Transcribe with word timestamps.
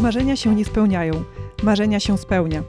Marzenia 0.00 0.36
się 0.36 0.54
nie 0.54 0.64
spełniają, 0.64 1.24
marzenia 1.62 2.00
się 2.00 2.18
spełnia. 2.18 2.62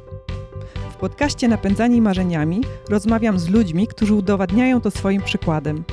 W 0.92 0.96
podcaście 0.96 1.48
Napędzani 1.48 2.02
Marzeniami 2.02 2.62
rozmawiam 2.90 3.40
z 3.40 3.50
ludźmi, 3.50 3.88
którzy 3.88 4.14
udowadniają 4.14 4.82
to 4.82 4.92
swoim 4.92 5.22
przykładem. 5.22 5.84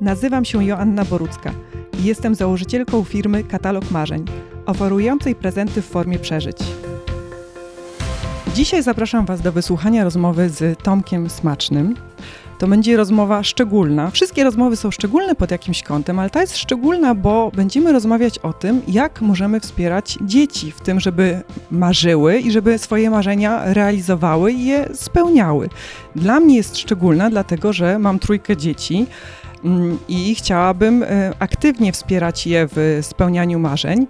Nazywam 0.00 0.44
się 0.44 0.64
Joanna 0.64 1.04
Borucka 1.04 1.52
i 2.00 2.04
jestem 2.04 2.34
założycielką 2.34 3.04
firmy 3.04 3.44
Katalog 3.44 3.90
Marzeń, 3.90 4.24
oferującej 4.66 5.34
prezenty 5.34 5.82
w 5.82 5.86
formie 5.86 6.18
przeżyć. 6.18 6.58
Dzisiaj 8.54 8.82
zapraszam 8.82 9.26
Was 9.26 9.40
do 9.40 9.52
wysłuchania 9.52 10.04
rozmowy 10.04 10.48
z 10.48 10.78
Tomkiem 10.82 11.30
Smacznym, 11.30 11.94
to 12.58 12.68
będzie 12.68 12.96
rozmowa 12.96 13.42
szczególna. 13.42 14.10
Wszystkie 14.10 14.44
rozmowy 14.44 14.76
są 14.76 14.90
szczególne 14.90 15.34
pod 15.34 15.50
jakimś 15.50 15.82
kątem, 15.82 16.18
ale 16.18 16.30
ta 16.30 16.40
jest 16.40 16.56
szczególna, 16.56 17.14
bo 17.14 17.50
będziemy 17.54 17.92
rozmawiać 17.92 18.38
o 18.38 18.52
tym, 18.52 18.82
jak 18.88 19.20
możemy 19.20 19.60
wspierać 19.60 20.18
dzieci 20.20 20.72
w 20.72 20.80
tym, 20.80 21.00
żeby 21.00 21.42
marzyły 21.70 22.38
i 22.38 22.50
żeby 22.50 22.78
swoje 22.78 23.10
marzenia 23.10 23.74
realizowały 23.74 24.52
i 24.52 24.66
je 24.66 24.88
spełniały. 24.94 25.68
Dla 26.16 26.40
mnie 26.40 26.56
jest 26.56 26.78
szczególna, 26.78 27.30
dlatego 27.30 27.72
że 27.72 27.98
mam 27.98 28.18
trójkę 28.18 28.56
dzieci 28.56 29.06
mm, 29.64 29.98
i 30.08 30.34
chciałabym 30.34 31.02
e, 31.02 31.32
aktywnie 31.38 31.92
wspierać 31.92 32.46
je 32.46 32.68
w 32.72 32.98
spełnianiu 33.02 33.58
marzeń. 33.58 34.06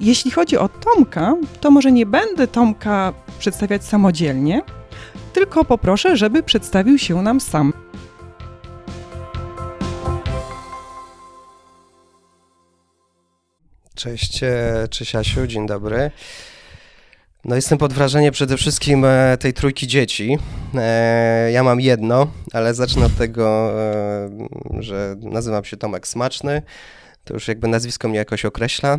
Jeśli 0.00 0.30
chodzi 0.30 0.58
o 0.58 0.68
Tomka, 0.68 1.34
to 1.60 1.70
może 1.70 1.92
nie 1.92 2.06
będę 2.06 2.46
Tomka 2.46 3.12
przedstawiać 3.38 3.84
samodzielnie, 3.84 4.62
tylko 5.36 5.64
poproszę, 5.64 6.16
żeby 6.16 6.42
przedstawił 6.42 6.98
się 6.98 7.22
nam 7.22 7.40
sam. 7.40 7.72
Cześć, 13.94 14.42
e, 14.42 14.88
cześć 14.90 15.14
Asiu, 15.14 15.46
dzień 15.46 15.66
dobry. 15.66 16.10
No 17.44 17.56
jestem 17.56 17.78
pod 17.78 17.92
wrażeniem 17.92 18.32
przede 18.32 18.56
wszystkim 18.56 19.04
e, 19.04 19.36
tej 19.40 19.52
trójki 19.52 19.86
dzieci. 19.86 20.38
E, 20.74 21.50
ja 21.52 21.62
mam 21.62 21.80
jedno, 21.80 22.26
ale 22.52 22.74
zacznę 22.74 23.06
od 23.06 23.16
tego, 23.16 23.72
że 24.78 25.16
nazywam 25.20 25.64
się 25.64 25.76
Tomek 25.76 26.08
Smaczny. 26.08 26.62
To 27.24 27.34
już 27.34 27.48
jakby 27.48 27.68
nazwisko 27.68 28.08
mnie 28.08 28.18
jakoś 28.18 28.44
określa. 28.44 28.98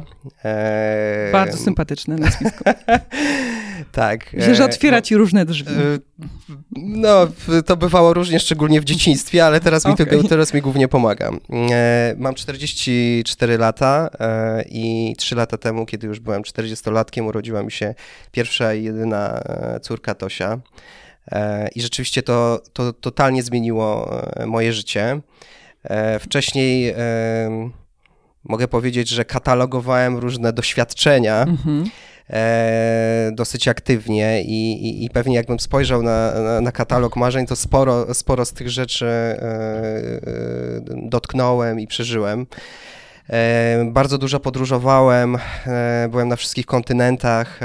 Bardzo 1.31 1.57
sympatyczne 1.57 2.15
nazwisko. 2.15 2.63
Tak. 3.97 4.33
Myślę, 4.33 4.55
że 4.55 4.65
otwiera 4.65 4.97
no, 4.97 5.01
ci 5.01 5.15
różne 5.15 5.45
drzwi. 5.45 5.71
E, 5.71 5.99
no, 6.75 7.27
to 7.65 7.77
bywało 7.77 8.13
różnie, 8.13 8.39
szczególnie 8.39 8.81
w 8.81 8.83
dzieciństwie, 8.83 9.45
ale 9.45 9.59
teraz 9.59 9.85
mi, 9.85 9.91
okay. 9.91 10.05
to, 10.05 10.27
teraz 10.27 10.53
mi 10.53 10.61
głównie 10.61 10.87
pomaga. 10.87 11.31
E, 11.71 12.15
mam 12.17 12.35
44 12.35 13.57
lata 13.57 14.09
e, 14.19 14.63
i 14.69 15.15
3 15.17 15.35
lata 15.35 15.57
temu, 15.57 15.85
kiedy 15.85 16.07
już 16.07 16.19
byłem 16.19 16.41
40-latkiem, 16.41 17.25
urodziła 17.25 17.63
mi 17.63 17.71
się 17.71 17.95
pierwsza 18.31 18.73
i 18.73 18.83
jedyna 18.83 19.41
córka 19.81 20.15
Tosia. 20.15 20.59
I 21.75 21.81
rzeczywiście 21.81 22.23
to, 22.23 22.61
to 22.73 22.93
totalnie 22.93 23.43
zmieniło 23.43 24.11
moje 24.45 24.73
życie. 24.73 25.21
Wcześniej 26.19 26.93
mogę 28.43 28.67
powiedzieć, 28.67 29.09
że 29.09 29.25
katalogowałem 29.25 30.17
różne 30.17 30.53
doświadczenia. 30.53 31.43
Mm 31.43 31.57
-hmm 31.57 31.89
e, 32.29 33.31
dosyć 33.33 33.67
aktywnie 33.67 34.43
i, 34.43 34.87
i, 34.87 35.05
i, 35.05 35.09
pewnie 35.09 35.35
jakbym 35.35 35.59
spojrzał 35.59 36.03
na, 36.03 36.31
na, 36.41 36.61
na, 36.61 36.71
katalog 36.71 37.15
marzeń, 37.15 37.45
to 37.45 37.55
sporo, 37.55 38.13
sporo 38.13 38.45
z 38.45 38.53
tych 38.53 38.69
rzeczy 38.69 39.05
e, 39.05 39.41
e 39.41 40.19
dotknąłem 41.09 41.79
i 41.79 41.87
przeżyłem. 41.87 42.45
E, 43.29 43.89
bardzo 43.91 44.17
dużo 44.17 44.39
podróżowałem, 44.39 45.37
e, 45.67 46.07
byłem 46.11 46.27
na 46.27 46.35
wszystkich 46.35 46.65
kontynentach. 46.65 47.59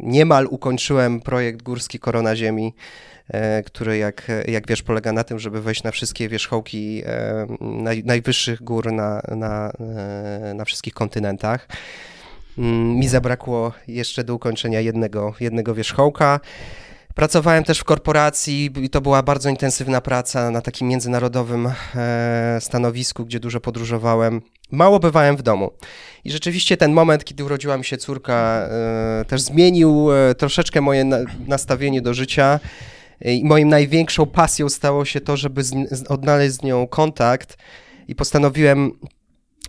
Niemal 0.00 0.46
ukończyłem 0.46 1.20
projekt 1.20 1.62
Górski 1.62 1.98
Korona 1.98 2.36
Ziemi, 2.36 2.74
który 3.66 3.98
jak, 3.98 4.28
jak 4.48 4.68
wiesz 4.68 4.82
polega 4.82 5.12
na 5.12 5.24
tym, 5.24 5.38
żeby 5.38 5.62
wejść 5.62 5.82
na 5.82 5.90
wszystkie 5.90 6.28
wierzchołki 6.28 7.02
naj, 7.60 8.02
najwyższych 8.04 8.62
gór 8.62 8.92
na, 8.92 9.22
na, 9.28 9.72
na 10.54 10.64
wszystkich 10.64 10.94
kontynentach. 10.94 11.68
Mm, 12.60 12.96
mi 12.96 13.08
zabrakło 13.08 13.72
jeszcze 13.88 14.24
do 14.24 14.34
ukończenia 14.34 14.80
jednego, 14.80 15.34
jednego 15.40 15.74
wierzchołka. 15.74 16.40
Pracowałem 17.14 17.64
też 17.64 17.78
w 17.78 17.84
korporacji 17.84 18.70
i 18.82 18.90
to 18.90 19.00
była 19.00 19.22
bardzo 19.22 19.48
intensywna 19.48 20.00
praca 20.00 20.50
na 20.50 20.60
takim 20.60 20.88
międzynarodowym 20.88 21.72
e, 21.94 22.58
stanowisku, 22.60 23.24
gdzie 23.24 23.40
dużo 23.40 23.60
podróżowałem. 23.60 24.40
Mało 24.70 24.98
bywałem 24.98 25.36
w 25.36 25.42
domu. 25.42 25.70
I 26.24 26.30
rzeczywiście 26.30 26.76
ten 26.76 26.92
moment, 26.92 27.24
kiedy 27.24 27.44
urodziła 27.44 27.76
mi 27.76 27.84
się 27.84 27.96
córka, 27.96 28.68
e, 28.70 29.24
też 29.24 29.40
zmienił 29.40 30.12
e, 30.12 30.34
troszeczkę 30.34 30.80
moje 30.80 31.04
nastawienie 31.46 32.02
do 32.02 32.14
życia. 32.14 32.60
I 33.24 33.44
moim 33.44 33.68
największą 33.68 34.26
pasją 34.26 34.68
stało 34.68 35.04
się 35.04 35.20
to, 35.20 35.36
żeby 35.36 35.62
odnaleźć 36.08 36.54
z 36.54 36.62
nią 36.62 36.86
kontakt 36.86 37.56
i 38.08 38.14
postanowiłem 38.14 38.92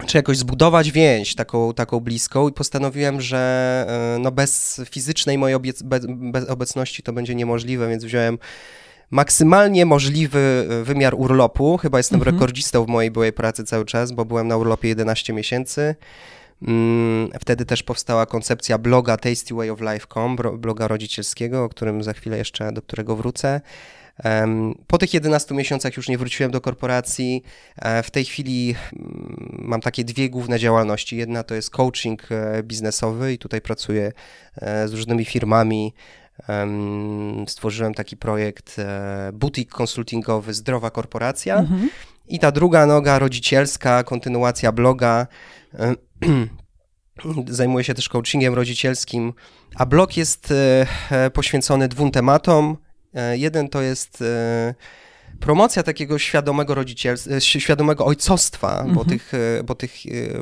czy 0.05 0.17
jakoś 0.17 0.37
zbudować 0.37 0.91
więź 0.91 1.35
taką, 1.35 1.73
taką 1.73 1.99
bliską 1.99 2.49
i 2.49 2.51
postanowiłem, 2.51 3.21
że 3.21 3.85
e, 4.15 4.19
no 4.19 4.31
bez 4.31 4.81
fizycznej 4.89 5.37
mojej 5.37 5.55
obec 5.55 5.81
bez, 5.81 6.05
bez 6.07 6.49
obecności 6.49 7.03
to 7.03 7.13
będzie 7.13 7.35
niemożliwe, 7.35 7.89
więc 7.89 8.05
wziąłem 8.05 8.37
maksymalnie 9.11 9.85
możliwy 9.85 10.67
e, 10.69 10.83
wymiar 10.83 11.15
urlopu. 11.15 11.77
Chyba 11.77 11.97
jestem 11.97 12.19
mhm. 12.19 12.35
rekordzistą 12.35 12.85
w 12.85 12.87
mojej 12.87 13.11
byłej 13.11 13.33
pracy 13.33 13.63
cały 13.63 13.85
czas, 13.85 14.11
bo 14.11 14.25
byłem 14.25 14.47
na 14.47 14.57
urlopie 14.57 14.87
11 14.87 15.33
miesięcy. 15.33 15.95
Mm, 16.67 17.29
wtedy 17.39 17.65
też 17.65 17.83
powstała 17.83 18.25
koncepcja 18.25 18.77
bloga 18.77 19.17
tastywayoflife.com, 19.17 20.35
bloga 20.57 20.87
rodzicielskiego, 20.87 21.63
o 21.63 21.69
którym 21.69 22.03
za 22.03 22.13
chwilę 22.13 22.37
jeszcze, 22.37 22.71
do 22.71 22.81
którego 22.81 23.15
wrócę. 23.15 23.61
Po 24.87 24.97
tych 24.97 25.13
11 25.13 25.55
miesiącach 25.55 25.97
już 25.97 26.09
nie 26.09 26.17
wróciłem 26.17 26.51
do 26.51 26.61
korporacji. 26.61 27.43
E, 27.77 28.03
w 28.03 28.11
tej 28.11 28.25
chwili 28.25 28.75
mm, 28.93 29.55
mam 29.59 29.81
takie 29.81 30.03
dwie 30.03 30.29
główne 30.29 30.59
działalności. 30.59 31.17
Jedna 31.17 31.43
to 31.43 31.55
jest 31.55 31.69
coaching 31.69 32.31
e, 32.31 32.63
biznesowy 32.63 33.33
i 33.33 33.37
tutaj 33.37 33.61
pracuję 33.61 34.11
e, 34.55 34.87
z 34.87 34.93
różnymi 34.93 35.25
firmami. 35.25 35.93
Stworzyłem 37.47 37.93
taki 37.93 38.17
projekt 38.17 38.75
butik 39.33 39.69
konsultingowy 39.69 40.53
Zdrowa 40.53 40.89
Korporacja. 40.89 41.57
Mhm. 41.57 41.89
I 42.27 42.39
ta 42.39 42.51
druga 42.51 42.85
noga 42.85 43.19
rodzicielska, 43.19 44.03
kontynuacja 44.03 44.71
bloga. 44.71 45.27
Zajmuję 47.47 47.83
się 47.83 47.93
też 47.93 48.09
coachingiem 48.09 48.53
rodzicielskim, 48.53 49.33
a 49.75 49.85
blog 49.85 50.17
jest 50.17 50.53
poświęcony 51.33 51.87
dwóm 51.87 52.11
tematom. 52.11 52.77
E, 53.13 53.37
jeden 53.37 53.69
to 53.69 53.81
jest 53.81 54.21
e, 54.21 54.75
promocja 55.39 55.83
takiego 55.83 56.19
świadomego 56.19 56.75
rodzicielstwa, 56.75 57.35
e, 57.35 57.41
świadomego 57.41 58.05
ojcostwa, 58.05 58.71
mhm. 58.71 58.93
bo, 58.93 59.05
tych, 59.05 59.31
bo 59.63 59.75
tych 59.75 59.91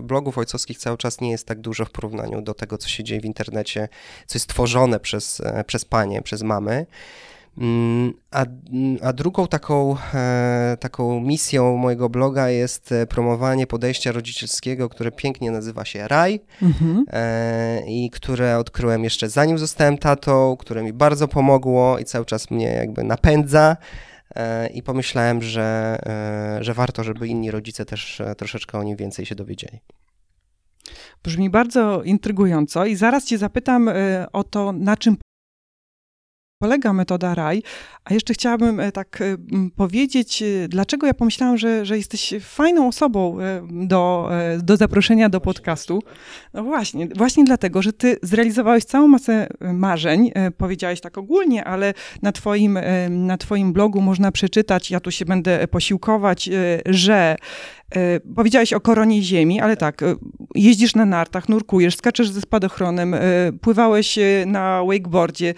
blogów 0.02 0.38
ojcowskich 0.38 0.78
cały 0.78 0.97
czas 0.97 1.22
nie 1.22 1.31
jest 1.31 1.47
tak 1.47 1.59
dużo 1.62 1.85
w 1.85 1.91
porównaniu 1.91 2.41
do 2.41 2.53
tego, 2.53 2.78
co 2.78 2.90
się 2.90 3.03
dzieje 3.03 3.22
w 3.22 3.25
internecie, 3.25 3.90
co 4.28 4.38
jest 4.38 4.50
tworzone 4.50 5.00
przez, 5.00 5.41
przez 5.68 5.85
panie, 5.85 6.22
przez 6.22 6.41
mamy. 6.41 6.85
Mm, 7.59 8.14
a, 8.31 8.46
a 9.02 9.14
drugą 9.14 9.47
taką, 9.47 9.96
e, 10.14 10.78
taką 10.80 11.20
misją 11.20 11.78
mojego 11.78 12.09
bloga 12.09 12.50
jest 12.50 12.92
e, 12.92 13.08
promowanie 13.08 13.68
podejścia 13.68 14.12
rodzicielskiego, 14.12 14.90
które 14.90 15.12
pięknie 15.12 15.52
nazywa 15.52 15.86
się 15.86 16.08
Raj 16.08 16.40
mhm. 16.62 17.06
E, 17.08 17.81
i 17.88 18.09
które 18.09 18.58
odkryłem 18.58 19.03
jeszcze 19.03 19.30
zanim 19.30 19.58
zostałem 19.58 19.98
tatą, 19.98 20.58
które 20.59 20.84
mi 20.84 20.94
bardzo 20.94 21.28
pomogło 21.28 22.00
i 22.00 22.06
cały 22.06 22.25
czas 22.25 22.52
mnie 22.52 22.68
jakby 22.68 23.03
napędza. 23.03 23.78
I 24.74 24.84
pomyślałem, 24.84 25.42
że, 25.42 26.00
że 26.62 26.74
warto, 26.74 27.03
żeby 27.03 27.28
inni 27.28 27.52
rodzice 27.52 27.86
też 27.86 28.22
troszeczkę 28.38 28.80
o 28.80 28.84
nim 28.84 28.98
więcej 28.98 29.25
się 29.25 29.36
dowiedzieli. 29.36 29.80
Brzmi 31.24 31.50
bardzo 31.50 32.04
intrygująco 32.04 32.86
i 32.86 32.95
zaraz 32.95 33.25
Cię 33.25 33.38
zapytam 33.38 33.89
o 34.33 34.44
to, 34.44 34.72
na 34.72 34.98
czym 34.98 35.18
polega 36.59 36.94
metoda 36.94 37.35
RAI. 37.35 37.63
A 38.06 38.13
jeszcze 38.13 38.33
chciałabym 38.33 38.79
e, 38.79 38.91
tak 38.91 39.21
e, 39.21 39.38
powiedzieć, 39.75 40.41
e, 40.41 40.67
dlaczego 40.67 41.07
ja 41.07 41.13
pomyślałam, 41.13 41.57
że, 41.57 41.85
że 41.85 41.97
jesteś 41.97 42.33
fajną 42.41 42.88
osobą 42.88 43.38
do, 43.71 44.29
do 44.63 44.77
zaproszenia 44.77 45.29
do 45.29 45.41
podcastu. 45.41 46.03
No 46.53 46.63
właśnie, 46.63 47.07
właśnie 47.15 47.44
dlatego, 47.44 47.81
że 47.81 47.94
ty 47.94 48.17
zrealizowałeś 48.23 48.83
całą 48.83 49.07
masę 49.07 49.47
marzeń, 49.73 50.31
powiedziałeś 50.57 51.01
tak 51.01 51.17
ogólnie, 51.17 51.65
ale 51.65 51.94
na 52.21 52.31
twoim, 52.31 52.79
na 53.09 53.38
twoim 53.38 53.73
blogu 53.73 54.01
można 54.01 54.31
przeczytać, 54.31 54.91
ja 54.91 55.00
tu 55.00 55.11
się 55.11 55.25
będę 55.25 55.67
posiłkować, 55.67 56.50
że 56.85 57.35
Powiedziałeś 58.35 58.73
o 58.73 58.79
koronie 58.79 59.21
ziemi, 59.21 59.61
ale 59.61 59.77
tak, 59.77 60.01
jeździsz 60.56 60.95
na 60.95 61.06
nartach, 61.06 61.50
nurkujesz, 61.50 61.95
skaczesz 61.95 62.29
ze 62.29 62.41
spadochronem, 62.41 63.15
pływałeś 63.61 64.19
na 64.45 64.83
wakeboardzie, 64.83 65.53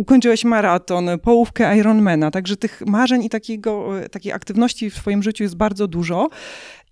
ukończyłeś 0.00 0.44
maraton, 0.44 1.10
połówkę 1.22 1.76
Ironmana, 1.78 2.30
także 2.30 2.56
tych 2.56 2.82
marzeń 2.86 3.24
i 3.24 3.28
takiego, 3.28 3.88
takiej 4.10 4.32
aktywności 4.32 4.90
w 4.90 4.96
swoim 4.96 5.22
życiu 5.22 5.42
jest 5.42 5.56
bardzo 5.56 5.88
dużo. 5.88 6.28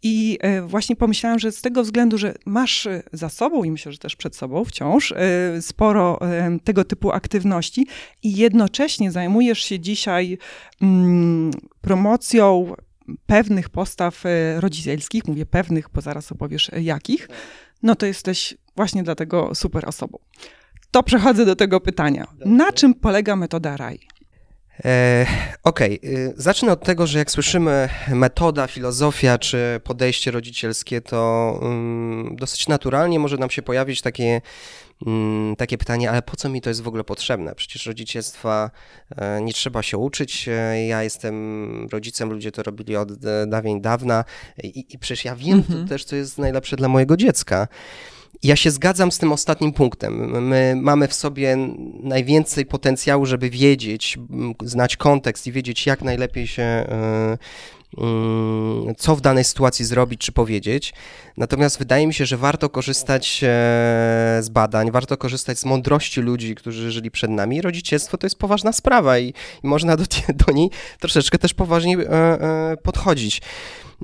I 0.02 0.38
e, 0.40 0.62
właśnie 0.62 0.96
pomyślałam, 0.96 1.38
że 1.38 1.52
z 1.52 1.62
tego 1.62 1.82
względu, 1.82 2.18
że 2.18 2.34
masz 2.46 2.86
e, 2.86 3.02
za 3.12 3.28
sobą 3.28 3.64
i 3.64 3.70
myślę, 3.70 3.92
że 3.92 3.98
też 3.98 4.16
przed 4.16 4.36
sobą 4.36 4.64
wciąż 4.64 5.12
e, 5.12 5.16
sporo 5.62 6.18
tego 6.64 6.84
typu 6.84 7.12
aktywności 7.12 7.86
i 8.22 8.36
jednocześnie 8.36 9.10
zajmujesz 9.12 9.64
się 9.64 9.80
dzisiaj 9.80 10.38
mm, 10.82 11.50
promocją 11.80 12.74
pewnych 13.26 13.68
postaw 13.68 14.24
rodzicielskich, 14.56 15.28
mówię 15.28 15.46
pewnych, 15.46 15.88
bo 15.94 16.00
zaraz 16.00 16.32
opowiesz 16.32 16.70
jakich, 16.80 17.28
no 17.82 17.94
to 17.94 18.06
jesteś 18.06 18.56
właśnie 18.76 19.02
dlatego 19.02 19.54
super 19.54 19.88
osobą. 19.88 20.18
To 20.90 21.02
przechodzę 21.02 21.44
do 21.44 21.56
tego 21.56 21.80
pytania. 21.80 22.26
Na 22.44 22.72
czym 22.72 22.94
polega 22.94 23.36
metoda 23.36 23.76
RAI? 23.76 24.08
E, 24.84 25.26
Okej, 25.62 26.00
okay. 26.00 26.34
zacznę 26.36 26.72
od 26.72 26.84
tego, 26.84 27.06
że 27.06 27.18
jak 27.18 27.30
słyszymy 27.30 27.88
metoda, 28.08 28.66
filozofia 28.66 29.38
czy 29.38 29.80
podejście 29.84 30.30
rodzicielskie, 30.30 31.00
to 31.00 31.58
um, 31.62 32.36
dosyć 32.36 32.68
naturalnie 32.68 33.18
może 33.18 33.36
nam 33.36 33.50
się 33.50 33.62
pojawić 33.62 34.02
takie, 34.02 34.40
um, 35.06 35.54
takie 35.58 35.78
pytanie, 35.78 36.10
ale 36.10 36.22
po 36.22 36.36
co 36.36 36.48
mi 36.48 36.60
to 36.60 36.70
jest 36.70 36.82
w 36.82 36.88
ogóle 36.88 37.04
potrzebne? 37.04 37.54
Przecież 37.54 37.86
rodzicielstwa 37.86 38.70
e, 39.16 39.40
nie 39.42 39.52
trzeba 39.52 39.82
się 39.82 39.98
uczyć. 39.98 40.48
E, 40.48 40.86
ja 40.86 41.02
jestem 41.02 41.86
rodzicem, 41.92 42.30
ludzie 42.32 42.52
to 42.52 42.62
robili 42.62 42.96
od 42.96 43.12
dawien 43.46 43.80
dawna 43.80 44.24
i, 44.62 44.86
i 44.90 44.98
przecież 44.98 45.24
ja 45.24 45.36
wiem 45.36 45.58
mhm. 45.58 45.88
też, 45.88 46.04
co 46.04 46.16
jest 46.16 46.38
najlepsze 46.38 46.76
dla 46.76 46.88
mojego 46.88 47.16
dziecka. 47.16 47.68
Ja 48.42 48.56
się 48.56 48.70
zgadzam 48.70 49.12
z 49.12 49.18
tym 49.18 49.32
ostatnim 49.32 49.72
punktem. 49.72 50.42
My 50.48 50.74
mamy 50.76 51.08
w 51.08 51.14
sobie 51.14 51.56
najwięcej 52.02 52.66
potencjału, 52.66 53.26
żeby 53.26 53.50
wiedzieć, 53.50 54.18
znać 54.64 54.96
kontekst 54.96 55.46
i 55.46 55.52
wiedzieć, 55.52 55.86
jak 55.86 56.02
najlepiej 56.02 56.46
się, 56.46 56.62
e, 56.62 57.38
co 58.98 59.16
w 59.16 59.20
danej 59.20 59.44
sytuacji 59.44 59.84
zrobić 59.84 60.20
czy 60.20 60.32
powiedzieć. 60.32 60.94
Natomiast 61.36 61.78
wydaje 61.78 62.06
mi 62.06 62.14
się, 62.14 62.26
że 62.26 62.36
warto 62.36 62.68
korzystać 62.68 63.40
e, 63.42 63.46
z 64.40 64.48
badań, 64.48 64.90
warto 64.90 65.16
korzystać 65.16 65.58
z 65.58 65.64
mądrości 65.64 66.20
ludzi, 66.20 66.54
którzy 66.54 66.90
żyli 66.90 67.10
przed 67.10 67.30
nami. 67.30 67.62
Rodzicielstwo 67.62 68.18
to 68.18 68.26
jest 68.26 68.38
poważna 68.38 68.72
sprawa 68.72 69.18
i, 69.18 69.34
i 69.64 69.66
można 69.66 69.96
do, 69.96 70.04
do 70.46 70.52
niej 70.52 70.70
troszeczkę 71.00 71.38
też 71.38 71.54
poważniej 71.54 71.96
e, 72.00 72.76
podchodzić. 72.82 73.40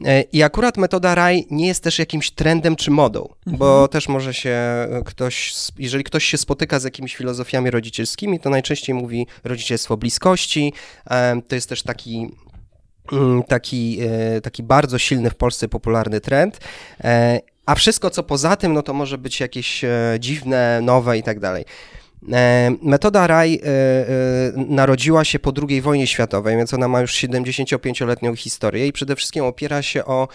E, 0.04 0.22
I 0.22 0.42
akurat 0.42 0.76
metoda 0.76 1.14
RAI 1.14 1.46
nie 1.50 1.66
jest 1.66 1.82
też 1.82 1.98
jakimś 1.98 2.30
trendem 2.30 2.76
czy 2.76 2.90
modą, 2.90 3.28
mhm. 3.46 3.58
bo 3.58 3.88
też 3.88 4.08
może 4.08 4.34
się 4.34 4.58
ktoś, 5.04 5.54
jeżeli 5.78 6.04
ktoś 6.04 6.24
się 6.24 6.38
spotyka 6.38 6.80
z 6.80 6.84
jakimiś 6.84 7.16
filozofiami 7.16 7.70
rodzicielskimi, 7.70 8.40
to 8.40 8.50
najczęściej 8.50 8.94
mówi 8.94 9.26
rodzicielstwo 9.44 9.96
bliskości. 9.96 10.72
To 11.48 11.54
jest 11.54 11.68
też 11.68 11.82
taki 11.82 12.16
mm, 12.18 12.43
taki, 13.48 13.98
e, 14.36 14.40
taki 14.40 14.62
bardzo 14.62 14.98
silny 14.98 15.30
w 15.30 15.34
Polsce 15.34 15.68
popularny 15.68 16.20
trend. 16.20 16.60
E, 17.04 17.40
a 17.66 17.74
wszystko, 17.74 18.10
co 18.10 18.22
poza 18.22 18.56
tym, 18.56 18.72
no 18.72 18.82
to 18.82 18.94
może 18.94 19.18
być 19.18 19.40
jakieś 19.40 19.84
dziwne, 20.18 20.80
nowe 20.82 21.18
i 21.18 21.22
tak 21.22 21.40
dalej. 21.40 21.64
E, 22.32 22.76
metoda 22.82 23.26
RAI 23.26 23.60
e, 23.62 23.68
e, 23.68 24.12
narodziła 24.56 25.24
się 25.24 25.38
po 25.38 25.52
II 25.68 25.80
wojnie 25.80 26.06
światowej, 26.06 26.56
więc 26.56 26.74
ona 26.74 26.88
ma 26.88 27.00
już 27.00 27.14
75-letnią 27.14 28.36
historię 28.36 28.86
i 28.86 28.92
przede 28.92 29.16
wszystkim 29.16 29.44
opiera 29.44 29.82
się 29.82 30.04
o 30.04 30.28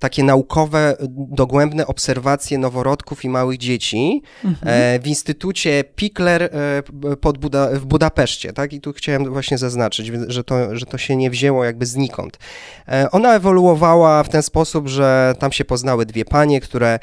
takie 0.00 0.24
naukowe, 0.24 0.96
dogłębne 1.10 1.86
obserwacje 1.86 2.58
noworodków 2.58 3.24
i 3.24 3.28
małych 3.28 3.58
dzieci 3.58 4.22
mhm. 4.44 5.02
w 5.02 5.06
Instytucie 5.06 5.84
Pikler 5.96 6.50
pod 7.20 7.38
Buda, 7.38 7.68
w 7.72 7.84
Budapeszcie. 7.84 8.52
Tak? 8.52 8.72
I 8.72 8.80
tu 8.80 8.92
chciałem 8.92 9.32
właśnie 9.32 9.58
zaznaczyć, 9.58 10.06
że 10.28 10.44
to, 10.44 10.76
że 10.76 10.86
to 10.86 10.98
się 10.98 11.16
nie 11.16 11.30
wzięło 11.30 11.64
jakby 11.64 11.86
znikąd. 11.86 12.38
Ona 13.12 13.34
ewoluowała 13.34 14.22
w 14.22 14.28
ten 14.28 14.42
sposób, 14.42 14.88
że 14.88 15.34
tam 15.38 15.52
się 15.52 15.64
poznały 15.64 16.06
dwie 16.06 16.24
panie, 16.24 16.60
które, 16.60 16.98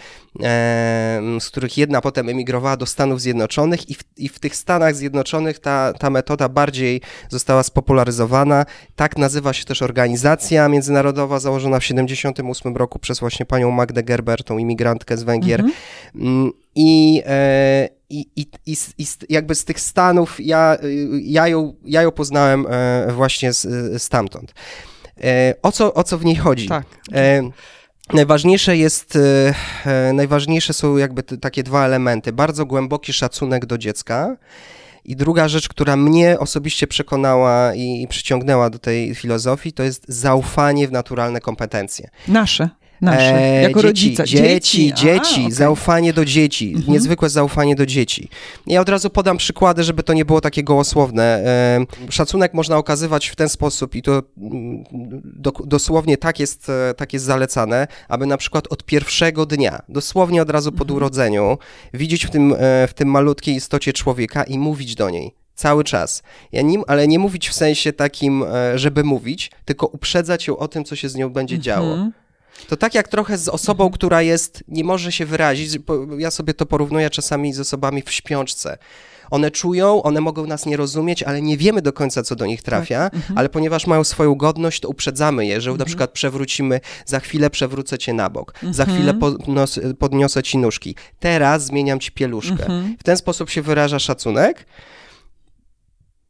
z 1.39 1.47
których 1.47 1.77
jedna 1.77 2.01
potem 2.01 2.29
emigrowała 2.29 2.77
do 2.77 2.85
Stanów 2.85 3.21
Zjednoczonych 3.21 3.89
i 3.89 3.95
w, 3.95 4.03
i 4.17 4.29
w 4.29 4.39
tych 4.39 4.55
Stanach 4.55 4.95
Zjednoczonych 4.95 5.59
ta, 5.59 5.94
ta 5.94 6.09
metoda 6.09 6.49
bardziej 6.49 7.01
została 7.29 7.63
spopularyzowana. 7.63 8.65
Tak 8.95 9.17
nazywa 9.17 9.53
się 9.53 9.65
też 9.65 9.81
organizacja 9.81 10.69
międzynarodowa 10.69 11.39
założona 11.39 11.79
w 11.79 11.81
1978 11.81 12.77
roku 12.77 12.81
przez 13.00 13.19
właśnie 13.19 13.45
panią 13.45 13.72
Magdę 13.72 14.04
Gerber, 14.04 14.44
tą 14.44 14.57
imigrantkę 14.57 15.18
z 15.18 15.24
Węgier. 15.24 15.60
Mhm. 15.60 15.78
Mm, 16.16 16.51
I, 16.75 17.22
e, 17.25 17.89
i, 18.10 18.25
i, 18.36 18.45
i, 18.66 18.75
i, 18.98 19.06
jakby 19.30 19.56
z 19.56 19.66
tych 19.66 19.80
Stanów 19.80 20.36
ja, 20.39 20.78
ja, 21.22 21.48
ją, 21.48 21.74
ja 21.86 22.01
ją 22.01 22.12
poznałem 22.12 22.66
e, 22.69 23.07
właśnie 23.12 23.54
z, 23.54 24.04
stamtąd. 24.04 24.54
E, 25.24 25.54
o 25.62 25.72
co, 25.72 25.94
o 25.94 26.04
co 26.04 26.18
w 26.18 26.25
niej 26.25 26.36
chodzi? 26.36 26.68
Tak. 26.68 26.86
Najważniejsze 28.13 28.78
jest, 28.78 29.18
najważniejsze 30.13 30.74
są 30.74 30.98
jakby 30.98 31.24
takie 31.24 31.63
dwa 31.63 31.86
elementy. 31.86 32.33
Bardzo 32.33 32.66
głęboki 32.66 33.13
szacunek 33.13 33.66
do 33.66 33.78
dziecka 33.78 34.38
i 35.06 35.15
druga 35.15 35.48
rzecz, 35.48 35.69
która 35.69 35.95
mnie 35.95 36.39
osobiście 36.39 36.88
przekonała 36.88 37.74
i, 37.75 38.01
i 38.01 38.07
przyciągnęła 38.07 38.69
do 38.69 38.80
tej 38.80 39.15
filozofii, 39.15 39.74
to 39.74 39.83
jest 39.83 40.06
zaufanie 40.07 40.88
w 40.88 40.92
naturalne 40.92 41.42
kompetencje. 41.42 42.09
Nasze. 42.27 42.69
Nasze, 43.01 43.36
e, 43.36 43.62
jako 43.62 43.80
dzieci, 43.80 43.88
rodzica. 43.88 44.24
Dzieci, 44.25 44.94
dzieci, 44.94 45.42
okay. 45.42 45.51
zaufanie 45.51 46.13
do 46.13 46.25
dzieci, 46.25 46.74
mhm. 46.75 46.94
niezwykłe 46.94 47.30
zaufanie 47.30 47.75
do 47.75 47.86
dzieci. 47.86 48.30
Ja 48.68 48.81
od 48.81 48.89
razu 48.89 49.09
podam 49.09 49.38
przykłady, 49.38 49.83
żeby 49.83 50.03
to 50.03 50.13
nie 50.13 50.25
było 50.25 50.42
takie 50.42 50.63
gołosłowne. 50.63 51.24
E, 51.24 51.86
szacunek 52.09 52.53
można 52.53 52.77
okazywać 52.77 53.27
w 53.27 53.36
ten 53.36 53.50
sposób 53.50 53.95
i 53.95 54.01
to 54.01 54.24
mm, 54.38 54.83
do, 55.24 55.51
dosłownie 55.51 56.18
tak 56.18 56.39
jest, 56.39 56.69
e, 56.69 56.94
tak 56.94 57.13
jest 57.13 57.25
zalecane, 57.25 57.88
aby 58.07 58.25
na 58.25 58.38
przykład 58.38 58.68
od 58.69 58.83
pierwszego 58.83 59.45
dnia, 59.45 59.81
dosłownie 59.89 60.42
od 60.42 60.50
razu 60.50 60.71
po 60.71 60.83
mhm. 60.83 60.97
urodzeniu, 60.97 61.57
widzieć 61.94 62.25
w 62.25 62.30
tym, 62.30 62.56
e, 62.57 62.88
w 62.88 62.94
tym 62.94 63.09
malutkiej 63.09 63.56
istocie 63.56 63.94
człowieka 63.94 64.44
i 64.44 64.59
mówić 64.59 64.95
do 64.95 65.09
niej 65.09 65.42
cały 65.56 65.83
czas. 65.83 66.24
Ja 66.51 66.62
nim, 66.62 66.83
ale 66.88 67.07
nie 67.07 67.19
mówić 67.19 67.50
w 67.50 67.54
sensie 67.54 67.94
takim, 67.94 68.44
e, 68.44 68.80
żeby 68.80 69.04
mówić, 69.04 69.51
tylko 69.65 69.88
uprzedzać 69.88 70.47
ją 70.47 70.57
o 70.57 70.68
tym, 70.68 70.83
co 70.83 70.95
się 70.95 71.09
z 71.09 71.15
nią 71.15 71.30
będzie 71.30 71.59
działo. 71.59 71.97
To 72.67 72.77
tak 72.77 72.95
jak 72.95 73.07
trochę 73.07 73.37
z 73.37 73.47
osobą, 73.49 73.83
mhm. 73.83 73.93
która 73.93 74.21
jest, 74.21 74.63
nie 74.67 74.83
może 74.83 75.11
się 75.11 75.25
wyrazić, 75.25 75.79
ja 76.17 76.31
sobie 76.31 76.53
to 76.53 76.65
porównuję 76.65 77.09
czasami 77.09 77.53
z 77.53 77.59
osobami 77.59 78.01
w 78.01 78.11
śpiączce. 78.11 78.77
One 79.31 79.51
czują, 79.51 80.03
one 80.03 80.21
mogą 80.21 80.47
nas 80.47 80.65
nie 80.65 80.77
rozumieć, 80.77 81.23
ale 81.23 81.41
nie 81.41 81.57
wiemy 81.57 81.81
do 81.81 81.93
końca, 81.93 82.23
co 82.23 82.35
do 82.35 82.45
nich 82.45 82.61
trafia, 82.61 83.09
tak. 83.09 83.13
mhm. 83.13 83.37
ale 83.37 83.49
ponieważ 83.49 83.87
mają 83.87 84.03
swoją 84.03 84.35
godność, 84.35 84.79
to 84.79 84.89
uprzedzamy 84.89 85.45
je, 85.45 85.61
że 85.61 85.69
mhm. 85.69 85.79
na 85.79 85.85
przykład 85.85 86.11
przewrócimy, 86.11 86.79
za 87.05 87.19
chwilę 87.19 87.49
przewrócę 87.49 87.97
cię 87.97 88.13
na 88.13 88.29
bok, 88.29 88.53
mhm. 88.53 88.73
za 88.73 88.85
chwilę 88.85 89.13
podnos, 89.13 89.79
podniosę 89.99 90.44
ci 90.44 90.57
nóżki, 90.57 90.95
teraz 91.19 91.65
zmieniam 91.65 91.99
ci 91.99 92.11
pieluszkę. 92.11 92.65
Mhm. 92.65 92.95
W 92.99 93.03
ten 93.03 93.18
sposób 93.18 93.49
się 93.49 93.61
wyraża 93.61 93.99
szacunek. 93.99 94.65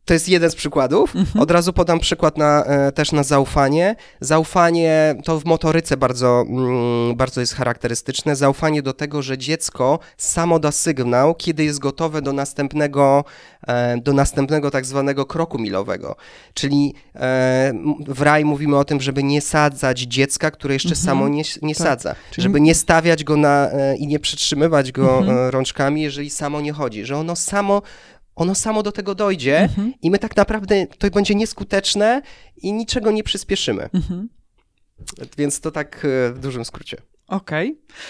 To 0.05 0.13
jest 0.13 0.29
jeden 0.29 0.51
z 0.51 0.55
przykładów. 0.55 1.15
Mhm. 1.15 1.43
Od 1.43 1.51
razu 1.51 1.73
podam 1.73 1.99
przykład 1.99 2.37
na, 2.37 2.65
e, 2.65 2.91
też 2.91 3.11
na 3.11 3.23
zaufanie. 3.23 3.95
Zaufanie 4.19 5.15
to 5.23 5.39
w 5.39 5.45
motoryce 5.45 5.97
bardzo, 5.97 6.45
mm, 6.49 7.15
bardzo 7.15 7.41
jest 7.41 7.55
charakterystyczne. 7.55 8.35
Zaufanie 8.35 8.81
do 8.81 8.93
tego, 8.93 9.21
że 9.21 9.37
dziecko 9.37 9.99
samo 10.17 10.59
da 10.59 10.71
sygnał, 10.71 11.35
kiedy 11.35 11.63
jest 11.63 11.79
gotowe 11.79 12.21
do 12.21 12.33
następnego, 12.33 13.23
e, 13.67 13.97
do 13.97 14.13
następnego 14.13 14.71
tak 14.71 14.85
zwanego 14.85 15.25
kroku 15.25 15.59
milowego. 15.59 16.15
Czyli 16.53 16.93
e, 17.15 17.73
w 18.07 18.21
raj 18.21 18.45
mówimy 18.45 18.77
o 18.77 18.85
tym, 18.85 19.01
żeby 19.01 19.23
nie 19.23 19.41
sadzać 19.41 19.99
dziecka, 19.99 20.51
które 20.51 20.73
jeszcze 20.73 20.89
mhm. 20.89 21.05
samo 21.05 21.29
nie, 21.29 21.43
nie 21.61 21.75
tak. 21.75 21.87
sadza. 21.87 22.15
Czyli... 22.31 22.43
Żeby 22.43 22.61
nie 22.61 22.75
stawiać 22.75 23.23
go 23.23 23.37
na, 23.37 23.69
i 23.97 24.07
nie 24.07 24.19
przytrzymywać 24.19 24.91
go 24.91 25.17
mhm. 25.17 25.49
rączkami, 25.49 26.01
jeżeli 26.01 26.29
samo 26.29 26.61
nie 26.61 26.73
chodzi. 26.73 27.05
Że 27.05 27.17
ono 27.17 27.35
samo 27.35 27.81
ono 28.35 28.55
samo 28.55 28.83
do 28.83 28.91
tego 28.91 29.15
dojdzie 29.15 29.59
mhm. 29.59 29.93
i 30.01 30.11
my 30.11 30.19
tak 30.19 30.35
naprawdę 30.35 30.87
to 30.87 31.09
będzie 31.09 31.35
nieskuteczne 31.35 32.21
i 32.57 32.73
niczego 32.73 33.11
nie 33.11 33.23
przyspieszymy. 33.23 33.89
Mhm. 33.93 34.29
Więc 35.37 35.59
to 35.59 35.71
tak 35.71 36.05
e, 36.05 36.33
w 36.33 36.39
dużym 36.39 36.65
skrócie. 36.65 36.97
Okej. 37.27 37.71
Okay. 37.71 38.01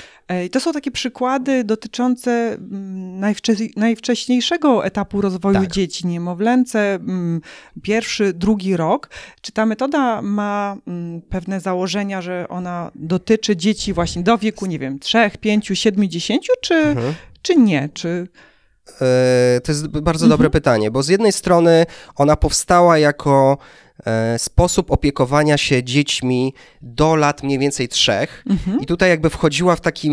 To 0.51 0.59
są 0.59 0.73
takie 0.73 0.91
przykłady 0.91 1.63
dotyczące 1.63 2.31
mm, 2.53 3.33
najwcześniejszego 3.75 4.85
etapu 4.85 5.21
rozwoju 5.21 5.59
tak. 5.59 5.71
dzieci, 5.71 6.07
niemowlęce, 6.07 6.93
mm, 6.93 7.41
pierwszy, 7.81 8.33
drugi 8.33 8.77
rok. 8.77 9.09
Czy 9.41 9.51
ta 9.51 9.65
metoda 9.65 10.21
ma 10.21 10.77
mm, 10.87 11.21
pewne 11.21 11.59
założenia, 11.59 12.21
że 12.21 12.45
ona 12.49 12.91
dotyczy 12.95 13.55
dzieci 13.55 13.93
właśnie 13.93 14.23
do 14.23 14.37
wieku, 14.37 14.65
nie 14.65 14.79
wiem, 14.79 14.99
3, 14.99 15.31
5, 15.41 15.71
7, 15.73 16.09
10, 16.09 16.47
czy, 16.61 16.75
mhm. 16.75 17.13
czy 17.41 17.55
nie? 17.55 17.89
Czy... 17.93 18.27
E, 19.01 19.61
to 19.63 19.71
jest 19.71 19.87
bardzo 19.87 20.27
dobre 20.27 20.45
mhm. 20.45 20.51
pytanie, 20.51 20.91
bo 20.91 21.03
z 21.03 21.07
jednej 21.07 21.31
strony 21.31 21.85
ona 22.15 22.35
powstała 22.35 22.97
jako 22.97 23.57
sposób 24.37 24.91
opiekowania 24.91 25.57
się 25.57 25.83
dziećmi 25.83 26.53
do 26.81 27.15
lat 27.15 27.43
mniej 27.43 27.59
więcej 27.59 27.87
trzech. 27.87 28.43
Mhm. 28.49 28.79
I 28.81 28.85
tutaj 28.85 29.09
jakby 29.09 29.29
wchodziła 29.29 29.75
w 29.75 29.81
taki, 29.81 30.11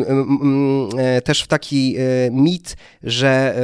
e, 0.99 1.23
też 1.23 1.43
w 1.43 1.47
taki 1.47 1.97
e, 1.97 2.31
mit, 2.31 2.77
że, 3.03 3.55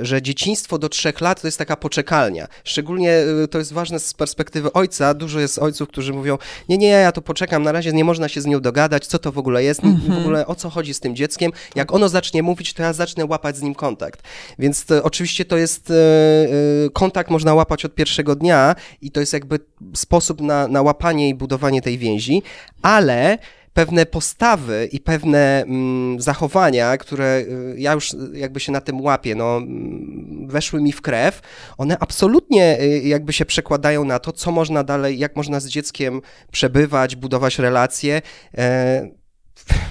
e, 0.00 0.04
że 0.04 0.22
dzieciństwo 0.22 0.78
do 0.78 0.88
trzech 0.88 1.20
lat 1.20 1.40
to 1.40 1.46
jest 1.48 1.58
taka 1.58 1.76
poczekalnia. 1.76 2.46
Szczególnie 2.64 3.12
e, 3.12 3.48
to 3.48 3.58
jest 3.58 3.72
ważne 3.72 4.00
z 4.00 4.14
perspektywy 4.14 4.72
ojca. 4.72 5.14
Dużo 5.14 5.40
jest 5.40 5.58
ojców, 5.58 5.88
którzy 5.88 6.12
mówią, 6.12 6.38
nie, 6.68 6.78
nie, 6.78 6.88
ja 6.88 7.12
to 7.12 7.22
poczekam, 7.22 7.62
na 7.62 7.72
razie 7.72 7.92
nie 7.92 8.04
można 8.04 8.28
się 8.28 8.40
z 8.40 8.46
nią 8.46 8.60
dogadać, 8.60 9.06
co 9.06 9.18
to 9.18 9.32
w 9.32 9.38
ogóle 9.38 9.64
jest, 9.64 9.80
w 10.08 10.18
ogóle 10.18 10.46
o 10.46 10.54
co 10.54 10.70
chodzi 10.70 10.94
z 10.94 11.00
tym 11.00 11.16
dzieckiem. 11.16 11.52
Jak 11.74 11.92
ono 11.92 12.08
zacznie 12.08 12.42
mówić, 12.42 12.74
to 12.74 12.82
ja 12.82 12.92
zacznę 12.92 13.24
łapać 13.24 13.56
z 13.56 13.62
nim 13.62 13.74
kontakt. 13.74 14.22
Więc 14.58 14.84
to, 14.84 15.02
oczywiście 15.02 15.44
to 15.44 15.56
jest, 15.56 15.90
e, 15.90 15.94
e, 15.94 16.90
kontakt 16.92 17.30
można 17.30 17.54
łapać 17.54 17.84
od 17.84 17.94
pierwszego 17.94 18.36
dnia 18.36 18.74
i 19.00 19.10
to 19.10 19.20
jest 19.20 19.32
jakby 19.32 19.61
sposób 19.94 20.40
na, 20.40 20.68
na 20.68 20.82
łapanie 20.82 21.28
i 21.28 21.34
budowanie 21.34 21.82
tej 21.82 21.98
więzi, 21.98 22.42
ale 22.82 23.38
pewne 23.74 24.06
postawy 24.06 24.88
i 24.92 25.00
pewne 25.00 25.62
mm, 25.62 26.20
zachowania, 26.20 26.96
które 26.96 27.38
y, 27.38 27.74
ja 27.78 27.92
już 27.92 28.16
jakby 28.32 28.60
się 28.60 28.72
na 28.72 28.80
tym 28.80 29.00
łapię, 29.00 29.34
no, 29.34 29.56
mm, 29.56 30.48
weszły 30.48 30.82
mi 30.82 30.92
w 30.92 31.02
krew, 31.02 31.40
one 31.78 31.98
absolutnie 31.98 32.80
y, 32.80 33.00
jakby 33.04 33.32
się 33.32 33.44
przekładają 33.44 34.04
na 34.04 34.18
to, 34.18 34.32
co 34.32 34.52
można 34.52 34.84
dalej, 34.84 35.18
jak 35.18 35.36
można 35.36 35.60
z 35.60 35.66
dzieckiem 35.66 36.20
przebywać, 36.52 37.16
budować 37.16 37.58
relacje. 37.58 38.22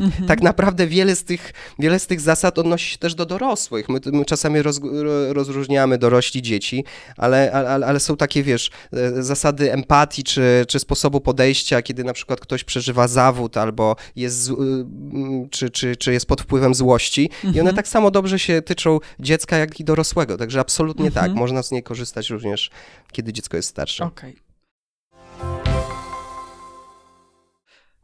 E, 0.01 0.25
tak 0.27 0.41
naprawdę 0.41 0.87
wiele 0.87 1.15
z, 1.15 1.23
tych, 1.23 1.53
wiele 1.79 1.99
z 1.99 2.07
tych 2.07 2.21
zasad 2.21 2.59
odnosi 2.59 2.91
się 2.91 2.97
też 2.97 3.15
do 3.15 3.25
dorosłych. 3.25 3.89
My, 3.89 3.99
my 4.05 4.25
czasami 4.25 4.61
roz, 4.61 4.79
rozróżniamy 5.29 5.97
dorośli 5.97 6.41
dzieci, 6.41 6.85
ale, 7.17 7.51
ale, 7.51 7.85
ale 7.85 7.99
są 7.99 8.17
takie, 8.17 8.43
wiesz, 8.43 8.71
e, 8.93 9.23
zasady 9.23 9.73
empatii 9.73 10.23
czy, 10.23 10.65
czy 10.67 10.79
sposobu 10.79 11.21
podejścia, 11.21 11.81
kiedy 11.81 12.03
na 12.03 12.13
przykład 12.13 12.39
ktoś 12.39 12.63
przeżywa 12.63 13.07
zawód 13.07 13.57
albo 13.57 13.95
jest, 14.15 14.49
y, 14.49 14.53
czy, 15.51 15.69
czy, 15.69 15.95
czy 15.95 16.13
jest 16.13 16.25
pod 16.25 16.41
wpływem 16.41 16.75
złości 16.75 17.29
i 17.53 17.59
one 17.61 17.73
tak 17.73 17.87
samo 17.87 18.11
dobrze 18.11 18.39
się 18.39 18.61
tyczą 18.61 18.99
dziecka, 19.19 19.57
jak 19.57 19.79
i 19.79 19.83
dorosłego. 19.83 20.37
Także 20.37 20.59
absolutnie 20.59 21.05
Mhm. 21.05 21.25
tak, 21.25 21.35
można 21.35 21.63
z 21.63 21.71
niej 21.71 21.83
korzystać 21.83 22.29
również, 22.29 22.69
kiedy 23.11 23.33
dziecko 23.33 23.57
jest 23.57 23.69
starsze. 23.69 24.03
Okej. 24.05 24.35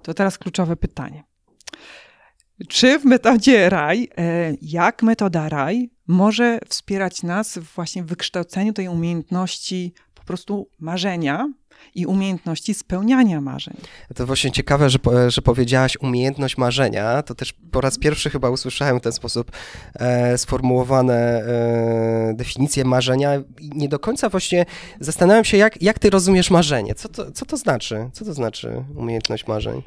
To 0.01 0.13
teraz 0.13 0.37
kluczowe 0.37 0.75
pytanie. 0.75 1.23
Czy 2.67 2.99
w 2.99 3.05
metodzie 3.05 3.69
RAJ, 3.69 4.09
e, 4.17 4.53
jak 4.61 5.03
metoda 5.03 5.49
RAJ 5.49 5.89
może 6.07 6.59
wspierać 6.67 7.23
nas 7.23 7.57
właśnie 7.75 8.03
w 8.03 8.05
wykształceniu 8.05 8.73
tej 8.73 8.87
umiejętności 8.87 9.93
po 10.13 10.23
prostu 10.23 10.69
marzenia 10.79 11.47
i 11.95 12.05
umiejętności 12.05 12.73
spełniania 12.73 13.41
marzeń? 13.41 13.77
To 14.15 14.25
właśnie 14.25 14.51
ciekawe, 14.51 14.89
że, 14.89 14.99
że 15.27 15.41
powiedziałaś 15.41 15.97
umiejętność 16.01 16.57
marzenia. 16.57 17.23
To 17.23 17.35
też 17.35 17.53
po 17.71 17.81
raz 17.81 17.97
pierwszy 17.97 18.29
chyba 18.29 18.49
usłyszałem 18.49 18.99
w 18.99 19.01
ten 19.01 19.11
sposób 19.11 19.51
e, 19.95 20.37
sformułowane 20.37 21.15
e, 21.15 22.33
definicje 22.33 22.85
marzenia. 22.85 23.35
I 23.59 23.69
nie 23.75 23.89
do 23.89 23.99
końca 23.99 24.29
właśnie 24.29 24.65
zastanawiam 24.99 25.45
się, 25.45 25.57
jak, 25.57 25.81
jak 25.81 25.99
ty 25.99 26.09
rozumiesz 26.09 26.51
marzenie. 26.51 26.95
Co 26.95 27.09
to, 27.09 27.31
co 27.31 27.45
to 27.45 27.57
znaczy? 27.57 28.09
Co 28.13 28.25
to 28.25 28.33
znaczy 28.33 28.83
umiejętność 28.95 29.47
marzeń? 29.47 29.81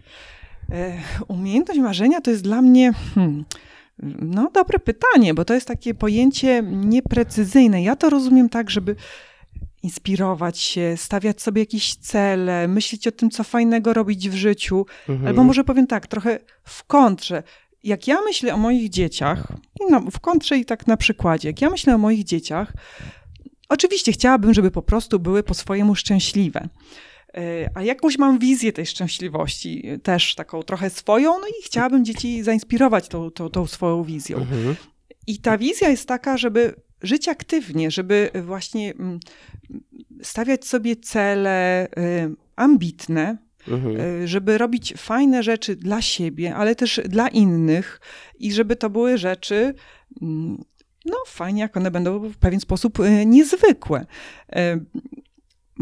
E, 0.73 0.99
Umiejętność 1.29 1.81
marzenia 1.81 2.21
to 2.21 2.31
jest 2.31 2.43
dla 2.43 2.63
mnie. 2.63 2.93
Hmm, 3.15 3.45
no, 4.21 4.51
dobre 4.55 4.79
pytanie, 4.79 5.35
bo 5.35 5.45
to 5.45 5.55
jest 5.55 5.67
takie 5.67 5.95
pojęcie 5.95 6.63
nieprecyzyjne. 6.63 7.83
Ja 7.83 7.97
to 7.97 8.11
rozumiem 8.11 8.49
tak, 8.49 8.71
żeby 8.71 8.97
inspirować 9.83 10.59
się, 10.59 10.95
stawiać 10.97 11.43
sobie 11.43 11.63
jakieś 11.63 11.95
cele, 11.95 12.69
myśleć 12.69 13.07
o 13.07 13.13
tym, 13.13 13.31
co 13.31 13.45
fajnego 13.45 13.95
robić 13.95 14.29
w 14.29 14.35
życiu. 14.35 14.87
Mhm. 15.09 15.29
Albo 15.29 15.45
może 15.45 15.65
powiem 15.65 15.87
tak, 15.87 16.07
trochę 16.07 16.39
w 16.65 16.85
kontrze. 16.85 17.43
Jak 17.85 18.07
ja 18.07 18.21
myślę 18.25 18.55
o 18.55 18.59
moich 18.59 18.89
dzieciach, 18.89 19.53
no, 19.91 20.01
w 20.01 20.21
kontrze 20.21 20.59
i 20.59 20.65
tak 20.65 20.87
na 20.87 20.97
przykładzie, 20.97 21.49
jak 21.49 21.61
ja 21.61 21.71
myślę 21.71 21.95
o 21.95 21.99
moich 21.99 22.25
dzieciach, 22.25 22.73
oczywiście 23.69 24.13
chciałabym, 24.13 24.55
żeby 24.55 24.71
po 24.71 24.83
prostu 24.83 25.19
były 25.19 25.43
po 25.43 25.55
swojemu 25.55 25.95
szczęśliwe. 25.95 26.69
E, 27.35 27.71
A 27.75 27.83
jakąś 27.83 28.19
mam 28.19 28.39
wizję 28.39 28.73
tej 28.73 28.87
szczęśliwości, 28.87 29.87
e, 29.87 29.99
też 29.99 30.35
taką 30.35 30.63
trochę 30.63 30.91
swoją, 30.91 31.39
no 31.39 31.47
i 31.47 31.63
chciałabym 31.65 32.05
dzieci 32.05 32.43
zainspirować 32.43 33.09
tą, 33.09 33.31
tą, 33.31 33.51
tą 33.51 33.67
swoją 33.67 34.05
wizją. 34.05 34.39
Mhm. 34.39 34.77
I 35.27 35.39
ta 35.39 35.59
wizja 35.59 35.89
jest 35.89 36.09
taka, 36.09 36.39
żeby 36.39 36.75
żyć 37.03 37.29
aktywnie, 37.29 37.91
żeby 37.91 38.31
właśnie 38.43 38.91
mm, 38.91 39.21
stawiać 40.23 40.67
sobie 40.67 40.97
cele 40.97 41.87
y, 41.87 41.91
ambitne, 42.57 43.39
Mhm. 43.69 44.27
żeby 44.27 44.59
robić 44.59 44.95
fajne 44.97 45.43
rzeczy 45.43 45.77
dla 45.77 46.03
siebie, 46.03 46.55
ale 46.55 46.75
też 46.75 47.01
dla 47.09 47.29
innych 47.29 48.01
i 48.39 48.53
żeby 48.53 48.77
to 48.77 48.91
były 48.91 49.19
rzeczy, 49.19 49.75
mm, 50.23 50.65
no 51.07 51.17
fajnie, 51.27 51.63
jak 51.63 51.77
one 51.77 51.91
będą 51.91 52.19
w 52.29 52.37
pewien 52.37 52.61
sposób 52.61 52.99
niezwykłe. 53.27 54.07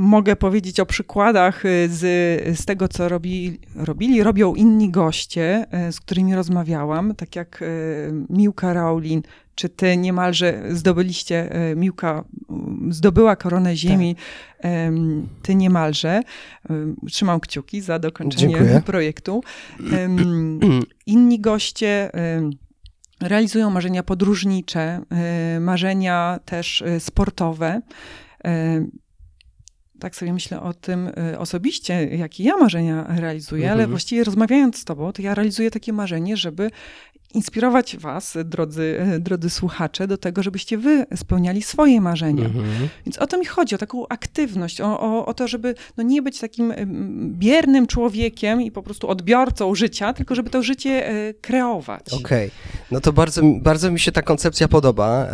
Mogę 0.01 0.37
powiedzieć 0.37 0.81
o 0.81 0.87
przykładach 0.87 1.65
y, 1.65 1.89
z, 1.91 2.01
z 2.61 2.65
tego, 2.65 2.89
co 2.89 3.09
robi, 3.09 3.61
robili, 3.75 4.23
robią 4.23 4.55
inni 4.55 4.91
goście, 4.91 5.67
y, 5.89 5.93
z 5.93 6.01
którymi 6.01 6.35
rozmawiałam, 6.35 7.15
tak 7.15 7.37
jak 7.37 7.63
y, 7.63 8.13
Miłka 8.31 8.73
Raulin, 8.73 9.23
czy 9.55 9.69
ty 9.69 9.97
niemalże 9.97 10.63
zdobyliście, 10.71 11.51
Miłka 11.77 12.25
mm, 12.51 12.93
zdobyła 12.93 13.37
koronę 13.37 13.77
ziemi, 13.77 14.17
em, 14.59 15.29
ty 15.43 15.55
niemalże. 15.55 16.23
Ym, 16.71 16.97
Trzymam 17.11 17.41
kciuki 17.41 17.81
za 17.81 17.99
dokończenie 17.99 18.55
Dziękuję. 18.55 18.83
projektu. 18.87 19.43
Inni 21.07 21.41
goście 21.41 22.11
realizują 23.21 23.71
marzenia 23.71 24.03
podróżnicze, 24.03 25.01
marzenia 25.61 26.39
też 26.45 26.85
sportowe. 26.99 27.81
Tak 30.01 30.17
sobie 30.17 30.33
myślę 30.33 30.63
o 30.63 30.75
tym 30.75 31.07
y, 31.33 31.39
osobiście, 31.39 32.05
jakie 32.05 32.45
ja 32.45 32.57
marzenia 32.57 33.07
realizuję, 33.09 33.65
ale 33.65 33.75
Mhm. 33.75 33.91
właściwie 33.91 34.25
rozmawiając 34.25 34.77
z 34.77 34.85
tobą, 34.85 35.13
to 35.13 35.23
ja 35.23 35.35
realizuję 35.35 35.71
takie 35.71 35.93
marzenie, 35.93 36.37
żeby 36.37 36.71
inspirować 37.35 37.97
was, 37.97 38.39
drodzy, 38.45 39.01
y, 39.17 39.21
drodzy 39.21 39.51
słuchacze, 39.51 40.07
do 40.07 40.19
tego, 40.19 40.43
żebyście 40.43 40.79
wy 40.79 41.07
spełniali 41.17 41.63
swoje 41.63 42.01
marzenia. 42.01 42.45
Mhm. 42.45 42.89
Więc 43.07 43.19
o 43.19 43.27
to 43.27 43.39
mi 43.39 43.47
chodzi, 43.47 43.75
o 43.75 43.79
taką 43.79 44.09
aktywność, 44.09 44.81
o, 44.81 45.01
o, 45.01 45.27
o 45.27 45.35
to, 45.35 45.49
żeby 45.49 45.75
no 45.97 46.03
nie 46.03 46.23
być 46.23 46.39
takim 46.41 46.71
em, 46.73 47.35
biernym 47.39 47.87
człowiekiem 47.87 48.63
i 48.63 48.71
po 48.71 48.83
prostu 48.83 49.09
odbiorcą 49.09 49.75
życia, 49.75 50.13
tylko 50.13 50.35
żeby 50.35 50.51
to 50.51 50.63
życie 50.63 51.09
kreować. 51.41 52.13
Okej, 52.13 52.51
no 52.91 53.01
to 53.01 53.13
bardzo, 53.13 53.43
bardzo 53.61 53.91
mi 53.91 54.01
się 54.01 54.13
ta 54.13 54.23
koncepcja 54.23 54.69
podoba, 54.69 55.27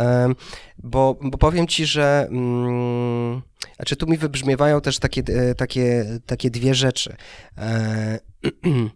bo, 0.83 1.15
bo 1.21 1.37
powiem 1.37 1.67
ci, 1.67 1.85
że 1.85 2.27
mm, 2.31 3.41
znaczy 3.75 3.95
tu 3.95 4.07
mi 4.07 4.17
wybrzmiewają 4.17 4.81
też 4.81 4.99
takie, 4.99 5.23
e, 5.27 5.55
takie, 5.55 6.05
takie 6.25 6.49
dwie 6.49 6.75
rzeczy. 6.75 7.15
E, 7.57 8.19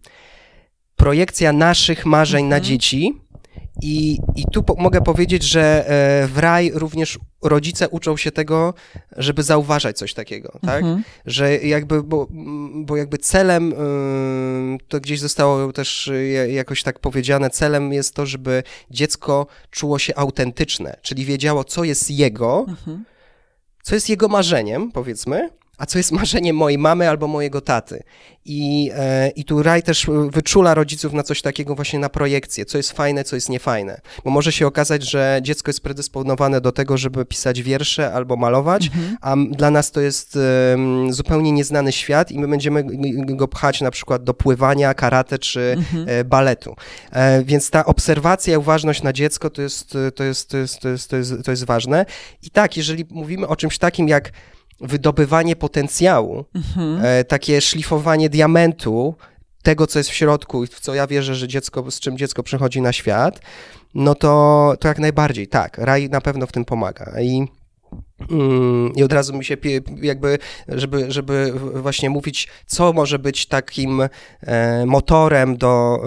projekcja 0.96 1.54
naszych 1.54 2.06
marzeń 2.06 2.46
na 2.46 2.56
Mhm. 2.56 2.64
dzieci 2.64 3.14
i, 3.82 4.18
i 4.36 4.46
tu 4.52 4.64
po, 4.64 4.76
mogę 4.76 5.02
powiedzieć, 5.02 5.44
że 5.44 5.86
e, 5.88 6.28
w 6.28 6.38
raj 6.38 6.72
również 6.74 7.20
rodzice 7.42 7.90
uczą 7.90 8.18
się 8.18 8.32
tego, 8.32 8.74
żeby 9.18 9.44
zauważać 9.44 9.98
coś 9.98 10.14
takiego, 10.14 10.60
tak? 10.66 10.84
Mhm. 10.84 11.04
że 11.26 11.58
jakby, 11.58 12.04
bo, 12.04 12.28
bo 12.76 12.98
jakby 12.98 13.18
celem, 13.18 13.74
to 14.88 15.00
gdzieś 15.00 15.20
zostało 15.20 15.74
też 15.74 16.12
jakoś 16.50 16.84
tak 16.84 17.00
powiedziane, 17.00 17.50
celem 17.50 17.94
jest 17.94 18.16
to, 18.16 18.26
żeby 18.26 18.64
dziecko 18.92 19.48
czuło 19.72 20.00
się 20.00 20.16
autentyczne, 20.16 20.98
czyli 21.02 21.26
wiedziało, 21.26 21.64
co 21.64 21.84
jest 21.84 22.12
jego, 22.12 22.66
Mhm. 22.68 23.06
Co 23.90 23.96
jest 23.96 24.10
jego 24.10 24.28
marzeniem, 24.28 24.92
powiedzmy, 24.92 25.50
a 25.80 25.86
co 25.86 25.98
jest 25.98 26.12
marzeniem 26.22 26.56
mojej 26.56 26.78
mamy 26.78 27.10
albo 27.10 27.28
mojego 27.28 27.62
taty. 27.62 28.04
I, 28.46 28.92
e, 28.96 29.30
I 29.30 29.46
tu 29.46 29.64
Raj 29.64 29.84
też 29.84 30.08
wyczula 30.30 30.74
rodziców 30.74 31.14
na 31.14 31.24
coś 31.24 31.42
takiego 31.42 31.76
właśnie 31.76 32.00
na 32.00 32.10
projekcję, 32.10 32.66
co 32.66 32.78
jest 32.78 32.92
fajne, 32.92 33.24
co 33.24 33.36
jest 33.36 33.50
niefajne. 33.50 34.02
Bo 34.26 34.32
może 34.32 34.52
się 34.52 34.68
okazać, 34.68 35.04
że 35.10 35.40
dziecko 35.44 35.70
jest 35.70 35.82
predysponowane 35.82 36.62
do 36.62 36.72
tego, 36.72 36.98
żeby 36.98 37.26
pisać 37.26 37.62
wiersze 37.62 38.14
albo 38.14 38.36
malować, 38.36 38.86
Mhm. 38.86 39.18
a 39.22 39.36
dla 39.56 39.72
nas 39.72 39.92
to 39.92 40.02
jest 40.02 40.38
zupełnie 41.10 41.52
nieznany 41.52 41.92
świat 41.92 42.32
i 42.32 42.40
my 42.40 42.48
będziemy 42.48 42.84
go 43.26 43.48
pchać 43.48 43.82
na 43.82 43.92
przykład 43.92 44.24
do 44.24 44.34
pływania, 44.34 44.94
karate 44.94 45.40
czy 45.40 45.76
Mhm. 45.78 46.06
e, 46.10 46.24
baletu. 46.24 46.76
E, 47.12 47.44
więc 47.44 47.70
ta 47.70 47.86
obserwacja 47.86 48.54
i 48.54 48.58
uważność 48.58 49.04
na 49.04 49.14
dziecko 49.14 49.50
to 49.50 49.62
jest, 49.62 49.94
to, 50.16 50.24
jest, 50.24 50.50
to, 50.50 50.58
jest, 50.58 50.80
to, 50.80 50.90
jest, 50.90 51.10
to, 51.10 51.18
jest, 51.18 51.34
to 51.46 51.52
jest 51.52 51.66
ważne. 51.66 52.06
I 52.44 52.50
tak, 52.50 52.78
jeżeli 52.78 53.06
mówimy 53.10 53.48
o 53.48 53.56
czymś 53.56 53.78
takim 53.78 54.08
jak 54.08 54.32
wydobywanie 54.82 55.56
potencjału, 55.56 56.46
Mhm. 56.56 57.00
e, 57.06 57.24
takie 57.24 57.62
szlifowanie 57.62 58.30
diamentu, 58.30 59.16
tego, 59.64 59.88
co 59.88 60.00
jest 60.00 60.10
w 60.10 60.14
środku 60.14 60.64
i 60.64 60.68
w 60.68 60.80
co 60.80 60.94
ja 60.94 61.08
wierzę, 61.08 61.36
że 61.36 61.48
dziecko, 61.48 61.92
z 61.92 62.00
czym 62.00 62.18
dziecko 62.18 62.44
przychodzi 62.44 62.82
na 62.82 62.94
świat, 62.94 63.40
no 63.96 64.16
to, 64.16 64.74
to 64.80 64.88
jak 64.88 65.00
najbardziej, 65.00 65.48
tak, 65.48 65.78
raj 65.78 66.10
na 66.10 66.22
pewno 66.22 66.48
w 66.48 66.52
tym 66.52 66.66
pomaga. 66.66 67.22
I 67.22 67.48
I 68.96 69.04
od 69.04 69.14
razu 69.14 69.38
mi 69.38 69.46
się 69.46 69.58
jakby, 70.02 70.38
żeby, 70.68 71.12
żeby 71.12 71.54
właśnie 71.76 72.10
mówić, 72.10 72.48
co 72.66 72.94
może 72.94 73.20
być 73.20 73.46
takim 73.46 74.02
e, 74.42 74.86
motorem 74.86 75.58
do, 75.58 76.00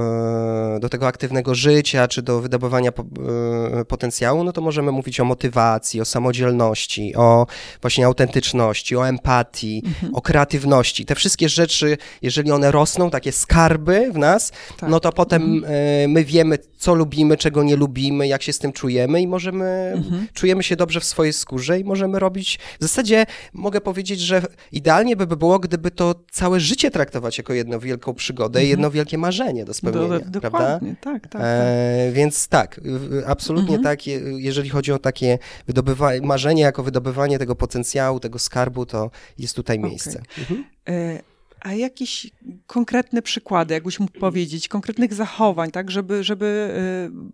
e, 0.76 0.80
do 0.80 0.88
tego 0.88 1.06
aktywnego 1.06 1.54
życia, 1.54 2.08
czy 2.08 2.22
do 2.22 2.40
wydobywania 2.40 2.90
e, 2.90 3.84
potencjału, 3.84 4.44
no 4.44 4.52
to 4.52 4.60
możemy 4.60 4.92
mówić 4.92 5.20
o 5.20 5.24
motywacji, 5.24 6.00
o 6.00 6.04
samodzielności, 6.04 7.16
o 7.16 7.46
właśnie 7.82 8.06
autentyczności, 8.06 8.96
o 8.96 9.08
empatii, 9.08 9.82
mhm. 9.86 10.14
o 10.14 10.20
kreatywności. 10.20 11.06
Te 11.06 11.14
wszystkie 11.14 11.48
rzeczy, 11.48 11.98
jeżeli 12.22 12.50
one 12.50 12.70
rosną, 12.70 13.10
takie 13.10 13.32
skarby 13.32 14.10
w 14.12 14.18
nas, 14.18 14.52
tak. 14.76 14.90
no 14.90 15.00
to 15.00 15.12
potem 15.12 15.42
mhm. 15.42 16.10
my 16.10 16.24
wiemy, 16.24 16.58
co 16.78 16.94
lubimy, 16.94 17.36
czego 17.36 17.62
nie 17.62 17.76
lubimy, 17.76 18.28
jak 18.28 18.42
się 18.42 18.52
z 18.52 18.58
tym 18.58 18.72
czujemy 18.72 19.20
i 19.20 19.26
możemy, 19.26 19.92
mhm. 19.96 20.26
czujemy 20.34 20.62
się 20.62 20.76
dobrze 20.76 21.00
w 21.00 21.04
swojej 21.04 21.32
skórze 21.32 21.80
i 21.80 21.84
możemy 21.84 22.01
możemy 22.02 22.18
robić. 22.18 22.58
W 22.80 22.82
zasadzie 22.82 23.26
mogę 23.52 23.80
powiedzieć, 23.80 24.20
że 24.20 24.42
idealnie 24.72 25.16
by 25.16 25.26
było, 25.26 25.58
gdyby 25.58 25.90
to 25.90 26.14
całe 26.30 26.60
życie 26.60 26.90
traktować 26.90 27.38
jako 27.38 27.52
jedną 27.52 27.78
wielką 27.78 28.14
przygodę 28.14 28.60
i 28.60 28.62
mhm. 28.62 28.70
jedno 28.70 28.90
wielkie 28.90 29.18
marzenie 29.18 29.64
do 29.64 29.74
spełnienia. 29.74 30.08
Do, 30.08 30.20
do, 30.20 30.40
dokładnie, 30.40 30.94
tak, 31.00 31.28
tak, 31.28 31.42
e, 31.44 32.04
tak. 32.06 32.14
Więc 32.14 32.48
tak, 32.48 32.80
absolutnie 33.26 33.76
mhm. 33.76 33.82
tak, 33.82 34.06
jeżeli 34.36 34.70
chodzi 34.70 34.92
o 34.92 34.98
takie 34.98 35.38
wydobywanie, 35.66 36.20
marzenie 36.20 36.62
jako 36.62 36.82
wydobywanie 36.82 37.38
tego 37.38 37.56
potencjału, 37.56 38.20
tego 38.20 38.38
skarbu, 38.38 38.86
to 38.86 39.10
jest 39.38 39.56
tutaj 39.56 39.78
miejsce. 39.78 40.20
Okay. 40.20 40.40
Mhm. 40.40 40.64
E, 40.88 41.31
a 41.62 41.72
jakieś 41.74 42.30
konkretne 42.66 43.22
przykłady, 43.22 43.74
jakbyś 43.74 44.00
mógł 44.00 44.18
powiedzieć, 44.18 44.68
konkretnych 44.68 45.14
zachowań, 45.14 45.70
tak, 45.70 45.90
żeby, 45.90 46.24
żeby 46.24 46.70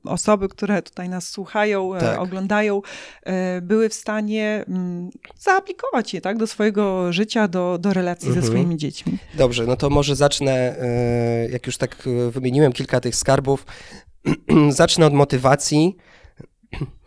y, 0.07 0.11
osoby, 0.11 0.49
które 0.49 0.83
tutaj 0.83 1.09
nas 1.09 1.29
słuchają, 1.29 1.95
e, 1.95 2.01
tak. 2.01 2.21
oglądają, 2.21 2.83
e, 3.23 3.61
były 3.61 3.89
w 3.89 3.95
stanie 3.95 4.65
mm, 4.69 5.11
zaaplikować 5.39 6.15
je 6.15 6.21
tak, 6.21 6.39
do 6.39 6.47
swojego 6.47 7.13
życia, 7.13 7.49
do, 7.49 7.79
do 7.81 7.93
relacji 7.93 8.29
mhm. 8.29 8.45
ze 8.47 8.51
swoimi 8.51 8.77
dziećmi. 8.77 9.19
Dobrze, 9.35 9.67
no 9.67 9.77
to 9.77 9.91
może 9.91 10.17
zacznę, 10.17 10.77
jak 11.51 11.67
już 11.67 11.77
tak 11.77 12.09
wymieniłem 12.31 12.73
kilka 12.73 13.01
tych 13.01 13.17
skarbów, 13.17 13.67
zacznę 14.71 15.07
od 15.07 15.15
motywacji 15.15 15.97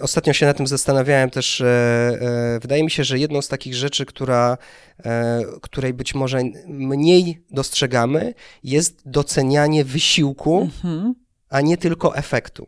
ostatnio 0.00 0.32
się 0.32 0.46
na 0.46 0.54
tym 0.54 0.66
zastanawiałem 0.66 1.30
też. 1.30 1.60
E, 1.60 2.58
wydaje 2.62 2.84
mi 2.84 2.90
się, 2.90 3.04
że 3.04 3.18
jedną 3.18 3.42
z 3.42 3.48
takich 3.48 3.74
rzeczy, 3.74 4.06
która, 4.06 4.58
e, 5.04 5.42
której 5.62 5.94
być 5.94 6.14
może 6.14 6.42
mniej 6.66 7.44
dostrzegamy, 7.50 8.34
jest 8.64 9.02
docenianie 9.06 9.84
wysiłku, 9.84 10.60
mhm. 10.60 11.14
a 11.48 11.60
nie 11.60 11.76
tylko 11.76 12.16
efektu. 12.16 12.66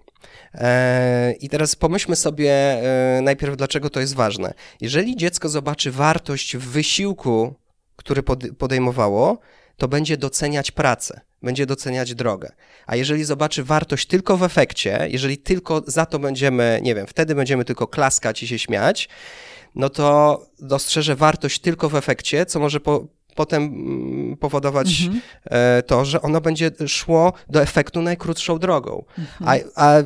E, 0.54 1.32
I 1.40 1.48
teraz 1.48 1.76
pomyślmy 1.76 2.16
sobie 2.16 2.82
najpierw, 3.22 3.56
dlaczego 3.56 3.90
to 3.90 4.00
jest 4.00 4.14
ważne. 4.14 4.54
Jeżeli 4.80 5.16
dziecko 5.16 5.48
zobaczy 5.48 5.90
wartość 5.90 6.56
w 6.56 6.70
wysiłku, 6.70 7.54
który 7.96 8.22
podejmowało, 8.58 9.38
to 9.76 9.88
będzie 9.88 10.16
doceniać 10.16 10.70
pracę 10.70 11.20
będzie 11.42 11.66
doceniać 11.66 12.14
drogę. 12.14 12.52
A 12.86 12.96
jeżeli 12.96 13.24
zobaczy 13.24 13.64
wartość 13.64 14.06
tylko 14.06 14.36
w 14.36 14.42
efekcie, 14.42 15.08
jeżeli 15.10 15.38
tylko 15.38 15.82
za 15.86 16.06
to 16.06 16.18
będziemy, 16.18 16.80
nie 16.82 16.94
wiem, 16.94 17.06
wtedy 17.06 17.34
będziemy 17.34 17.64
tylko 17.64 17.86
klaskać 17.86 18.42
i 18.42 18.48
się 18.48 18.58
śmiać, 18.58 19.08
no 19.74 19.88
to 19.88 20.40
dostrzeże 20.58 21.16
wartość 21.16 21.58
tylko 21.60 21.88
w 21.88 21.94
efekcie, 21.94 22.46
co 22.46 22.60
może 22.60 22.80
po, 22.80 23.06
potem 23.36 23.62
mm, 23.62 24.36
powodować 24.36 25.02
mhm. 25.02 25.20
E, 25.44 25.82
to, 25.82 26.04
że 26.04 26.22
ono 26.22 26.40
będzie 26.40 26.70
szło 26.86 27.32
do 27.48 27.62
efektu 27.62 28.02
najkrótszą 28.02 28.58
drogą. 28.58 29.04
Mhm. 29.18 29.62
A, 29.74 29.84
a 29.86 30.00
y, 30.00 30.04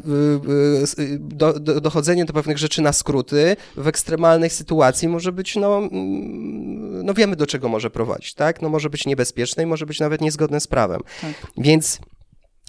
y, 0.99 1.19
do, 1.19 1.61
do, 1.61 1.81
dochodzenie 1.81 2.25
do 2.25 2.33
pewnych 2.33 2.59
rzeczy 2.59 2.83
na 2.83 2.93
skróty 2.93 3.57
w 3.77 3.87
ekstremalnej 3.87 4.51
sytuacji 4.51 5.09
może 5.09 5.33
być, 5.33 5.57
no, 5.57 5.79
mm, 5.79 7.07
no 7.07 7.15
wiemy 7.15 7.37
do 7.37 7.47
czego 7.47 7.69
może 7.69 7.91
prowadzić, 7.91 8.35
tak? 8.35 8.63
No 8.63 8.69
może 8.69 8.91
być 8.91 9.07
niebezpieczne 9.07 9.63
i 9.63 9.67
może 9.67 9.87
być 9.87 10.01
nawet 10.01 10.21
niezgodne 10.21 10.61
z 10.61 10.67
prawem. 10.67 11.01
Tak. 11.21 11.35
Więc 11.57 12.01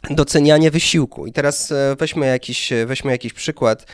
docenianie 0.10 0.72
wysiłku. 0.72 1.28
I 1.28 1.32
teraz 1.32 1.72
e, 1.72 1.96
weźmy 2.00 2.26
jakiś, 2.26 2.72
e, 2.72 2.86
weźmy 2.86 3.12
jakiś 3.12 3.34
przykład. 3.34 3.86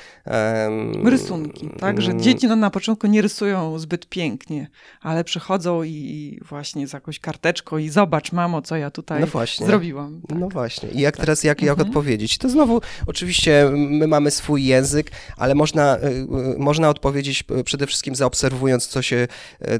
Rysunki, 1.04 1.70
tak? 1.80 2.02
Że 2.02 2.12
mm. 2.12 2.24
dzieci 2.24 2.48
no, 2.48 2.56
na 2.56 2.70
początku 2.70 3.08
nie 3.08 3.22
rysują 3.22 3.80
zbyt 3.80 4.10
pięknie, 4.10 4.68
ale 5.02 5.24
przychodzą 5.24 5.84
i 5.84 6.40
właśnie 6.46 6.88
z 6.88 6.94
jakąś 6.94 7.20
karteczką 7.20 7.78
i 7.78 7.90
zobacz, 7.90 8.32
mamo, 8.32 8.62
co 8.62 8.76
ja 8.76 8.92
tutaj 8.92 9.22
no 9.22 9.66
zrobiłam. 9.66 10.22
Tak. 10.28 10.38
No 10.38 10.50
właśnie. 10.50 10.90
I 10.90 11.00
jak 11.00 11.18
tak. 11.18 11.26
teraz, 11.26 11.44
jak, 11.44 11.62
jak 11.62 11.72
mhm. 11.72 11.88
odpowiedzieć? 11.88 12.38
To 12.38 12.50
znowu, 12.50 12.82
oczywiście 13.06 13.70
my 13.74 14.08
mamy 14.08 14.32
swój 14.32 14.66
język, 14.66 15.12
ale 15.38 15.56
można, 15.56 15.98
e, 15.98 16.12
można 16.58 16.90
odpowiedzieć 16.90 17.44
przede 17.66 17.88
wszystkim 17.88 18.16
zaobserwując, 18.16 18.88
co 18.88 19.02
się, 19.02 19.28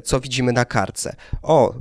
co 0.04 0.20
widzimy 0.20 0.52
na 0.52 0.64
kartce. 0.64 1.16
O, 1.42 1.74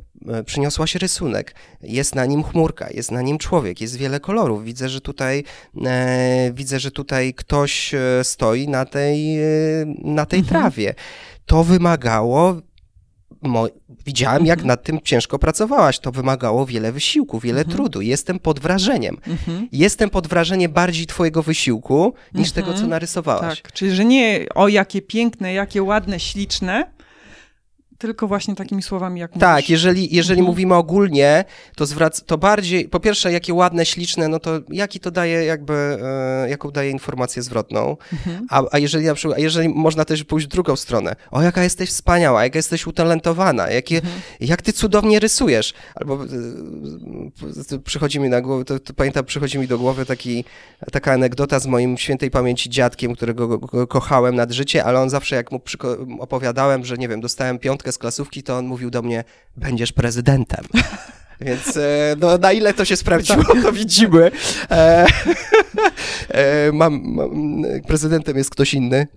przyniosła 0.45 0.87
się 0.87 0.99
rysunek. 0.99 1.55
Jest 1.81 2.15
na 2.15 2.25
nim 2.25 2.43
chmurka, 2.43 2.87
jest 2.89 3.11
na 3.11 3.21
nim 3.21 3.37
człowiek, 3.37 3.81
jest 3.81 3.95
wiele 3.95 4.19
kolorów. 4.19 4.63
Widzę, 4.63 4.89
że 4.89 5.01
tutaj, 5.01 5.43
e, 5.85 6.51
widzę, 6.53 6.79
że 6.79 6.91
tutaj 6.91 7.33
ktoś 7.33 7.93
e, 7.93 7.99
stoi 8.23 8.67
na 8.67 8.85
tej, 8.85 9.39
e, 9.39 9.45
na 10.03 10.25
tej 10.25 10.39
mhm. 10.39 10.61
trawie. 10.61 10.93
To 11.45 11.63
wymagało 11.63 12.55
Mo, 13.41 13.67
widziałem, 14.05 14.45
jak 14.45 14.59
mhm. 14.59 14.67
nad 14.67 14.83
tym 14.83 14.99
ciężko 15.03 15.39
pracowałaś. 15.39 15.99
To 15.99 16.11
wymagało 16.11 16.65
wiele 16.65 16.91
wysiłku, 16.91 17.39
wiele 17.39 17.59
mhm. 17.59 17.77
trudu. 17.77 18.01
Jestem 18.01 18.39
pod 18.39 18.59
wrażeniem. 18.59 19.17
Mhm. 19.27 19.67
Jestem 19.71 20.09
pod 20.09 20.27
wrażeniem 20.27 20.71
bardziej 20.71 21.05
Twojego 21.05 21.43
wysiłku 21.43 22.13
niż 22.33 22.51
tego, 22.51 22.67
co 22.67 22.73
mhm. 22.73 22.89
narysowałaś. 22.89 23.61
Tak, 23.61 23.71
czyli 23.71 23.91
że 23.91 24.05
nie 24.05 24.45
o 24.55 24.67
jakie 24.67 25.01
piękne, 25.01 25.53
jakie 25.53 25.83
ładne, 25.83 26.19
śliczne, 26.19 26.91
tylko 27.97 28.27
właśnie 28.27 28.55
takimi 28.55 28.83
słowami, 28.83 29.19
jak 29.19 29.31
Tak, 29.31 29.55
mówisz. 29.55 29.69
jeżeli, 29.69 30.15
jeżeli 30.15 30.39
mhm. 30.39 30.51
mówimy 30.51 30.75
ogólnie, 30.75 31.45
to 31.75 31.85
zwrac, 31.85 32.23
to 32.23 32.37
bardziej, 32.37 32.89
po 32.89 32.99
pierwsze, 32.99 33.31
jakie 33.31 33.53
ładne, 33.53 33.85
śliczne, 33.85 34.27
no 34.27 34.39
to 34.39 34.51
jaki 34.69 34.99
to 34.99 35.11
daje 35.11 35.45
jakby, 35.45 35.73
e, 36.43 36.49
jaką 36.49 36.71
daje 36.71 36.91
informację 36.91 37.43
zwrotną, 37.43 37.97
mhm. 38.13 38.47
a, 38.49 38.63
a 38.71 38.77
jeżeli 38.77 39.05
na 39.05 39.13
przykład, 39.13 39.37
a 39.37 39.41
jeżeli 39.41 39.69
można 39.69 40.05
też 40.05 40.23
pójść 40.23 40.47
w 40.47 40.49
drugą 40.49 40.75
stronę, 40.75 41.15
o 41.31 41.41
jaka 41.41 41.63
jesteś 41.63 41.89
wspaniała, 41.89 42.43
jaka 42.43 42.59
jesteś 42.59 42.87
utalentowana, 42.87 43.69
jakie, 43.69 43.95
mhm. 43.95 44.21
jak 44.39 44.61
ty 44.61 44.73
cudownie 44.73 45.19
rysujesz, 45.19 45.73
albo 45.95 46.23
e, 47.73 47.79
przychodzi 47.79 48.19
mi 48.19 48.29
na 48.29 48.41
głowę, 48.41 48.65
to, 48.65 48.79
to, 48.79 48.93
pamiętam, 48.93 49.25
przychodzi 49.25 49.59
mi 49.59 49.67
do 49.67 49.77
głowy 49.77 50.05
taki, 50.05 50.45
taka 50.91 51.13
anegdota 51.13 51.59
z 51.59 51.67
moim 51.67 51.97
świętej 51.97 52.31
pamięci 52.31 52.69
dziadkiem, 52.69 53.15
którego 53.15 53.47
go, 53.47 53.57
go 53.57 53.87
kochałem 53.87 54.35
nad 54.35 54.51
życie, 54.51 54.83
ale 54.83 54.99
on 54.99 55.09
zawsze, 55.09 55.35
jak 55.35 55.51
mu 55.51 55.61
opowiadałem, 56.19 56.85
że 56.85 56.97
nie 56.97 57.07
wiem, 57.07 57.21
dostałem 57.21 57.59
piątkę 57.59 57.86
z 57.91 57.97
klasówki, 57.97 58.43
to 58.43 58.57
on 58.57 58.65
mówił 58.65 58.89
do 58.89 59.01
mnie, 59.01 59.23
będziesz 59.57 59.91
prezydentem. 59.91 60.65
Więc 61.41 61.77
e, 61.77 62.15
no, 62.19 62.37
na 62.37 62.51
ile 62.51 62.73
to 62.73 62.85
się 62.85 62.95
sprawdziło, 62.95 63.43
to 63.63 63.71
widzimy. 63.71 64.31
E, 64.71 65.05
e, 66.29 66.71
mam, 66.71 67.01
mam, 67.05 67.63
prezydentem 67.87 68.37
jest 68.37 68.49
ktoś 68.49 68.73
inny. 68.73 69.07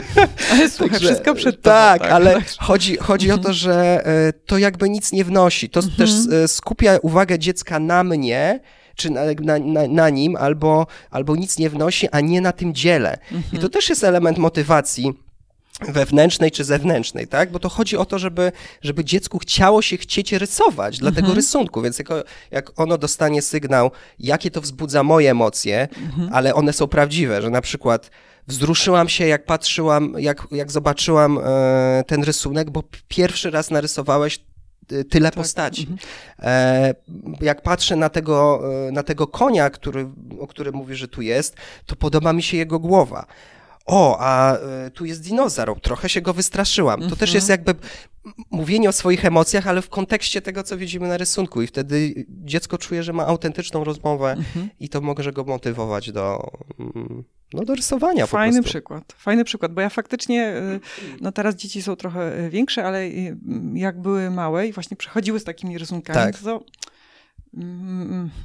Ale 0.52 0.70
słuchaj, 0.70 0.90
Także, 0.90 1.08
wszystko 1.08 1.34
przed 1.34 1.62
tobą. 1.62 1.76
Tak, 1.76 2.02
tak 2.02 2.10
ale 2.10 2.42
chodzi, 2.58 2.96
chodzi 2.96 3.30
o 3.30 3.38
to, 3.38 3.52
że 3.52 4.06
e, 4.06 4.32
to 4.32 4.58
jakby 4.58 4.88
nic 4.88 5.12
nie 5.12 5.24
wnosi. 5.24 5.70
To 5.70 5.80
mhm. 5.80 5.96
też 5.96 6.10
e, 6.32 6.48
skupia 6.48 6.98
uwagę 7.02 7.38
dziecka 7.38 7.78
na 7.78 8.04
mnie, 8.04 8.60
czy 8.96 9.10
na, 9.10 9.20
na, 9.40 9.58
na, 9.58 9.88
na, 9.88 10.10
nim, 10.10 10.36
albo, 10.36 10.86
albo 11.10 11.36
nic 11.36 11.58
nie 11.58 11.70
wnosi, 11.70 12.08
a 12.08 12.20
nie 12.20 12.40
na 12.40 12.52
tym 12.52 12.74
dziele. 12.74 13.18
Mhm. 13.32 13.44
I 13.52 13.58
to 13.58 13.68
też 13.68 13.88
jest 13.88 14.04
element 14.04 14.38
motywacji 14.38 15.12
wewnętrznej 15.88 16.50
czy 16.50 16.64
zewnętrznej, 16.64 17.26
tak? 17.26 17.50
Bo 17.50 17.58
to 17.58 17.68
chodzi 17.68 17.96
o 17.96 18.04
to, 18.04 18.18
żeby, 18.18 18.52
żeby 18.82 19.04
dziecku 19.04 19.38
chciało 19.38 19.82
się 19.82 19.96
chcieć 19.96 20.32
rysować 20.32 20.98
dla 20.98 21.08
mhm. 21.08 21.24
tego 21.24 21.34
rysunku, 21.34 21.82
więc 21.82 21.98
jako, 21.98 22.22
jak 22.50 22.80
ono 22.80 22.98
dostanie 22.98 23.42
sygnał, 23.42 23.90
jakie 24.18 24.50
to 24.50 24.60
wzbudza 24.60 25.02
moje 25.02 25.30
emocje, 25.30 25.88
mhm. 26.02 26.30
ale 26.32 26.54
one 26.54 26.72
są 26.72 26.88
prawdziwe, 26.88 27.42
że 27.42 27.50
na 27.50 27.60
przykład 27.60 28.10
wzruszyłam 28.46 29.08
się, 29.08 29.26
jak 29.26 29.44
patrzyłam, 29.44 30.14
jak, 30.18 30.46
jak 30.50 30.72
zobaczyłam 30.72 31.38
e, 31.38 32.04
ten 32.06 32.24
rysunek, 32.24 32.70
bo 32.70 32.82
pierwszy 33.08 33.50
raz 33.50 33.70
narysowałeś 33.70 34.40
e, 34.92 35.04
tyle 35.04 35.28
tak. 35.28 35.34
postaci. 35.34 35.82
Mhm. 35.82 35.98
E, 36.42 36.94
jak 37.40 37.62
patrzę 37.62 37.96
na 37.96 38.08
tego, 38.08 38.60
e, 38.88 38.92
na 38.92 39.02
tego 39.02 39.26
konia, 39.26 39.70
który, 39.70 40.08
o 40.40 40.46
którym 40.46 40.74
mówię, 40.74 40.96
że 40.96 41.08
tu 41.08 41.22
jest, 41.22 41.56
to 41.86 41.96
podoba 41.96 42.32
mi 42.32 42.42
się 42.42 42.56
jego 42.56 42.78
głowa 42.78 43.26
o, 43.90 44.16
a 44.20 44.56
y, 44.86 44.90
tu 44.90 45.04
jest 45.04 45.22
dinozaur, 45.22 45.80
trochę 45.80 46.08
się 46.08 46.20
go 46.20 46.34
wystraszyłam. 46.34 47.08
To 47.08 47.16
też 47.16 47.34
jest 47.34 47.50
mhm. 47.50 47.58
jakby 47.58 47.88
mówienie 48.50 48.88
o 48.88 48.92
swoich 48.92 49.24
emocjach, 49.24 49.66
ale 49.66 49.82
w 49.82 49.88
kontekście 49.88 50.42
tego, 50.42 50.62
co 50.62 50.76
widzimy 50.76 51.08
na 51.08 51.16
rysunku 51.16 51.62
i 51.62 51.66
wtedy 51.66 52.26
dziecko 52.28 52.78
czuje, 52.78 53.02
że 53.02 53.12
ma 53.12 53.26
autentyczną 53.26 53.84
rozmowę 53.84 54.32
mhm. 54.32 54.68
i 54.80 54.88
to 54.88 55.00
może 55.00 55.32
go 55.32 55.44
motywować 55.44 56.12
do, 56.12 56.50
mm, 56.78 57.24
no, 57.52 57.64
do 57.64 57.74
rysowania 57.74 58.26
Fajny 58.26 58.62
przykład, 58.62 59.12
fajny 59.16 59.44
przykład, 59.44 59.72
bo 59.72 59.80
ja 59.80 59.88
faktycznie, 59.88 60.54
y, 60.56 60.80
no 61.20 61.32
teraz 61.32 61.54
dzieci 61.54 61.82
są 61.82 61.96
trochę 61.96 62.38
y, 62.38 62.50
większe, 62.50 62.84
ale 62.84 63.08
jak 63.74 64.00
były 64.00 64.30
małe 64.30 64.66
i 64.66 64.72
właśnie 64.72 64.96
przychodziły 64.96 65.40
z 65.40 65.44
takimi 65.44 65.78
rysunkami, 65.78 66.32
tak. 66.32 66.38
to 66.38 66.60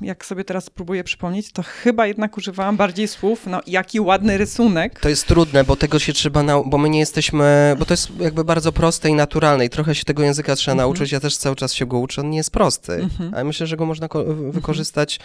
jak 0.02 0.26
sobie 0.26 0.44
teraz 0.44 0.70
próbuję 0.70 1.04
przypomnieć, 1.04 1.52
to 1.52 1.63
chyba 1.63 2.08
jednak 2.08 2.38
używałam 2.38 2.78
bardziej 2.78 3.08
słów, 3.08 3.48
no 3.48 3.62
jaki 3.68 4.00
ładny 4.00 4.38
rysunek. 4.38 5.00
To 5.00 5.10
jest 5.10 5.28
trudne, 5.28 5.63
bo 5.63 5.76
tego 5.76 6.00
się 6.00 6.13
trzeba, 6.13 6.41
nau- 6.44 6.70
bo 6.70 6.78
my 6.78 6.89
nie 6.89 7.00
jesteśmy, 7.00 7.76
bo 7.80 7.86
to 7.86 7.94
jest 7.94 8.20
jakby 8.20 8.44
bardzo 8.44 8.72
proste 8.72 9.10
i 9.10 9.13
naturalne 9.13 9.65
i 9.65 9.70
trochę 9.70 9.96
się 9.96 10.04
tego 10.04 10.24
języka 10.24 10.56
trzeba 10.56 10.74
Mhm. 10.74 10.88
nauczyć, 10.89 11.12
ja 11.12 11.20
też 11.20 11.38
cały 11.38 11.56
czas 11.56 11.74
się 11.74 11.86
go 11.86 12.00
uczę, 12.00 12.22
on 12.22 12.30
nie 12.30 12.38
jest 12.38 12.52
prosty, 12.52 12.94
Mhm. 12.94 13.34
ale 13.34 13.44
myślę, 13.44 13.68
że 13.68 13.78
go 13.78 13.86
można 13.86 14.08
ko- 14.08 14.22
Mhm. 14.26 14.52
wykorzystać 14.52 15.20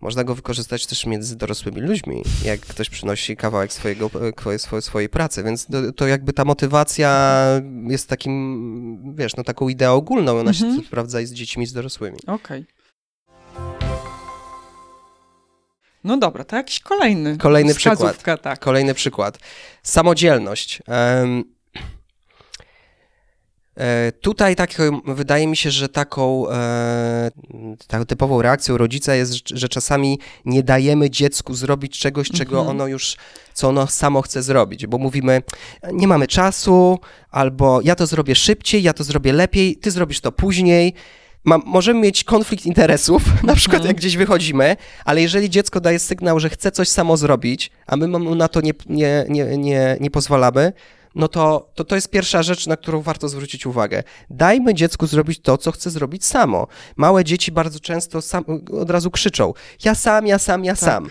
Można 0.00 0.24
go 0.24 0.34
wykorzystać 0.34 0.86
też 0.86 1.06
między 1.06 1.36
dorosłymi 1.36 1.80
ludźmi, 1.80 2.22
jak 2.44 2.60
ktoś 2.60 2.90
przynosi 2.90 3.36
kawałek 3.36 3.72
swojego, 3.72 4.10
e, 4.54 4.58
swojej, 4.58 4.82
swojej 4.82 5.08
pracy, 5.08 5.42
więc 5.42 5.66
to, 5.66 5.92
to 5.92 6.06
jakby 6.06 6.32
ta 6.32 6.44
motywacja 6.44 7.42
jest 7.88 8.08
takim, 8.08 9.14
wiesz, 9.16 9.36
no 9.36 9.44
taką 9.44 9.68
ideą 9.68 9.94
ogólną, 9.94 10.32
ona 10.38 10.50
Mhm. 10.50 10.76
się 10.80 10.86
sprawdza 10.86 11.20
i 11.20 11.26
z 11.26 11.32
dziećmi, 11.32 11.64
i 11.64 11.66
z 11.66 11.72
dorosłymi. 11.72 12.16
Okej. 12.26 12.64
No 16.04 16.16
dobra, 16.16 16.44
to 16.44 16.56
jakiś 16.56 16.80
kolejny. 16.80 17.36
Kolejny 17.38 17.74
przykład. 17.74 17.98
tak. 18.42 18.58
Kolejny 18.60 18.94
przykład. 18.94 19.38
Samodzielność. 19.82 20.82
E, 23.78 24.12
Tutaj 24.20 24.56
tak, 24.56 24.70
wydaje 25.06 25.46
mi 25.46 25.56
się, 25.56 25.70
że 25.70 25.88
taką, 25.88 26.50
e, 26.50 27.30
taką 27.86 28.04
typową 28.06 28.42
reakcją 28.42 28.76
rodzica 28.78 29.14
jest, 29.14 29.32
że- 29.32 29.40
że 29.56 29.68
czasami 29.68 30.18
nie 30.44 30.62
dajemy 30.62 31.10
dziecku 31.10 31.54
zrobić 31.54 31.98
czegoś, 31.98 32.28
czego 32.30 32.58
Mhm. 32.58 32.76
ono 32.76 32.86
już, 32.86 33.16
co 33.54 33.68
ono 33.68 33.86
samo 33.86 34.22
chce 34.22 34.42
zrobić, 34.42 34.86
bo 34.86 34.98
mówimy, 34.98 35.42
nie 35.92 36.08
mamy 36.08 36.26
czasu, 36.26 36.98
albo 37.30 37.80
ja 37.84 37.94
to 37.94 38.06
zrobię 38.06 38.34
szybciej, 38.34 38.82
ja 38.82 38.92
to 38.92 39.04
zrobię 39.04 39.32
lepiej, 39.32 39.76
ty 39.76 39.90
zrobisz 39.90 40.20
to 40.20 40.32
później. 40.32 40.94
Mam, 41.44 41.62
możemy 41.66 42.00
mieć 42.00 42.24
konflikt 42.24 42.66
interesów, 42.66 43.22
na 43.44 43.54
przykład 43.54 43.76
Mhm. 43.80 43.88
jak 43.88 43.96
gdzieś 43.96 44.16
wychodzimy, 44.16 44.76
ale 45.04 45.22
jeżeli 45.22 45.50
dziecko 45.50 45.80
daje 45.80 45.98
sygnał, 45.98 46.40
że 46.40 46.50
chce 46.50 46.70
coś 46.72 46.88
samo 46.88 47.16
zrobić, 47.16 47.70
a 47.86 47.96
my 47.96 48.08
mu 48.08 48.34
na 48.34 48.48
to 48.48 48.60
nie, 48.60 48.72
nie, 48.86 49.24
nie, 49.28 49.56
nie, 49.58 49.96
nie 50.00 50.10
pozwalamy, 50.10 50.72
no 51.14 51.28
to, 51.28 51.70
to 51.74 51.84
to 51.84 51.94
jest 51.94 52.10
pierwsza 52.10 52.42
rzecz, 52.42 52.66
na 52.66 52.76
którą 52.76 53.02
warto 53.02 53.28
zwrócić 53.28 53.66
uwagę. 53.66 54.02
Dajmy 54.30 54.74
dziecku 54.74 55.06
zrobić 55.06 55.40
to, 55.40 55.58
co 55.58 55.72
chce 55.72 55.90
zrobić 55.90 56.24
samo. 56.24 56.66
Małe 56.96 57.24
dzieci 57.24 57.52
bardzo 57.52 57.80
często 57.80 58.22
sam, 58.22 58.44
od 58.80 58.90
razu 58.90 59.10
krzyczą: 59.10 59.52
Ja 59.84 59.94
sam, 59.94 60.26
ja 60.26 60.38
sam, 60.38 60.64
ja 60.64 60.72
Tak. 60.72 60.80
sam. 60.80 61.08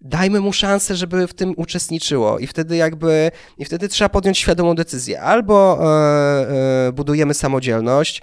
Dajmy 0.00 0.40
mu 0.40 0.52
szansę, 0.52 0.96
żeby 0.96 1.26
w 1.26 1.34
tym 1.34 1.54
uczestniczyło, 1.56 2.38
i 2.38 2.46
wtedy 2.46 2.76
jakby, 2.76 3.30
i 3.58 3.64
wtedy 3.64 3.88
trzeba 3.88 4.08
podjąć 4.08 4.38
świadomą 4.38 4.74
decyzję. 4.74 5.20
Albo 5.22 5.78
e, 5.80 6.86
e, 6.88 6.92
budujemy 6.92 7.34
samodzielność, 7.34 8.22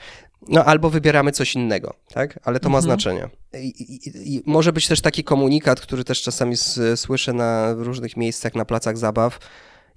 no 0.49 0.65
albo 0.65 0.89
wybieramy 0.89 1.31
coś 1.31 1.55
innego, 1.55 1.93
tak? 2.13 2.39
Ale 2.43 2.59
to 2.59 2.69
ma 2.69 2.77
Mhm. 2.77 2.83
znaczenie. 2.83 3.29
I, 3.53 3.67
i, 3.67 4.35
I 4.35 4.43
może 4.45 4.73
być 4.73 4.87
też 4.87 5.01
taki 5.01 5.23
komunikat, 5.23 5.81
który 5.81 6.03
też 6.03 6.21
czasami 6.21 6.53
s, 6.53 6.79
słyszę 6.99 7.33
na 7.33 7.73
różnych 7.73 8.17
miejscach, 8.17 8.55
na 8.55 8.65
placach 8.65 8.97
zabaw. 8.97 9.39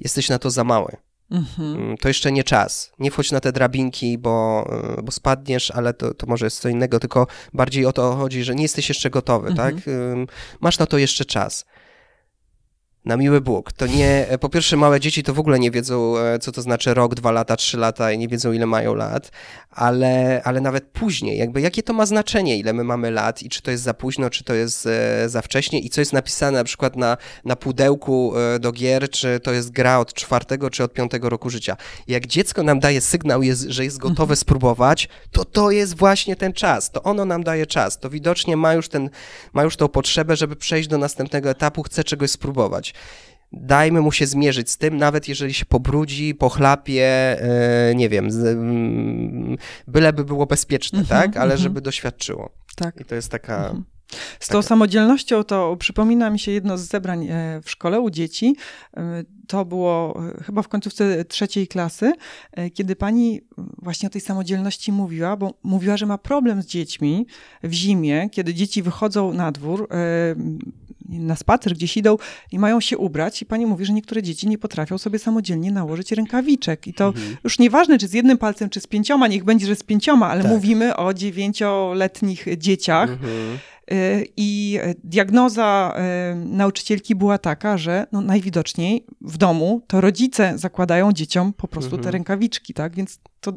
Jesteś 0.01 0.29
na 0.29 0.39
to 0.39 0.51
za 0.51 0.65
mały. 0.65 0.97
Mhm. 1.31 1.77
Mm, 1.77 1.97
To 1.97 2.09
jeszcze 2.09 2.33
nie 2.33 2.45
czas. 2.45 2.93
Nie 2.99 3.11
wchodź 3.11 3.33
na 3.33 3.41
te 3.41 3.53
drabinki, 3.53 4.19
bo, 4.19 4.67
y, 4.99 5.03
bo 5.03 5.13
spadniesz, 5.13 5.71
ale 5.71 5.95
to, 5.95 6.15
to 6.15 6.27
może 6.27 6.47
jest 6.47 6.61
co 6.61 6.69
innego, 6.69 7.01
tylko 7.01 7.27
bardziej 7.55 7.87
o 7.87 7.93
to 7.93 8.17
chodzi, 8.17 8.45
że 8.45 8.55
nie 8.55 8.63
jesteś 8.63 8.89
jeszcze 8.89 9.11
gotowy, 9.11 9.49
Mhm. 9.49 9.75
tak? 9.77 9.85
Masz 10.61 10.79
na 10.79 10.87
to 10.87 10.99
jeszcze 10.99 11.25
czas. 11.25 11.65
Na 13.05 13.17
miły 13.17 13.41
Bóg. 13.41 13.73
To 13.73 13.87
nie, 13.87 14.27
po 14.41 14.49
pierwsze, 14.49 14.77
małe 14.77 15.01
dzieci 15.01 15.23
to 15.23 15.35
w 15.35 15.39
ogóle 15.39 15.59
nie 15.59 15.71
wiedzą, 15.71 16.19
e, 16.19 16.39
co 16.39 16.53
to 16.53 16.63
znaczy 16.63 16.95
rok, 16.95 17.15
dwa 17.15 17.33
lata, 17.33 17.57
trzy 17.57 17.79
lata 17.79 18.13
i 18.13 18.19
nie 18.19 18.29
wiedzą, 18.29 18.53
ile 18.53 18.67
mają 18.67 18.95
lat, 18.95 19.31
ale, 19.71 20.43
ale 20.45 20.61
nawet 20.61 20.85
później, 20.85 21.39
jakby 21.39 21.61
jakie 21.61 21.83
to 21.83 21.93
ma 21.93 22.07
znaczenie, 22.07 22.59
ile 22.59 22.73
my 22.73 22.85
mamy 22.85 23.11
lat 23.11 23.43
i 23.43 23.49
czy 23.49 23.63
to 23.63 23.71
jest 23.71 23.83
za 23.83 23.95
późno, 23.95 24.31
czy 24.31 24.45
to 24.45 24.55
jest 24.55 24.87
e, 24.87 25.29
za 25.29 25.43
wcześnie 25.43 25.81
i 25.81 25.91
co 25.91 26.01
jest 26.01 26.13
napisane 26.13 26.59
na 26.59 26.65
przykład 26.65 26.97
na, 26.97 27.17
na 27.45 27.57
pudełku 27.57 28.33
e, 28.37 28.59
do 28.59 28.73
gier, 28.73 29.11
czy 29.11 29.41
to 29.41 29.53
jest 29.53 29.71
gra 29.71 29.99
od 29.99 30.15
czwartego, 30.15 30.71
czy 30.71 30.85
od 30.85 30.93
piątego 30.93 31.29
roku 31.29 31.51
życia. 31.51 31.77
Jak 32.09 32.27
dziecko 32.27 32.63
nam 32.63 32.81
daje 32.81 33.01
sygnał, 33.01 33.43
jest, 33.43 33.63
że 33.63 33.85
jest 33.85 33.99
gotowe 33.99 34.37
spróbować, 34.37 35.09
to 35.31 35.45
to 35.45 35.71
jest 35.71 35.97
właśnie 35.97 36.37
ten 36.37 36.53
czas, 36.53 36.91
to 36.91 37.03
ono 37.03 37.25
nam 37.25 37.45
daje 37.45 37.67
czas, 37.67 37.99
to 37.99 38.11
widocznie 38.11 38.57
ma 38.57 38.75
już, 38.75 38.89
ten, 38.89 39.11
ma 39.53 39.63
już 39.63 39.77
tą 39.77 39.89
potrzebę, 39.89 40.37
żeby 40.37 40.57
przejść 40.57 40.89
do 40.89 40.99
następnego 40.99 41.51
etapu, 41.51 41.83
chce 41.83 42.05
czegoś 42.05 42.31
spróbować. 42.31 42.95
Dajmy 43.53 44.01
mu 44.01 44.13
się 44.13 44.27
zmierzyć 44.27 44.71
z 44.71 44.79
tym, 44.79 44.97
nawet 44.97 45.29
jeżeli 45.29 45.55
się 45.55 45.65
pobrudzi, 45.65 46.35
pochlapie, 46.35 47.05
e, 47.91 47.95
nie 47.95 48.09
wiem, 48.09 48.29
mm, 48.29 49.57
byleby 49.87 50.25
było 50.25 50.47
bezpieczne, 50.47 50.99
Mhm, 50.99 51.23
tak? 51.23 51.37
Ale 51.37 51.53
mhm. 51.53 51.61
żeby 51.61 51.81
doświadczyło. 51.81 52.51
Tak. 52.77 53.01
I 53.01 53.05
to 53.05 53.15
jest 53.15 53.31
taka... 53.31 53.57
Mhm. 53.57 53.85
Z 54.41 54.49
tą 54.49 54.63
samodzielnością 54.63 55.45
to 55.45 55.77
przypomina 55.77 56.31
mi 56.31 56.39
się 56.39 56.53
jedno 56.53 56.79
z 56.79 56.81
zebrań 56.81 57.27
e, 57.31 57.61
w 57.65 57.71
szkole 57.71 58.01
u 58.01 58.11
dzieci. 58.11 58.57
E, 58.97 59.25
To 59.49 59.65
było 59.65 60.23
chyba 60.45 60.63
w 60.63 60.69
końcówce 60.69 61.25
trzeciej 61.25 61.69
klasy, 61.69 62.13
kiedy 62.75 62.97
pani 62.97 63.41
właśnie 63.83 64.07
o 64.07 64.11
tej 64.11 64.21
samodzielności 64.21 64.93
mówiła, 64.93 65.37
bo 65.37 65.55
mówiła, 65.63 65.97
że 65.97 66.07
ma 66.07 66.19
problem 66.19 66.63
z 66.63 66.67
dziećmi 66.67 67.27
w 67.63 67.73
zimie, 67.73 68.29
kiedy 68.31 68.55
dzieci 68.55 68.83
wychodzą 68.83 69.33
na 69.33 69.53
dwór, 69.53 69.89
na 71.09 71.37
spacer 71.37 71.75
gdzieś 71.75 71.97
idą 71.97 72.17
i 72.53 72.59
mają 72.59 72.81
się 72.81 72.99
ubrać 72.99 73.43
i 73.43 73.47
pani 73.47 73.67
mówi, 73.67 73.85
że 73.85 73.93
niektóre 73.93 74.23
dzieci 74.23 74.49
nie 74.49 74.59
potrafią 74.59 74.99
sobie 74.99 75.19
samodzielnie 75.19 75.73
nałożyć 75.73 76.13
rękawiczek 76.13 76.87
i 76.87 76.95
to 76.95 77.07
Mhm. 77.07 77.37
już 77.45 77.59
nieważne, 77.59 77.99
czy 77.99 78.09
z 78.09 78.13
jednym 78.13 78.39
palcem, 78.39 78.71
czy 78.71 78.81
z 78.81 78.87
pięcioma, 78.87 79.27
niech 79.29 79.45
będzie, 79.45 79.67
że 79.67 79.77
z 79.77 79.83
pięcioma, 79.83 80.29
ale 80.29 80.43
Tak. 80.43 80.53
mówimy 80.53 80.97
o 80.97 81.15
dziewięcioletnich 81.15 82.47
dzieciach. 82.59 83.11
Mhm. 83.11 83.59
I 84.37 84.79
diagnoza 85.05 85.95
y, 86.33 86.35
nauczycielki 86.47 87.15
była 87.15 87.39
taka, 87.39 87.79
że 87.79 88.07
no 88.13 88.21
najwidoczniej 88.21 89.05
w 89.21 89.37
domu 89.39 89.83
to 89.87 90.01
rodzice 90.01 90.53
zakładają 90.59 91.13
dzieciom 91.13 91.53
po 91.53 91.69
prostu 91.69 91.91
te 91.91 91.97
Mhm. 91.97 92.13
rękawiczki, 92.13 92.75
tak? 92.75 92.95
Więc 92.97 93.19
to 93.41 93.51
y, 93.51 93.55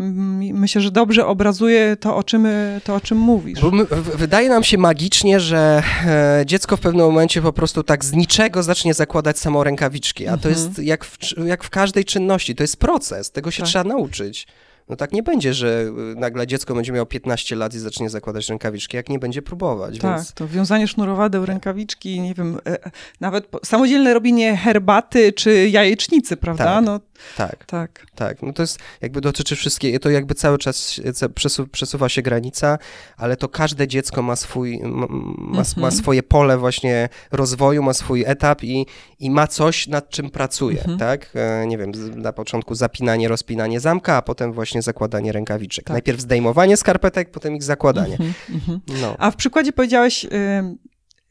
m, 0.00 0.38
myślę, 0.54 0.80
że 0.82 0.90
dobrze 0.90 1.26
obrazuje 1.26 1.96
to, 1.96 2.16
o 2.16 2.22
czym, 2.22 2.46
to, 2.84 2.94
o 2.94 3.00
czym 3.00 3.18
mówisz. 3.18 3.58
My, 3.72 3.84
wydaje 4.16 4.48
nam 4.48 4.64
się 4.64 4.78
magicznie, 4.78 5.40
że 5.40 5.82
e, 6.06 6.42
dziecko 6.46 6.76
w 6.76 6.80
pewnym 6.80 7.06
momencie 7.06 7.42
po 7.42 7.52
prostu 7.52 7.82
tak 7.82 8.04
z 8.04 8.12
niczego 8.12 8.62
zacznie 8.62 8.94
zakładać 8.94 9.38
samo 9.38 9.64
rękawiczki, 9.64 10.26
a 10.26 10.36
to 10.36 10.48
Mhm. 10.48 10.54
jest 10.54 10.78
jak 10.78 11.04
w, 11.04 11.18
jak 11.46 11.64
w 11.64 11.70
każdej 11.70 12.04
czynności, 12.04 12.54
to 12.54 12.62
jest 12.62 12.76
proces, 12.76 13.30
tego 13.30 13.50
się 13.50 13.62
Tak. 13.62 13.68
trzeba 13.68 13.84
nauczyć. 13.84 14.46
No 14.88 14.96
tak 14.96 15.12
nie 15.12 15.22
będzie, 15.22 15.54
że 15.54 15.86
y, 16.12 16.14
nagle 16.20 16.46
dziecko 16.46 16.74
będzie 16.74 16.92
miało 16.92 17.06
15 17.06 17.56
lat 17.56 17.74
i 17.74 17.78
zacznie 17.78 18.10
zakładać 18.10 18.48
rękawiczki, 18.48 18.96
jak 18.96 19.08
nie 19.08 19.18
będzie 19.18 19.42
próbować, 19.42 19.98
Tak, 19.98 20.16
więc... 20.16 20.32
to 20.32 20.48
wiązanie 20.48 20.88
sznurowadeł, 20.88 21.46
rękawiczki, 21.46 22.20
nie 22.20 22.34
wiem, 22.34 22.58
e, 22.66 22.90
nawet 23.20 23.46
po, 23.46 23.60
samodzielne 23.64 24.14
robienie 24.14 24.56
herbaty 24.56 25.32
czy 25.32 25.68
jajecznicy, 25.68 26.36
prawda? 26.36 26.64
Tak. 26.64 26.84
No 26.84 27.00
Tak, 27.36 27.64
tak. 27.66 28.06
tak. 28.14 28.42
No 28.42 28.52
to 28.52 28.62
jest 28.62 28.78
jakby 29.00 29.20
dotyczy 29.20 29.56
wszystkie, 29.56 30.00
to 30.00 30.10
jakby 30.10 30.34
cały 30.34 30.58
czas 30.58 31.00
przesuwa 31.72 32.08
się 32.08 32.22
granica, 32.22 32.78
ale 33.16 33.36
to 33.36 33.48
każde 33.48 33.88
dziecko 33.88 34.22
ma 34.22 34.36
swój, 34.36 34.80
ma, 34.82 35.06
ma, 35.08 35.58
Mhm. 35.60 35.64
ma 35.76 35.90
swoje 35.90 36.22
pole 36.22 36.58
właśnie 36.58 37.08
rozwoju, 37.32 37.82
ma 37.82 37.92
swój 37.92 38.24
etap 38.26 38.64
i, 38.64 38.86
i 39.20 39.30
ma 39.30 39.46
coś, 39.46 39.86
nad 39.86 40.10
czym 40.10 40.30
pracuje, 40.30 40.78
Mhm. 40.78 40.98
tak? 40.98 41.30
E, 41.34 41.66
nie 41.66 41.78
wiem, 41.78 41.92
na 42.16 42.32
początku 42.32 42.74
zapinanie, 42.74 43.28
rozpinanie 43.28 43.80
zamka, 43.80 44.16
a 44.16 44.22
potem 44.22 44.52
właśnie 44.52 44.73
zakładanie 44.82 45.32
rękawiczek. 45.32 45.84
Tak. 45.84 45.94
Najpierw 45.94 46.20
zdejmowanie 46.20 46.76
skarpetek, 46.76 47.30
potem 47.30 47.56
ich 47.56 47.62
zakładanie. 47.62 48.12
Mhm, 48.12 48.34
mhm. 48.54 48.80
No. 49.00 49.14
A 49.18 49.30
w 49.30 49.36
przykładzie 49.36 49.72
powiedziałeś, 49.72 50.24
y, 50.24 50.28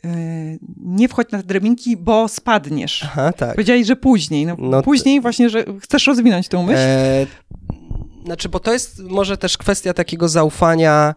y, 0.06 0.60
nie 0.78 1.10
wchodź 1.10 1.32
na 1.32 1.44
drabinki, 1.44 1.98
bo 1.98 2.28
spadniesz. 2.28 3.04
Aha, 3.04 3.34
tak. 3.34 3.52
Powiedziałeś, 3.52 3.88
że 3.88 3.96
później. 3.96 4.46
No, 4.46 4.56
No 4.60 4.82
później 4.82 5.22
właśnie, 5.22 5.50
że 5.50 5.66
chcesz 5.82 6.08
rozwinąć 6.08 6.48
tą 6.48 6.64
myśl. 6.64 6.80
E, 6.80 7.26
znaczy, 8.26 8.50
bo 8.50 8.60
to 8.60 8.74
jest 8.74 9.00
może 9.00 9.38
też 9.38 9.58
kwestia 9.58 9.94
takiego 9.94 10.30
zaufania. 10.30 11.16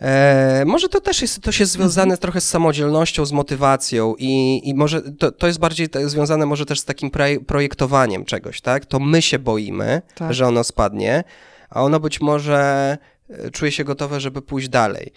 E, 0.00 0.62
może 0.66 0.88
to 0.88 1.00
też 1.00 1.22
jest, 1.22 1.40
to 1.40 1.52
się 1.52 1.66
związane 1.66 2.02
Mhm. 2.04 2.18
trochę 2.20 2.40
z 2.40 2.48
samodzielnością, 2.48 3.26
z 3.26 3.32
motywacją 3.32 4.14
i, 4.18 4.60
i 4.68 4.74
może 4.74 5.02
to, 5.02 5.32
to 5.32 5.46
jest 5.46 5.58
bardziej 5.58 5.88
związane 6.06 6.46
może 6.46 6.66
też 6.66 6.80
z 6.80 6.84
takim 6.84 7.10
proj- 7.10 7.44
projektowaniem 7.44 8.24
czegoś, 8.24 8.60
tak? 8.60 8.86
To 8.86 9.00
my 9.00 9.22
się 9.22 9.38
boimy, 9.38 10.02
Tak. 10.14 10.34
że 10.34 10.46
ono 10.46 10.64
spadnie, 10.64 11.24
a 11.70 11.82
ono 11.82 12.00
być 12.00 12.20
może 12.20 12.98
e, 13.30 13.50
czuje 13.50 13.72
się 13.72 13.84
gotowe, 13.84 14.20
żeby 14.20 14.42
pójść 14.42 14.68
dalej. 14.68 15.12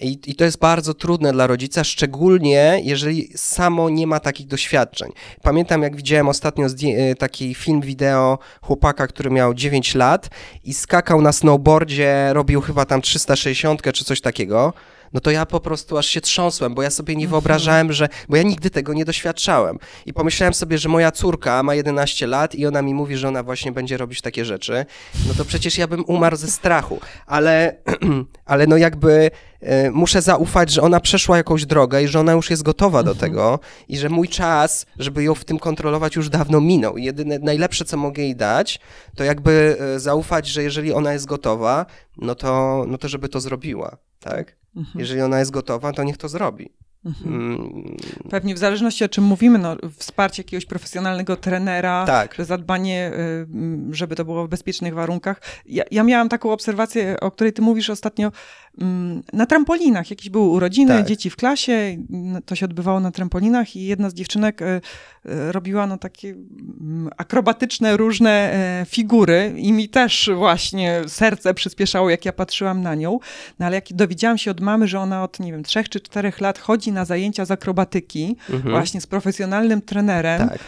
I, 0.00 0.18
I 0.26 0.34
to 0.34 0.44
jest 0.44 0.58
bardzo 0.58 0.94
trudne 0.94 1.32
dla 1.32 1.46
rodzica, 1.46 1.84
szczególnie 1.84 2.80
jeżeli 2.84 3.28
samo 3.36 3.90
nie 3.90 4.06
ma 4.06 4.20
takich 4.20 4.46
doświadczeń. 4.46 5.12
Pamiętam, 5.42 5.82
jak 5.82 5.96
widziałem 5.96 6.28
ostatnio 6.28 6.66
e, 6.66 7.14
taki 7.14 7.54
film 7.54 7.80
wideo 7.80 8.38
chłopaka, 8.62 9.06
który 9.06 9.30
miał 9.30 9.54
9 9.54 9.94
lat 9.94 10.30
i 10.64 10.74
skakał 10.74 11.22
na 11.22 11.32
snowboardzie, 11.32 12.28
robił 12.32 12.60
chyba 12.60 12.84
tam 12.84 13.02
360 13.02 13.92
czy 13.92 14.04
coś 14.04 14.20
takiego. 14.20 14.72
No 15.12 15.20
to 15.20 15.30
ja 15.30 15.46
po 15.46 15.60
prostu 15.60 15.98
aż 15.98 16.06
się 16.06 16.20
trząsłem, 16.20 16.74
bo 16.74 16.82
ja 16.82 16.90
sobie 16.90 17.16
nie 17.16 17.28
wyobrażałem, 17.28 17.92
że, 17.92 18.08
bo 18.28 18.36
ja 18.36 18.42
nigdy 18.42 18.70
tego 18.70 18.92
nie 18.92 19.04
doświadczałem. 19.04 19.78
I 20.06 20.12
pomyślałem 20.12 20.54
sobie, 20.54 20.78
że 20.78 20.88
moja 20.88 21.12
córka 21.12 21.62
ma 21.62 21.74
11 21.74 22.26
lat 22.26 22.54
i 22.54 22.66
ona 22.66 22.82
mi 22.82 22.94
mówi, 22.94 23.16
że 23.16 23.28
ona 23.28 23.42
właśnie 23.42 23.72
będzie 23.72 23.96
robić 23.96 24.20
takie 24.20 24.44
rzeczy, 24.44 24.86
no 25.28 25.34
to 25.34 25.44
przecież 25.44 25.78
ja 25.78 25.86
bym 25.86 26.04
umarł 26.06 26.36
ze 26.36 26.48
strachu. 26.48 27.00
Ale, 27.26 27.76
ale 28.44 28.66
no 28.66 28.76
jakby 28.76 29.30
e, 29.60 29.90
muszę 29.90 30.22
zaufać, 30.22 30.70
że 30.70 30.82
ona 30.82 31.00
przeszła 31.00 31.36
jakąś 31.36 31.66
drogę 31.66 32.02
i 32.02 32.08
że 32.08 32.20
ona 32.20 32.32
już 32.32 32.50
jest 32.50 32.62
gotowa 32.62 33.02
do 33.02 33.14
tego 33.14 33.60
i 33.88 33.98
że 33.98 34.08
mój 34.08 34.28
czas, 34.28 34.86
żeby 34.98 35.22
ją 35.22 35.34
w 35.34 35.44
tym 35.44 35.58
kontrolować 35.58 36.16
już 36.16 36.28
dawno 36.28 36.60
minął. 36.60 36.96
I 36.96 37.04
jedyne, 37.04 37.38
najlepsze, 37.38 37.84
co 37.84 37.96
mogę 37.96 38.22
jej 38.22 38.36
dać, 38.36 38.80
to 39.16 39.24
jakby 39.24 39.76
e, 39.80 40.00
zaufać, 40.00 40.46
że 40.46 40.62
jeżeli 40.62 40.92
ona 40.92 41.12
jest 41.12 41.26
gotowa, 41.26 41.86
no 42.16 42.34
to, 42.34 42.84
no 42.88 42.98
to 42.98 43.08
żeby 43.08 43.28
to 43.28 43.40
zrobiła, 43.40 43.96
tak? 44.20 44.59
Jeżeli 44.94 45.20
ona 45.20 45.38
jest 45.38 45.50
gotowa, 45.50 45.92
to 45.92 46.02
niech 46.02 46.16
to 46.16 46.28
zrobi. 46.28 46.70
Mm, 47.04 47.96
Pewnie 48.30 48.54
w 48.54 48.58
zależności 48.58 49.04
o 49.04 49.08
czym 49.08 49.24
mówimy, 49.24 49.58
no, 49.58 49.76
wsparcie 49.96 50.42
jakiegoś 50.42 50.66
profesjonalnego 50.66 51.36
trenera, 51.36 52.04
Tak. 52.06 52.34
zadbanie, 52.38 53.12
y, 53.14 53.46
m, 53.54 53.94
żeby 53.94 54.16
to 54.16 54.24
było 54.24 54.46
w 54.46 54.48
bezpiecznych 54.48 54.94
warunkach. 54.94 55.40
Ja, 55.66 55.84
ja 55.90 56.04
miałam 56.04 56.28
taką 56.28 56.52
obserwację, 56.52 57.20
o 57.20 57.30
której 57.30 57.52
ty 57.52 57.62
mówisz 57.62 57.90
ostatnio, 57.90 58.32
mm, 58.80 59.22
na 59.32 59.46
trampolinach. 59.46 60.10
Jakieś 60.10 60.30
były 60.30 60.48
urodziny, 60.48 60.96
Tak. 60.98 61.06
dzieci 61.06 61.30
w 61.30 61.36
klasie, 61.36 61.72
n- 61.72 62.40
to 62.46 62.54
się 62.54 62.64
odbywało 62.66 63.00
na 63.00 63.10
trampolinach 63.10 63.76
i 63.76 63.84
jedna 63.86 64.10
z 64.10 64.14
dziewczynek 64.14 64.62
y, 64.62 64.64
y, 64.66 65.52
robiła 65.52 65.86
no 65.86 65.98
takie 65.98 66.28
mm, 66.30 67.10
akrobatyczne 67.16 67.96
różne 67.96 68.30
e, 68.30 68.86
figury 68.88 69.52
i 69.56 69.72
mi 69.72 69.88
też 69.88 70.30
właśnie 70.36 71.00
serce 71.06 71.54
przyspieszało, 71.54 72.10
jak 72.10 72.24
ja 72.24 72.32
patrzyłam 72.32 72.82
na 72.82 72.94
nią. 72.94 73.18
No 73.58 73.66
ale 73.66 73.74
jak 73.74 73.84
dowiedziałam 73.90 74.38
się 74.38 74.50
od 74.50 74.60
mamy, 74.60 74.88
że 74.88 75.00
ona 75.00 75.24
od, 75.24 75.40
nie 75.40 75.52
wiem, 75.52 75.62
trzech 75.62 75.88
czy 75.88 76.00
czterech 76.00 76.40
lat 76.40 76.58
chodzi 76.58 76.89
na 76.92 77.04
zajęcia 77.04 77.44
z 77.44 77.50
akrobatyki, 77.50 78.36
Mhm. 78.50 78.70
właśnie 78.74 79.00
z 79.00 79.06
profesjonalnym 79.06 79.82
trenerem, 79.82 80.48
Tak. 80.48 80.58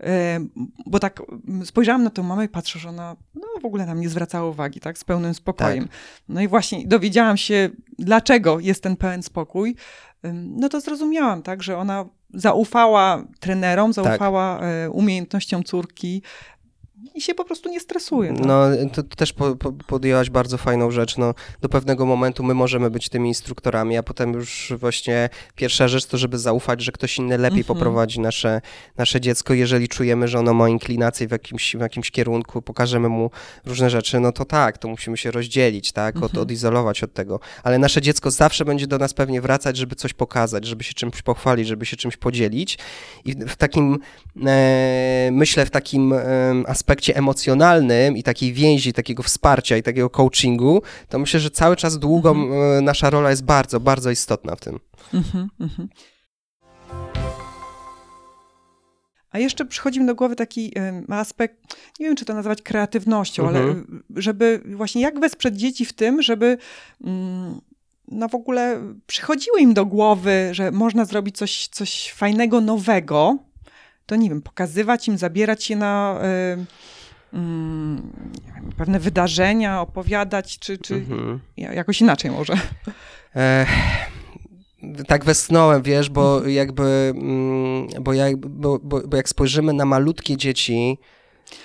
e, 0.00 0.40
bo 0.86 0.98
tak 0.98 1.22
spojrzałam 1.64 2.02
na 2.04 2.10
tą 2.10 2.22
mamę 2.22 2.44
i 2.44 2.48
patrzę, 2.48 2.78
że 2.78 2.88
ona 2.88 3.16
no, 3.34 3.42
w 3.62 3.64
ogóle 3.64 3.86
nam 3.86 4.00
nie 4.00 4.08
zwracała 4.08 4.48
uwagi, 4.50 4.80
tak, 4.80 4.98
z 4.98 5.04
pełnym 5.04 5.34
spokojem. 5.34 5.88
No 6.28 6.40
i 6.40 6.48
właśnie 6.48 6.86
dowiedziałam 6.86 7.36
się, 7.36 7.70
dlaczego 7.98 8.60
jest 8.60 8.82
ten 8.82 8.96
pełen 8.96 9.22
spokój, 9.22 9.76
no 10.32 10.68
to 10.68 10.80
zrozumiałam, 10.80 11.42
tak, 11.42 11.62
że 11.62 11.78
ona 11.78 12.04
zaufała 12.34 13.24
trenerom, 13.40 13.92
Tak. 13.92 14.04
zaufała 14.04 14.60
e, 14.60 14.90
umiejętnościom 14.90 15.64
córki 15.64 16.22
i 17.14 17.20
się 17.20 17.34
po 17.34 17.44
prostu 17.44 17.68
nie 17.68 17.80
stresuje. 17.80 18.34
Tak? 18.34 18.46
No, 18.46 18.62
to, 18.92 19.02
to 19.02 19.16
też 19.16 19.32
po, 19.32 19.56
po, 19.56 19.72
podjęłaś 19.72 20.30
bardzo 20.30 20.58
fajną 20.58 20.90
rzecz. 20.90 21.18
No, 21.18 21.34
do 21.60 21.68
pewnego 21.68 22.06
momentu 22.06 22.42
my 22.42 22.54
możemy 22.54 22.90
być 22.90 23.08
tymi 23.08 23.28
instruktorami, 23.28 23.96
a 23.96 24.02
potem 24.02 24.32
już 24.32 24.72
właśnie 24.78 25.28
pierwsza 25.56 25.88
rzecz 25.88 26.06
to, 26.06 26.18
żeby 26.18 26.38
zaufać, 26.38 26.80
że 26.82 26.92
ktoś 26.92 27.18
inny 27.18 27.38
lepiej 27.38 27.60
Mhm. 27.60 27.78
poprowadzi 27.78 28.20
nasze, 28.20 28.60
nasze 28.96 29.20
dziecko. 29.20 29.54
Jeżeli 29.54 29.88
czujemy, 29.88 30.28
że 30.28 30.38
ono 30.38 30.54
ma 30.54 30.68
inklinację 30.68 31.28
w 31.28 31.30
jakimś, 31.30 31.76
w 31.76 31.80
jakimś 31.80 32.10
kierunku, 32.10 32.62
pokażemy 32.62 33.08
mu 33.08 33.30
różne 33.66 33.90
rzeczy, 33.90 34.20
no 34.20 34.32
to 34.32 34.44
tak, 34.44 34.78
to 34.78 34.88
musimy 34.88 35.16
się 35.16 35.30
rozdzielić, 35.30 35.92
tak, 35.92 36.16
od, 36.16 36.22
Mhm. 36.22 36.42
odizolować 36.42 37.02
od 37.02 37.12
tego. 37.14 37.40
Ale 37.62 37.78
nasze 37.78 38.02
dziecko 38.02 38.30
zawsze 38.30 38.64
będzie 38.64 38.86
do 38.86 38.98
nas 38.98 39.14
pewnie 39.14 39.40
wracać, 39.40 39.76
żeby 39.76 39.94
coś 39.94 40.14
pokazać, 40.14 40.64
żeby 40.66 40.84
się 40.84 40.94
czymś 40.94 41.22
pochwalić, 41.22 41.68
żeby 41.68 41.86
się 41.86 41.96
czymś 41.96 42.16
podzielić. 42.16 42.78
I 43.24 43.32
w 43.32 43.56
takim, 43.56 43.98
e, 44.46 45.28
myślę, 45.32 45.66
w 45.66 45.70
takim 45.70 46.12
em, 46.12 46.64
aspekcie 46.68 47.01
emocjonalnym 47.10 48.16
i 48.16 48.22
takiej 48.22 48.52
więzi, 48.52 48.92
takiego 48.92 49.22
wsparcia 49.22 49.76
i 49.76 49.82
takiego 49.82 50.10
coachingu, 50.10 50.82
to 51.08 51.18
myślę, 51.18 51.40
że 51.40 51.50
cały 51.50 51.76
czas 51.76 51.98
długo 51.98 52.36
e, 52.78 52.80
nasza 52.80 53.10
rola 53.10 53.30
jest 53.30 53.44
bardzo, 53.44 53.80
bardzo 53.80 54.10
istotna 54.10 54.56
w 54.56 54.60
tym. 54.60 54.78
Mhm, 55.14 55.48
mhm. 55.60 55.88
A 59.30 59.38
jeszcze 59.38 59.64
przychodzi 59.64 60.00
mi 60.00 60.06
do 60.06 60.14
głowy 60.14 60.36
taki 60.36 60.78
em, 60.78 61.06
aspekt, 61.08 61.76
nie 62.00 62.06
wiem 62.06 62.16
czy 62.16 62.24
to 62.24 62.34
nazywać 62.34 62.62
kreatywnością, 62.62 63.48
ale 63.48 63.60
Mhm. 63.60 64.02
y, 64.18 64.22
żeby 64.22 64.60
właśnie 64.64 65.02
jak 65.02 65.20
wesprzeć 65.20 65.56
dzieci 65.56 65.84
w 65.84 65.92
tym, 65.92 66.22
żeby 66.22 66.58
mm, 67.04 67.60
no 68.08 68.28
w 68.28 68.34
ogóle 68.34 68.80
przychodziło 69.06 69.56
im 69.56 69.74
do 69.74 69.86
głowy, 69.86 70.48
że 70.52 70.70
można 70.70 71.04
zrobić 71.04 71.36
coś, 71.36 71.68
coś 71.68 72.12
fajnego, 72.12 72.60
nowego, 72.60 73.38
to 74.06 74.16
nie 74.16 74.28
wiem, 74.28 74.42
pokazywać 74.42 75.08
im, 75.08 75.18
zabierać 75.18 75.70
je 75.70 75.76
na 75.76 76.20
y, 76.22 77.36
wiem, 78.56 78.72
pewne 78.76 79.00
wydarzenia, 79.00 79.80
opowiadać, 79.80 80.58
czy, 80.58 80.78
czy 80.78 80.94
Mhm. 80.94 81.40
ja- 81.56 81.72
jakoś 81.72 82.00
inaczej 82.00 82.30
może. 82.30 82.54
E, 83.36 83.66
tak 85.06 85.24
westchnąłem, 85.24 85.82
wiesz, 85.82 86.10
bo 86.10 86.46
jakby, 86.48 87.12
mm, 87.16 87.86
bo, 88.00 88.12
jak, 88.12 88.36
bo, 88.36 88.78
bo, 88.82 89.00
bo 89.06 89.16
jak 89.16 89.28
spojrzymy 89.28 89.72
na 89.72 89.84
malutkie 89.84 90.36
dzieci, 90.36 90.98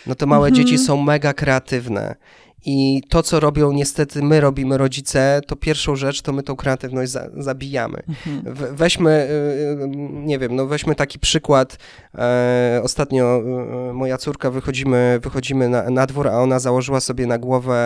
no 0.08 0.16
to 0.16 0.26
małe 0.28 0.48
Mhm. 0.48 0.56
dzieci 0.56 0.78
są 0.78 1.02
mega 1.02 1.34
kreatywne. 1.34 2.16
I 2.66 3.02
to, 3.10 3.24
co 3.24 3.40
robią 3.40 3.72
niestety 3.72 4.22
my, 4.24 4.42
robimy 4.42 4.78
rodzice, 4.78 5.42
to 5.48 5.56
pierwszą 5.56 5.96
rzecz, 5.96 6.22
to 6.22 6.34
my 6.34 6.44
tą 6.44 6.56
kreatywność 6.56 7.12
za, 7.12 7.30
zabijamy. 7.38 8.04
We- 8.44 8.74
Weźmy, 8.74 9.10
y, 9.12 9.84
y, 9.84 9.88
nie 10.12 10.40
wiem, 10.40 10.56
no 10.56 10.66
weźmy 10.66 10.96
taki 10.96 11.20
przykład. 11.20 11.78
E, 12.16 12.82
ostatnio 12.84 13.42
y, 13.90 13.94
moja 13.94 14.18
córka, 14.18 14.52
wychodzimy, 14.52 15.20
wychodzimy 15.24 15.70
na, 15.70 15.90
na 15.90 16.06
dwór, 16.06 16.28
a 16.28 16.40
ona 16.42 16.60
założyła 16.60 17.00
sobie 17.00 17.28
na 17.28 17.38
głowę 17.38 17.78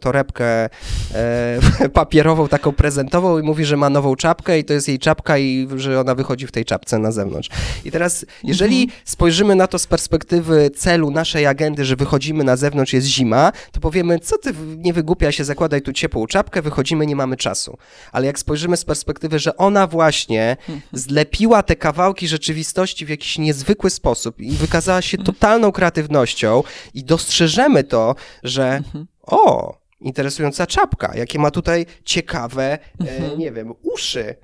torebkę 0.00 0.68
e, 1.14 1.58
papierową, 1.92 2.48
taką 2.48 2.72
prezentową 2.72 3.38
i 3.38 3.42
mówi, 3.42 3.64
że 3.64 3.76
ma 3.76 3.90
nową 3.90 4.16
czapkę 4.16 4.58
i 4.58 4.64
to 4.64 4.72
jest 4.72 4.88
jej 4.88 4.98
czapka 4.98 5.38
i 5.38 5.68
że 5.76 6.00
ona 6.00 6.14
wychodzi 6.14 6.46
w 6.46 6.52
tej 6.52 6.64
czapce 6.64 6.98
na 6.98 7.12
zewnątrz. 7.12 7.48
I 7.84 7.90
teraz, 7.90 8.26
jeżeli 8.44 8.90
spojrzymy 9.04 9.54
na 9.54 9.66
to 9.66 9.78
z 9.78 9.86
perspektywy 9.86 10.70
celu 10.70 11.10
naszej 11.10 11.46
agendy, 11.46 11.84
że 11.84 11.96
wychodzimy 11.96 12.44
na 12.44 12.56
zewnątrz, 12.56 12.92
jest 12.92 13.06
zima, 13.06 13.52
to 13.72 13.80
powiemy, 13.96 14.18
co 14.18 14.38
ty 14.38 14.52
nie 14.76 14.92
wygłupia 14.92 15.32
się, 15.32 15.44
zakładaj 15.44 15.82
tu 15.82 15.92
ciepłą 15.92 16.26
czapkę, 16.26 16.62
wychodzimy, 16.62 17.06
nie 17.06 17.16
mamy 17.16 17.36
czasu. 17.36 17.78
Ale 18.12 18.26
jak 18.26 18.38
spojrzymy 18.38 18.76
z 18.76 18.84
perspektywy, 18.84 19.38
że 19.38 19.56
ona 19.56 19.86
właśnie 19.86 20.56
zlepiła 20.92 21.62
te 21.62 21.76
kawałki 21.76 22.28
rzeczywistości 22.28 23.06
w 23.06 23.08
jakiś 23.08 23.38
niezwykły 23.38 23.90
sposób 23.90 24.40
i 24.40 24.50
wykazała 24.50 25.02
się 25.02 25.18
totalną 25.18 25.72
kreatywnością 25.72 26.62
i 26.94 27.04
dostrzeżemy 27.04 27.84
to, 27.84 28.14
że 28.42 28.82
o, 29.22 29.74
interesująca 30.00 30.66
czapka, 30.66 31.12
jakie 31.14 31.38
ma 31.38 31.50
tutaj 31.50 31.86
ciekawe, 32.04 32.78
e, 33.00 33.36
nie 33.36 33.52
wiem, 33.52 33.74
uszy. 33.82 34.34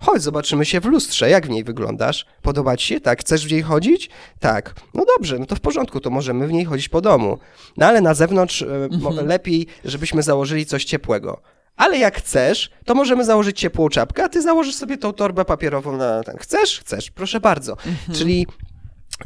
Chodź, 0.00 0.22
zobaczymy 0.22 0.64
się 0.64 0.80
w 0.80 0.84
lustrze. 0.84 1.30
Jak 1.30 1.46
w 1.46 1.50
niej 1.50 1.64
wyglądasz? 1.64 2.26
Podoba 2.42 2.76
ci 2.76 2.86
się? 2.86 3.00
Tak. 3.00 3.20
Chcesz 3.20 3.46
w 3.48 3.52
niej 3.52 3.62
chodzić? 3.62 4.10
Tak. 4.40 4.74
No 4.94 5.04
dobrze, 5.18 5.38
no 5.38 5.46
to 5.46 5.56
w 5.56 5.60
porządku, 5.60 6.00
to 6.00 6.10
możemy 6.10 6.46
w 6.46 6.52
niej 6.52 6.64
chodzić 6.64 6.88
po 6.88 7.00
domu. 7.00 7.38
No 7.76 7.86
ale 7.86 8.00
na 8.00 8.14
zewnątrz 8.14 8.62
e, 8.62 8.66
mo- 9.00 9.10
lepiej, 9.10 9.66
żebyśmy 9.84 10.22
założyli 10.22 10.66
coś 10.66 10.84
ciepłego. 10.84 11.40
Ale 11.76 11.98
jak 11.98 12.16
chcesz, 12.18 12.70
to 12.84 12.94
możemy 12.94 13.24
założyć 13.24 13.60
ciepłą 13.60 13.88
czapkę, 13.88 14.24
a 14.24 14.28
ty 14.28 14.42
założysz 14.42 14.74
sobie 14.74 14.98
tą 14.98 15.12
torbę 15.12 15.44
papierową 15.44 15.96
na 15.96 16.22
ten. 16.22 16.36
Chcesz? 16.36 16.80
Chcesz, 16.80 17.10
proszę 17.10 17.40
bardzo. 17.40 17.76
Czyli 18.14 18.46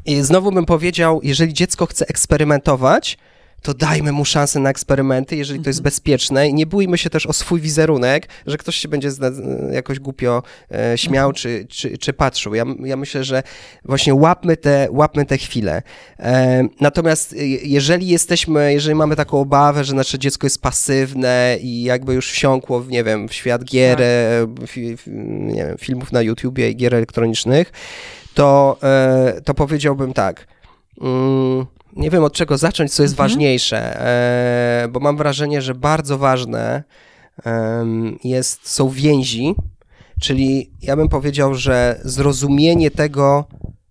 i 0.04 0.20
znowu 0.22 0.52
bym 0.52 0.64
powiedział, 0.66 1.20
jeżeli 1.22 1.54
dziecko 1.54 1.86
chce 1.86 2.06
eksperymentować, 2.08 3.18
to 3.62 3.74
dajmy 3.74 4.12
mu 4.12 4.24
szansę 4.24 4.60
na 4.60 4.70
eksperymenty, 4.70 5.36
jeżeli 5.36 5.60
to 5.60 5.70
jest 5.70 5.82
bezpieczne 5.82 6.48
i 6.48 6.54
nie 6.54 6.66
bójmy 6.66 6.98
się 6.98 7.10
też 7.10 7.26
o 7.26 7.32
swój 7.32 7.60
wizerunek, 7.60 8.28
że 8.46 8.58
ktoś 8.58 8.76
się 8.76 8.88
będzie 8.88 9.10
jakoś 9.72 9.98
głupio 9.98 10.42
e, 10.70 10.98
śmiał 10.98 11.32
czy, 11.32 11.66
czy, 11.68 11.98
czy 11.98 12.12
patrzył. 12.12 12.54
Ja, 12.54 12.64
ja 12.84 12.96
myślę, 12.96 13.24
że 13.24 13.42
właśnie 13.84 14.14
łapmy 14.14 14.56
te, 14.56 14.88
łapmy 14.90 15.26
te 15.26 15.38
chwile. 15.38 15.82
E, 16.18 16.64
natomiast 16.80 17.32
e, 17.32 17.36
jeżeli 17.46 18.08
jesteśmy, 18.08 18.72
jeżeli 18.72 18.94
mamy 18.94 19.16
taką 19.16 19.40
obawę, 19.40 19.84
że 19.84 19.94
nasze 19.94 20.18
dziecko 20.18 20.46
jest 20.46 20.62
pasywne 20.62 21.56
i 21.60 21.82
jakby 21.82 22.14
już 22.14 22.30
wsiąkło 22.30 22.80
w, 22.80 22.88
nie 22.88 23.04
wiem, 23.04 23.28
w 23.28 23.34
świat 23.34 23.64
gier, 23.64 23.96
Tak. 23.96 24.06
e, 24.06 24.66
fi, 24.66 24.96
fi, 24.96 25.10
nie 25.30 25.66
wiem, 25.66 25.78
filmów 25.78 26.12
na 26.12 26.22
YouTubie 26.22 26.70
i 26.70 26.76
gier 26.76 26.94
elektronicznych, 26.94 27.72
to, 28.34 28.78
e, 28.82 29.40
to 29.44 29.54
powiedziałbym 29.54 30.12
tak. 30.12 30.46
Mm, 31.00 31.66
nie 31.96 32.10
wiem 32.10 32.24
od 32.24 32.32
czego 32.32 32.58
zacząć, 32.58 32.94
co 32.94 33.02
jest 33.02 33.14
Mhm. 33.14 33.28
ważniejsze, 33.28 34.00
e, 34.84 34.88
bo 34.88 35.00
mam 35.00 35.16
wrażenie, 35.16 35.62
że 35.62 35.74
bardzo 35.74 36.18
ważne 36.18 36.82
jest, 38.24 38.68
są 38.68 38.88
więzi, 38.88 39.54
czyli 40.20 40.70
ja 40.82 40.96
bym 40.96 41.08
powiedział, 41.08 41.54
że 41.54 42.00
zrozumienie 42.04 42.90
tego, 42.90 43.44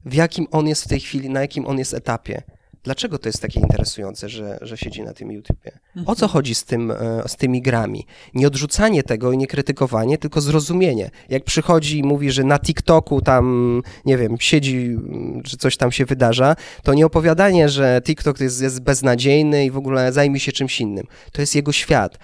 w 0.06 0.14
jakim 0.14 0.48
on 0.52 0.68
jest 0.68 0.84
w 0.84 0.88
tej 0.88 1.00
chwili, 1.00 1.30
na 1.30 1.42
jakim 1.42 1.68
on 1.68 1.78
jest 1.78 1.94
etapie. 1.94 2.42
Dlaczego 2.84 3.18
to 3.18 3.30
jest 3.30 3.42
takie 3.42 3.60
interesujące, 3.60 4.30
że, 4.30 4.58
że 4.62 4.78
siedzi 4.78 5.02
na 5.04 5.14
tym 5.14 5.32
YouTubie? 5.32 5.72
O 6.06 6.16
co 6.16 6.28
chodzi 6.28 6.56
z, 6.56 6.64
tym, 6.64 6.92
e, 6.92 7.24
z 7.28 7.36
tymi 7.36 7.62
grami? 7.62 8.06
Nie 8.34 8.48
odrzucanie 8.48 9.04
tego 9.04 9.32
i 9.32 9.38
nie 9.38 9.48
krytykowanie, 9.48 10.18
tylko 10.18 10.42
zrozumienie. 10.42 11.10
Jak 11.30 11.44
przychodzi 11.44 11.98
i 12.00 12.04
mówi, 12.04 12.32
że 12.32 12.44
na 12.44 12.60
TikToku 12.60 13.22
tam, 13.22 13.82
nie 14.06 14.18
wiem, 14.18 14.36
siedzi, 14.40 14.78
mm, 14.78 15.42
że 15.46 15.58
coś 15.58 15.78
tam 15.78 15.92
się 15.92 16.06
wydarza, 16.06 16.56
to 16.84 16.94
nie 16.94 17.06
opowiadanie, 17.06 17.70
że 17.70 18.02
TikTok 18.06 18.40
jest, 18.40 18.62
jest 18.62 18.80
beznadziejny 18.82 19.66
i 19.66 19.72
w 19.72 19.78
ogóle 19.78 20.12
zajmie 20.12 20.40
się 20.40 20.52
czymś 20.52 20.82
innym. 20.82 21.08
To 21.32 21.42
jest 21.42 21.56
jego 21.56 21.72
świat. 21.72 22.18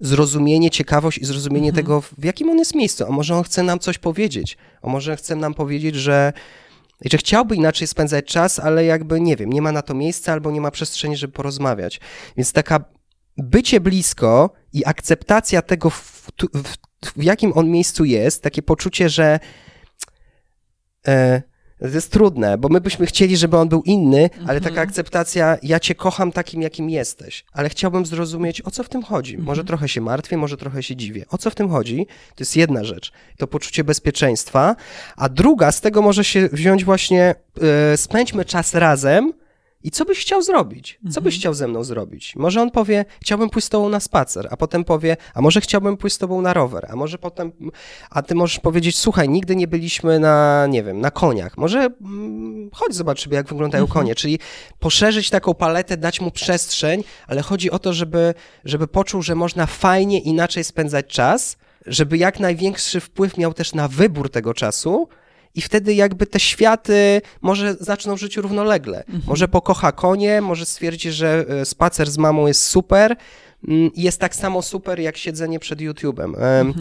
zrozumienie, 0.00 0.70
ciekawość 0.70 1.18
i 1.18 1.24
zrozumienie 1.24 1.68
Mhm. 1.68 1.84
tego, 1.84 2.00
w 2.00 2.24
jakim 2.24 2.50
on 2.50 2.58
jest 2.58 2.74
miejscu. 2.74 3.04
A 3.04 3.10
może 3.10 3.34
on 3.36 3.42
chce 3.44 3.62
nam 3.62 3.78
coś 3.78 3.98
powiedzieć. 3.98 4.56
A 4.82 4.88
może 4.88 5.16
chce 5.16 5.36
nam 5.36 5.54
powiedzieć, 5.54 5.94
że, 5.94 6.32
że 7.10 7.18
chciałby 7.18 7.56
inaczej 7.56 7.86
spędzać 7.86 8.24
czas, 8.24 8.58
ale 8.58 8.84
jakby, 8.84 9.20
nie 9.20 9.36
wiem, 9.36 9.50
nie 9.50 9.62
ma 9.62 9.72
na 9.72 9.82
to 9.82 9.94
miejsca 9.94 10.32
albo 10.32 10.50
nie 10.50 10.60
ma 10.60 10.70
przestrzeni, 10.70 11.16
żeby 11.16 11.32
porozmawiać. 11.32 12.00
Więc 12.36 12.52
taka 12.52 12.84
bycie 13.36 13.80
blisko 13.80 14.50
i 14.72 14.86
akceptacja 14.86 15.62
tego, 15.62 15.90
w, 15.90 16.30
w, 16.54 16.76
w 17.18 17.22
jakim 17.22 17.52
on 17.54 17.70
miejscu 17.70 18.04
jest, 18.04 18.42
takie 18.42 18.62
poczucie, 18.62 19.08
że 19.08 19.40
e, 21.08 21.42
to 21.90 21.94
jest 21.96 22.12
trudne, 22.12 22.58
bo 22.58 22.68
my 22.68 22.80
byśmy 22.80 23.06
chcieli, 23.06 23.36
żeby 23.36 23.56
on 23.56 23.68
był 23.68 23.82
inny, 23.82 24.30
ale 24.46 24.60
taka 24.60 24.68
Mhm. 24.70 24.88
akceptacja, 24.88 25.56
ja 25.62 25.80
cię 25.80 25.94
kocham 25.94 26.32
takim, 26.32 26.62
jakim 26.62 26.90
jesteś, 26.90 27.44
ale 27.52 27.68
chciałbym 27.68 28.06
zrozumieć, 28.06 28.62
o 28.62 28.70
co 28.70 28.82
w 28.82 28.88
tym 28.88 29.02
chodzi. 29.02 29.38
Może 29.38 29.50
Mhm. 29.60 29.66
trochę 29.66 29.88
się 29.88 30.00
martwię, 30.00 30.36
może 30.36 30.56
trochę 30.56 30.82
się 30.82 30.96
dziwię. 30.96 31.24
O 31.30 31.38
co 31.38 31.50
w 31.50 31.54
tym 31.54 31.68
chodzi? 31.70 32.06
To 32.28 32.34
jest 32.42 32.56
jedna 32.56 32.84
rzecz, 32.84 33.12
to 33.38 33.46
poczucie 33.46 33.84
bezpieczeństwa, 33.84 34.76
a 35.16 35.28
druga, 35.28 35.72
z 35.72 35.80
tego 35.80 36.02
może 36.02 36.24
się 36.24 36.48
wziąć 36.52 36.84
właśnie, 36.84 37.34
e, 37.92 37.96
spędźmy 37.96 38.44
czas 38.44 38.74
razem, 38.74 39.32
i 39.84 39.90
co 39.90 40.04
byś 40.04 40.18
chciał 40.20 40.42
zrobić? 40.42 40.98
Co 41.10 41.20
byś 41.20 41.34
Mhm. 41.34 41.40
chciał 41.40 41.54
ze 41.54 41.68
mną 41.68 41.84
zrobić? 41.84 42.36
Może 42.36 42.62
on 42.62 42.70
powie, 42.70 43.04
chciałbym 43.20 43.50
pójść 43.50 43.66
z 43.66 43.70
tobą 43.70 43.88
na 43.88 44.00
spacer, 44.00 44.48
a 44.50 44.56
potem 44.56 44.84
powie, 44.84 45.16
a 45.34 45.40
może 45.40 45.60
chciałbym 45.60 45.96
pójść 45.96 46.16
z 46.16 46.18
tobą 46.18 46.40
na 46.40 46.54
rower, 46.54 46.86
a 46.90 46.96
może 46.96 47.18
potem, 47.18 47.52
a 48.10 48.22
ty 48.22 48.34
możesz 48.34 48.58
powiedzieć, 48.60 48.98
słuchaj, 48.98 49.28
nigdy 49.28 49.56
nie 49.56 49.66
byliśmy 49.68 50.18
na, 50.18 50.66
nie 50.66 50.82
wiem, 50.82 51.00
na 51.00 51.10
koniach. 51.10 51.58
Może 51.58 51.78
mm, 52.00 52.70
chodź 52.72 52.94
zobaczymy, 52.94 53.34
jak 53.34 53.48
wyglądają 53.48 53.84
Mhm. 53.84 54.00
konie. 54.02 54.14
Czyli 54.14 54.38
poszerzyć 54.78 55.30
taką 55.30 55.54
paletę, 55.54 55.96
dać 55.96 56.20
mu 56.20 56.30
przestrzeń, 56.30 57.04
ale 57.26 57.42
chodzi 57.42 57.70
o 57.70 57.78
to, 57.78 57.92
żeby, 57.92 58.34
żeby 58.64 58.88
poczuł, 58.88 59.22
że 59.22 59.34
można 59.34 59.66
fajnie 59.66 60.20
inaczej 60.20 60.64
spędzać 60.64 61.06
czas, 61.06 61.56
żeby 61.86 62.18
jak 62.18 62.40
największy 62.40 63.00
wpływ 63.00 63.38
miał 63.38 63.54
też 63.54 63.74
na 63.74 63.88
wybór 63.88 64.30
tego 64.30 64.54
czasu, 64.54 65.08
i 65.54 65.60
wtedy 65.62 65.94
jakby 65.94 66.26
te 66.26 66.40
światy 66.40 67.20
może 67.40 67.74
zaczną 67.80 68.16
żyć 68.16 68.36
równolegle. 68.36 69.04
Może 69.26 69.48
pokocha 69.48 69.92
konie, 69.92 70.40
może 70.40 70.66
stwierdzi, 70.66 71.12
że 71.12 71.44
e, 71.48 71.64
spacer 71.64 72.10
z 72.10 72.18
mamą 72.18 72.46
jest 72.46 72.64
super 72.64 73.16
mm, 73.68 73.94
i 73.94 74.02
jest 74.02 74.20
tak 74.20 74.34
samo 74.34 74.62
super 74.62 75.00
jak 75.00 75.16
siedzenie 75.16 75.58
przed 75.58 75.78
YouTube'em. 75.78 76.42
Em, 76.42 76.74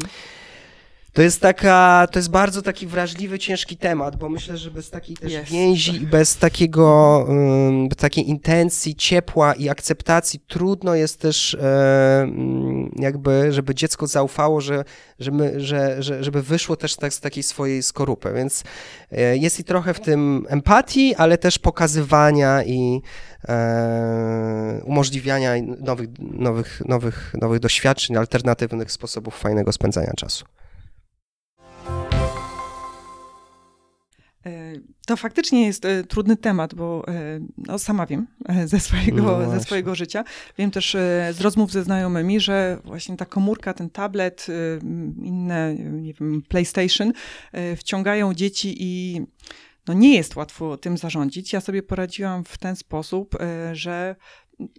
To 1.13 1.21
jest 1.21 1.41
taka, 1.41 2.07
to 2.11 2.19
jest 2.19 2.29
bardzo 2.29 2.61
taki 2.61 2.87
wrażliwy, 2.87 3.39
ciężki 3.39 3.77
temat, 3.77 4.15
bo 4.15 4.29
myślę, 4.29 4.57
że 4.57 4.71
bez 4.71 4.89
takiej 4.89 5.17
też 5.17 5.31
Jest. 5.31 5.51
więzi 5.51 5.95
i 5.95 6.07
bez 6.07 6.37
takiego, 6.37 7.25
um, 7.27 7.89
takiej 7.89 8.29
intencji, 8.29 8.95
ciepła 8.95 9.53
i 9.53 9.69
akceptacji 9.69 10.39
trudno 10.47 10.95
jest 10.95 11.19
też 11.19 11.57
mm, 11.59 12.91
jakby, 12.95 13.53
żeby 13.53 13.75
dziecko 13.75 14.07
zaufało, 14.07 14.61
że, 14.61 14.83
że 15.19 15.31
my, 15.31 15.59
że, 15.59 16.03
że, 16.03 16.23
żeby 16.23 16.41
wyszło 16.41 16.75
też 16.75 16.95
tak 16.95 17.13
z 17.13 17.19
takiej 17.19 17.43
swojej 17.43 17.83
skorupy, 17.83 18.33
więc 18.33 18.63
e, 19.11 19.37
jest 19.37 19.59
i 19.59 19.63
trochę 19.63 19.93
w 19.93 19.99
tym 19.99 20.45
empatii, 20.49 21.15
ale 21.15 21.37
też 21.37 21.59
pokazywania 21.59 22.63
i 22.63 23.01
e, 23.49 24.81
umożliwiania 24.85 25.53
nowych, 25.79 26.09
nowych, 26.19 26.81
nowych, 26.85 27.33
nowych 27.41 27.59
doświadczeń, 27.59 28.17
alternatywnych 28.17 28.91
sposobów 28.91 29.39
fajnego 29.39 29.71
spędzania 29.71 30.13
czasu. 30.17 30.45
To 35.05 35.17
faktycznie 35.17 35.65
jest 35.65 35.85
e, 35.85 36.03
trudny 36.03 36.37
temat, 36.37 36.75
bo 36.75 37.07
e, 37.07 37.39
no, 37.57 37.79
sama 37.79 38.05
wiem 38.05 38.27
e, 38.49 38.67
ze 38.67 38.79
swojego, 38.79 39.39
No 39.39 39.51
ze 39.51 39.59
swojego 39.59 39.95
życia. 39.95 40.23
Wiem 40.57 40.71
też 40.71 40.95
e, 40.95 41.33
z 41.33 41.41
rozmów 41.41 41.71
ze 41.71 41.83
znajomymi, 41.83 42.39
że 42.39 42.77
właśnie 42.85 43.17
ta 43.17 43.25
komórka, 43.25 43.73
ten 43.73 43.89
tablet, 43.89 44.47
e, 44.49 44.53
inne, 45.23 45.75
nie 45.75 46.13
wiem, 46.13 46.43
PlayStation 46.47 47.13
e, 47.51 47.75
wciągają 47.75 48.33
dzieci 48.33 48.75
i 48.79 49.21
no 49.87 49.93
nie 49.93 50.15
jest 50.15 50.35
łatwo 50.35 50.77
tym 50.77 50.97
zarządzić. 50.97 51.53
Ja 51.53 51.61
sobie 51.61 51.83
poradziłam 51.83 52.43
w 52.43 52.57
ten 52.57 52.75
sposób, 52.75 53.35
e, 53.41 53.75
że 53.75 54.15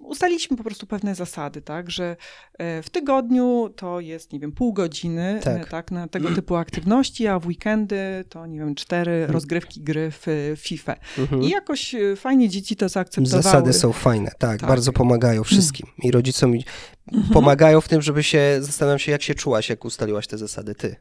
ustaliliśmy 0.01 0.57
po 0.57 0.65
prostu 0.65 0.87
pewne 0.87 1.15
zasady, 1.15 1.63
tak, 1.63 1.91
że 1.91 2.17
e, 2.59 2.83
w 2.83 2.91
tygodniu 2.91 3.71
to 3.77 4.01
jest, 4.01 4.33
nie 4.33 4.41
wiem, 4.41 4.53
pół 4.53 4.73
godziny, 4.73 5.41
Tak. 5.45 5.59
tak, 5.59 5.69
tak 5.71 5.91
na 5.91 6.09
tego 6.09 6.31
typu 6.35 6.57
aktywności, 6.57 7.27
a 7.27 7.39
w 7.39 7.47
weekendy 7.47 8.25
to, 8.29 8.47
nie 8.47 8.59
wiem, 8.59 8.75
cztery 8.75 9.27
rozgrywki 9.27 9.81
gry 9.81 10.11
w 10.11 10.29
e, 10.29 10.33
FIFA. 10.57 10.95
Mhm. 11.19 11.43
I 11.43 11.49
jakoś 11.49 11.95
e, 11.95 12.17
fajnie 12.17 12.49
dzieci 12.49 12.77
to 12.77 12.89
zaakceptowały. 12.89 13.43
Zasady 13.43 13.73
są 13.73 13.93
fajne, 13.93 14.31
tak, 14.39 14.61
Tak. 14.61 14.69
bardzo 14.69 14.93
pomagają 14.93 15.45
wszystkim. 15.45 15.87
I 16.03 16.11
rodzicom 16.11 16.57
i- 16.57 16.65
Mhm. 17.13 17.33
pomagają 17.33 17.81
w 17.81 17.89
tym, 17.89 18.03
żeby 18.03 18.23
się, 18.23 18.57
zastanawiam 18.61 18.99
się, 18.99 19.13
jak 19.13 19.23
się 19.23 19.35
czułaś, 19.35 19.69
jak 19.71 19.85
ustaliłaś 19.85 20.27
te 20.27 20.39
zasady 20.39 20.75
ty. 20.75 20.97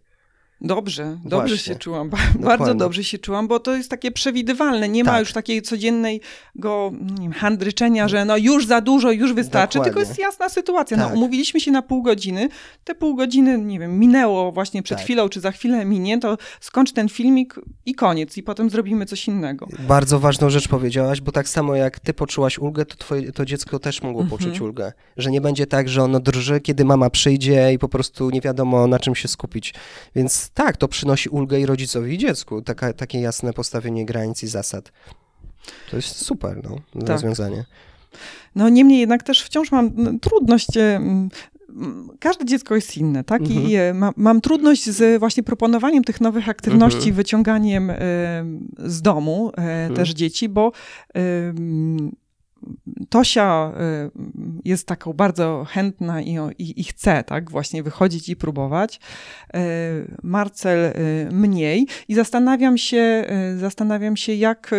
Dobrze, 0.64 1.18
dobrze 1.26 1.38
Właśnie. 1.56 1.58
się 1.74 1.76
czułam, 1.80 2.10
ba- 2.10 2.18
bardzo 2.34 2.40
Dokładnie. 2.50 2.76
dobrze 2.76 3.04
się 3.04 3.18
czułam, 3.20 3.48
bo 3.48 3.60
to 3.60 3.76
jest 3.76 3.90
takie 3.90 4.12
przewidywalne. 4.12 4.90
Nie 4.90 5.04
ma 5.04 5.12
Tak. 5.12 5.20
już 5.20 5.34
takiej 5.34 5.62
codziennego 5.62 6.92
nie 7.20 7.22
wiem, 7.22 7.34
handryczenia, 7.34 8.08
że 8.08 8.26
no 8.26 8.38
już 8.38 8.66
za 8.68 8.82
dużo, 8.82 9.12
już 9.12 9.34
wystarczy, 9.34 9.78
Dokładnie. 9.80 9.94
tylko 9.94 10.10
jest 10.10 10.20
jasna 10.20 10.50
sytuacja. 10.50 10.98
Tak. 10.98 11.08
No, 11.10 11.16
umówiliśmy 11.16 11.60
się 11.60 11.72
na 11.72 11.82
pół 11.82 12.02
godziny, 12.04 12.50
te 12.84 12.96
pół 12.96 13.16
godziny, 13.16 13.58
nie 13.58 13.80
wiem, 13.80 14.00
minęło 14.00 14.52
właśnie 14.52 14.84
przed 14.84 14.98
Tak. 14.98 15.06
chwilą, 15.06 15.30
czy 15.30 15.40
za 15.40 15.52
chwilę 15.52 15.86
minie, 15.86 16.20
to 16.20 16.38
skończ 16.60 16.92
ten 16.92 17.10
filmik 17.10 17.56
i 17.86 17.96
koniec, 17.96 18.38
i 18.38 18.44
potem 18.44 18.70
zrobimy 18.70 19.06
coś 19.06 19.28
innego. 19.28 19.68
Bardzo 19.88 20.20
ważną 20.20 20.50
rzecz 20.50 20.68
powiedziałaś, 20.68 21.22
bo 21.22 21.32
tak 21.32 21.50
samo 21.50 21.76
jak 21.76 22.00
ty 22.00 22.14
poczułaś 22.14 22.60
ulgę, 22.60 22.86
to 22.86 22.96
twoje, 22.96 23.32
to 23.32 23.46
dziecko 23.46 23.80
też 23.80 24.02
mogło 24.02 24.22
Mhm. 24.22 24.40
poczuć 24.40 24.62
ulgę. 24.62 24.94
Że 25.18 25.32
nie 25.32 25.42
będzie 25.42 25.68
tak, 25.68 25.90
że 25.90 26.04
ono 26.04 26.20
drży, 26.20 26.60
kiedy 26.62 26.86
mama 26.86 27.10
przyjdzie 27.10 27.74
i 27.74 27.80
po 27.80 27.90
prostu 27.90 28.30
nie 28.30 28.42
wiadomo 28.42 28.88
na 28.88 29.00
czym 29.00 29.16
się 29.16 29.28
skupić. 29.28 29.74
Więc 30.16 30.51
tak, 30.54 30.78
to 30.78 30.88
przynosi 30.88 31.30
ulgę 31.30 31.60
i 31.60 31.66
rodzicowi 31.66 32.14
i 32.14 32.18
dziecku. 32.18 32.62
Taka, 32.62 32.94
takie 32.94 33.20
jasne 33.22 33.54
postawienie 33.54 34.06
granic 34.06 34.44
i 34.44 34.48
zasad. 34.48 34.92
To 35.90 35.96
jest 35.96 36.16
super, 36.26 36.62
no, 36.64 36.76
Tak. 37.00 37.10
rozwiązanie. 37.10 37.66
No 38.56 38.70
niemniej 38.70 39.00
jednak 39.00 39.24
też 39.24 39.44
wciąż 39.44 39.72
mam 39.72 39.92
no, 39.96 40.12
trudność. 40.22 40.78
e, 40.78 41.02
Każde 42.20 42.46
dziecko 42.46 42.76
jest 42.76 42.98
inne, 42.98 43.24
tak? 43.24 43.42
Mhm. 43.42 43.62
I 43.70 43.76
e, 43.76 43.94
ma, 43.94 44.12
mam 44.16 44.42
trudność 44.42 44.90
z 44.90 45.20
właśnie 45.20 45.44
proponowaniem 45.44 46.04
tych 46.04 46.22
nowych 46.22 46.50
aktywności, 46.50 46.98
Mhm. 46.98 47.16
wyciąganiem 47.16 47.90
e, 47.90 47.96
z 48.78 49.02
domu 49.02 49.52
e, 49.58 49.62
Mhm. 49.62 49.96
też 49.96 50.10
dzieci, 50.10 50.50
bo 50.50 50.72
mm, 51.14 52.12
Tosia 53.10 53.74
e, 53.80 54.10
jest 54.66 54.88
taką 54.88 55.14
bardzo 55.14 55.66
chętna 55.70 56.22
i, 56.22 56.38
i, 56.58 56.82
i 56.82 56.84
chce, 56.84 57.24
tak, 57.24 57.52
właśnie 57.52 57.84
wychodzić 57.84 58.30
i 58.30 58.36
próbować. 58.36 59.00
E, 59.54 59.60
Marcel 60.24 60.80
e, 60.86 60.94
mniej. 61.32 61.88
I 62.08 62.16
zastanawiam 62.16 62.78
się, 62.78 63.26
zastanawiam 63.58 64.18
się, 64.18 64.34
jak. 64.34 64.72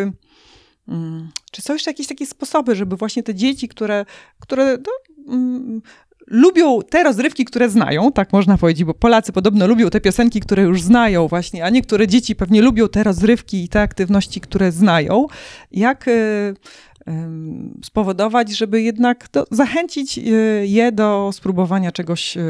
Mm, 0.88 1.30
Czy 1.52 1.62
są 1.62 1.72
jeszcze 1.72 1.90
jakieś 1.90 2.06
takie 2.06 2.26
sposoby, 2.26 2.76
żeby 2.76 2.96
właśnie 2.96 3.22
te 3.22 3.34
dzieci, 3.34 3.68
które, 3.68 4.04
które 4.40 4.78
no, 4.86 4.92
mm, 5.34 5.82
lubią 6.26 6.80
te 6.90 7.02
rozrywki, 7.02 7.44
które 7.44 7.68
znają, 7.68 8.12
tak 8.12 8.32
można 8.32 8.58
powiedzieć, 8.58 8.84
bo 8.84 8.94
Polacy 8.94 9.32
podobno 9.32 9.66
lubią 9.66 9.90
te 9.90 10.00
piosenki, 10.00 10.40
które 10.40 10.62
już 10.62 10.82
znają 10.82 11.28
właśnie, 11.28 11.64
a 11.64 11.70
niektóre 11.70 12.08
dzieci 12.08 12.36
pewnie 12.36 12.62
lubią 12.62 12.88
te 12.88 13.04
rozrywki 13.04 13.64
i 13.64 13.68
te 13.68 13.80
aktywności, 13.80 14.40
które 14.40 14.72
znają. 14.72 15.26
Jak 15.72 16.08
y, 16.08 16.54
spowodować, 17.84 18.56
żeby 18.56 18.82
jednak 18.82 19.28
do, 19.32 19.46
zachęcić 19.50 20.18
y, 20.18 20.64
je 20.66 20.92
do 20.92 21.30
spróbowania 21.32 21.92
czegoś 21.92 22.36
y, 22.36 22.40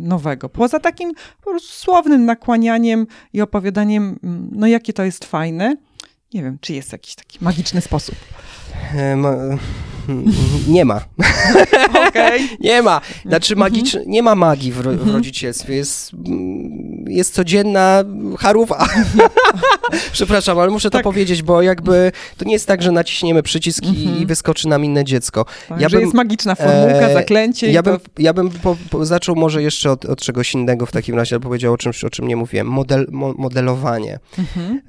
nowego. 0.00 0.48
Poza 0.48 0.80
takim 0.80 1.12
po 1.44 1.50
prostu 1.50 1.72
słownym 1.72 2.24
nakłanianiem 2.24 3.06
i 3.32 3.40
opowiadaniem, 3.40 4.18
mm, 4.22 4.48
no 4.52 4.66
jakie 4.66 4.92
to 4.92 5.04
jest 5.04 5.24
fajne. 5.24 5.76
Nie 6.34 6.42
wiem, 6.42 6.58
czy 6.60 6.72
jest 6.72 6.92
jakiś 6.92 7.14
taki 7.14 7.38
magiczny 7.40 7.80
sposób. 7.80 8.14
Nie 10.68 10.84
ma. 10.84 11.00
Nie 12.60 12.82
ma. 12.82 13.00
Znaczy 13.26 13.54
Mhm. 13.54 13.58
magicz... 13.72 13.96
nie 14.06 14.22
ma 14.22 14.34
magii 14.34 14.72
w, 14.72 14.76
w 14.82 15.12
rodzicielstwie. 15.14 15.74
Jest, 15.74 16.12
mm, 16.26 17.04
jest 17.08 17.34
codzienna 17.34 18.04
charówa. 18.38 18.86
Przepraszam, 20.12 20.58
ale 20.58 20.70
muszę 20.70 20.90
to 20.90 20.98
Tak. 20.98 21.04
powiedzieć, 21.04 21.42
bo 21.42 21.62
jakby 21.62 22.12
to 22.36 22.44
nie 22.44 22.52
jest 22.52 22.66
tak, 22.66 22.82
że 22.82 22.92
naciśniemy 22.92 23.42
przycisk 23.42 23.84
i- 23.84 23.88
Mhm. 24.06 24.26
wyskoczy 24.26 24.68
nam 24.68 24.84
inne 24.84 25.04
dziecko. 25.04 25.44
Tak, 25.68 25.80
Ja 25.80 25.88
że 25.88 25.96
bym- 25.96 26.04
jest 26.04 26.14
magiczna 26.14 26.54
formułka, 26.54 27.08
e, 27.08 27.14
zaklęcie. 27.14 27.72
Ja 27.72 27.82
to... 27.82 27.90
bym, 27.90 28.00
ja 28.18 28.32
bym 28.32 28.50
po, 28.50 28.76
po 28.90 29.06
zaczął 29.06 29.36
może 29.36 29.62
jeszcze 29.62 29.90
od, 29.90 30.04
od 30.04 30.20
czegoś 30.20 30.54
innego 30.54 30.86
w 30.86 30.92
takim 30.92 31.14
razie, 31.16 31.36
albo 31.36 31.48
powiedział 31.48 31.72
o 31.72 31.76
czymś, 31.78 32.04
o 32.04 32.10
czym 32.10 32.28
nie 32.28 32.36
mówiłem. 32.36 32.66
Model, 32.66 33.06
mo, 33.10 33.32
modelowanie. 33.38 34.18
Mhm. 34.38 34.80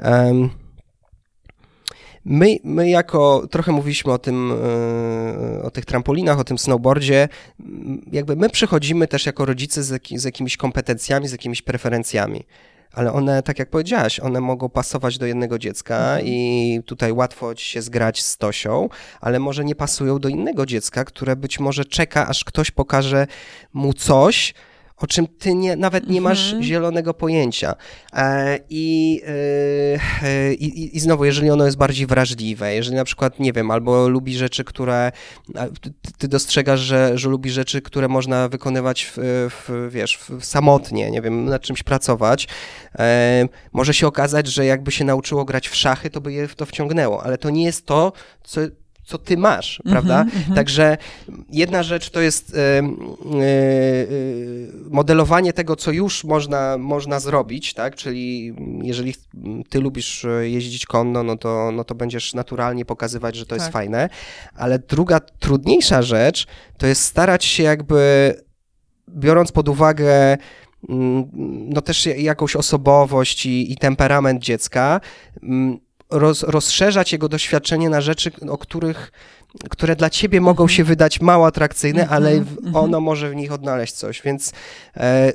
My, 2.25 2.57
my 2.63 2.89
jako, 2.89 3.47
trochę 3.51 3.71
mówiliśmy 3.71 4.13
o 4.13 4.17
tym, 4.17 4.51
e, 4.51 5.61
o 5.63 5.71
tych 5.71 5.85
trampolinach, 5.85 6.39
o 6.39 6.43
tym 6.43 6.57
snowboardzie, 6.57 7.29
jakby 8.11 8.35
my 8.35 8.49
przychodzimy 8.49 9.07
też 9.07 9.25
jako 9.25 9.45
rodzice 9.45 9.83
z, 9.83 10.07
z 10.15 10.23
jakimiś 10.23 10.57
kompetencjami, 10.57 11.27
z 11.27 11.31
jakimiś 11.31 11.61
preferencjami. 11.61 12.43
ale 12.93 13.13
one, 13.13 13.43
tak 13.43 13.59
jak 13.59 13.69
powiedziałaś, 13.69 14.19
one 14.19 14.41
mogą 14.41 14.69
pasować 14.69 15.17
do 15.17 15.25
jednego 15.25 15.59
dziecka 15.59 15.95
Mhm. 15.95 16.25
i 16.27 16.79
tutaj 16.85 17.11
łatwo 17.11 17.55
ci 17.55 17.65
się 17.65 17.81
zgrać 17.81 18.23
z 18.23 18.37
Tosią, 18.37 18.89
ale 19.21 19.39
może 19.39 19.65
nie 19.65 19.75
pasują 19.75 20.19
do 20.19 20.29
innego 20.29 20.65
dziecka, 20.65 21.05
które 21.05 21.35
być 21.35 21.59
może 21.59 21.85
czeka, 21.85 22.27
aż 22.27 22.43
ktoś 22.43 22.71
pokaże 22.71 23.27
mu 23.73 23.93
coś, 23.93 24.53
o 24.97 25.07
czym 25.07 25.27
ty 25.27 25.55
nie, 25.55 25.75
nawet 25.75 26.09
nie 26.09 26.21
masz 26.21 26.45
Mhm. 26.45 26.63
zielonego 26.63 27.13
pojęcia. 27.13 27.75
E, 28.13 28.59
I, 28.69 29.21
e, 29.27 30.27
e, 30.27 30.53
i, 30.53 30.97
I 30.97 30.99
znowu, 30.99 31.25
jeżeli 31.25 31.49
ono 31.49 31.65
jest 31.65 31.77
bardziej 31.77 32.07
wrażliwe, 32.07 32.75
jeżeli 32.75 32.95
na 32.95 33.03
przykład, 33.03 33.39
nie 33.39 33.53
wiem, 33.53 33.71
albo 33.71 34.09
lubi 34.09 34.37
rzeczy, 34.37 34.63
które 34.63 35.11
ty, 36.17 36.27
dostrzegasz, 36.27 36.79
że, 36.79 37.17
że 37.17 37.29
lubi 37.29 37.49
rzeczy, 37.51 37.81
które 37.81 38.07
można 38.07 38.49
wykonywać 38.49 39.05
w, 39.05 39.17
w, 39.49 39.87
wiesz, 39.91 40.17
w, 40.17 40.45
samotnie, 40.45 41.11
nie 41.11 41.21
wiem, 41.21 41.45
nad 41.45 41.61
czymś 41.61 41.83
pracować, 41.83 42.47
może 43.73 43.93
się 43.93 44.07
okazać, 44.07 44.47
że 44.47 44.65
jakby 44.65 44.91
się 44.91 45.05
nauczyło 45.05 45.45
grać 45.45 45.67
w 45.69 45.75
szachy, 45.75 46.09
to 46.09 46.21
by 46.21 46.33
je 46.33 46.47
w 46.47 46.55
to 46.55 46.65
wciągnęło, 46.65 47.23
ale 47.23 47.37
to 47.37 47.49
nie 47.49 47.63
jest 47.63 47.85
to, 47.85 48.13
co 48.43 48.61
co 49.05 49.17
ty 49.17 49.37
masz, 49.37 49.81
prawda? 49.89 50.21
Mhm, 50.21 50.37
mhm. 50.37 50.55
Także 50.55 50.97
jedna 51.49 51.83
rzecz 51.83 52.09
to 52.09 52.21
jest 52.21 52.57
modelowanie 54.89 55.53
tego, 55.53 55.75
co 55.75 55.91
już 55.91 56.23
można, 56.23 56.77
można 56.77 57.19
zrobić, 57.19 57.73
tak? 57.73 57.95
Czyli 57.95 58.53
jeżeli 58.81 59.13
ty 59.69 59.79
lubisz 59.79 60.25
e, 60.25 60.49
jeździć 60.49 60.85
konno, 60.85 61.23
no 61.23 61.37
to, 61.37 61.71
no 61.71 61.83
to 61.83 61.95
będziesz 61.95 62.33
naturalnie 62.33 62.85
pokazywać, 62.85 63.35
że 63.35 63.45
to 63.45 63.55
jest 63.55 63.65
Tak. 63.65 63.73
fajne. 63.73 64.09
Ale 64.55 64.79
druga, 64.79 65.19
trudniejsza 65.19 66.01
rzecz 66.01 66.47
to 66.77 66.87
jest 66.87 67.01
starać 67.03 67.45
się 67.45 67.63
jakby, 67.63 68.33
biorąc 69.09 69.51
pod 69.51 69.69
uwagę 69.69 70.37
mm, 70.89 71.29
no 71.69 71.81
też 71.81 72.05
jakąś 72.05 72.55
osobowość 72.55 73.45
i, 73.45 73.71
i 73.71 73.77
temperament 73.77 74.41
dziecka, 74.41 75.01
mm, 75.43 75.84
roz, 76.19 76.43
rozszerzać 76.43 77.11
jego 77.11 77.29
doświadczenie 77.29 77.89
na 77.89 78.01
rzeczy, 78.01 78.31
o 78.49 78.57
których, 78.57 79.11
które 79.69 79.95
dla 79.95 80.09
ciebie 80.09 80.41
mogą 80.41 80.63
Mhm. 80.63 80.77
się 80.77 80.83
wydać 80.83 81.21
mało 81.21 81.47
atrakcyjne, 81.47 82.01
Mhm, 82.01 82.17
ale 82.23 82.41
w, 82.41 82.57
mhm. 82.57 82.75
ono 82.75 83.01
może 83.01 83.29
w 83.29 83.35
nich 83.35 83.51
odnaleźć 83.51 83.93
coś, 83.93 84.21
więc 84.21 84.51
e, 84.97 85.33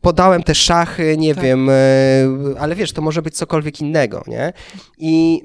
podałem 0.00 0.42
te 0.42 0.54
szachy, 0.54 1.16
nie 1.18 1.34
Tak. 1.34 1.44
wiem, 1.44 1.68
e, 1.70 1.74
ale 2.58 2.74
wiesz, 2.74 2.92
to 2.92 3.02
może 3.02 3.22
być 3.22 3.36
cokolwiek 3.36 3.80
innego, 3.80 4.24
nie? 4.26 4.52
I 4.98 5.42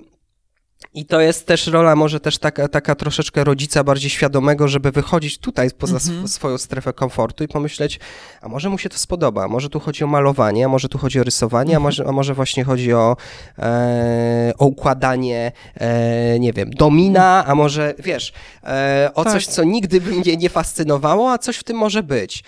i 0.94 1.06
to 1.06 1.22
jest 1.22 1.48
też 1.48 1.68
rola, 1.68 1.96
może 1.96 2.20
też 2.20 2.38
taka, 2.38 2.68
taka 2.68 2.96
troszeczkę 2.96 3.44
rodzica 3.44 3.84
bardziej 3.84 4.10
świadomego, 4.10 4.68
żeby 4.68 4.92
wychodzić 4.92 5.38
tutaj 5.38 5.70
poza 5.78 5.94
Mhm. 5.96 6.12
sw- 6.26 6.28
swoją 6.34 6.58
strefę 6.58 6.94
komfortu 6.94 7.44
i 7.44 7.48
pomyśleć, 7.48 8.00
a 8.42 8.48
może 8.50 8.70
mu 8.70 8.78
się 8.78 8.90
to 8.90 8.98
spodoba, 8.98 9.48
może 9.48 9.70
tu 9.70 9.80
chodzi 9.80 10.04
o 10.04 10.08
malowanie, 10.08 10.66
a 10.66 10.68
może 10.68 10.90
tu 10.90 10.98
chodzi 10.98 11.20
o 11.20 11.24
rysowanie, 11.24 11.70
a, 11.74 11.78
Mhm. 11.78 11.84
może, 11.84 12.06
a 12.08 12.12
może 12.12 12.34
właśnie 12.34 12.64
chodzi 12.64 12.94
o, 12.94 13.18
e, 13.58 14.52
o 14.58 14.66
układanie, 14.66 15.52
e, 15.76 16.40
nie 16.40 16.54
wiem, 16.54 16.70
domina, 16.70 17.46
a 17.46 17.56
może, 17.56 17.94
wiesz, 18.00 18.34
e, 18.64 19.12
o 19.16 19.24
Tak. 19.24 19.34
coś, 19.34 19.48
co 19.48 19.64
nigdy 19.64 20.02
by 20.02 20.12
mnie 20.12 20.38
nie 20.38 20.50
fascynowało, 20.50 21.32
a 21.32 21.38
coś 21.38 21.58
w 21.58 21.64
tym 21.64 21.78
może 21.78 22.04
być. 22.04 22.44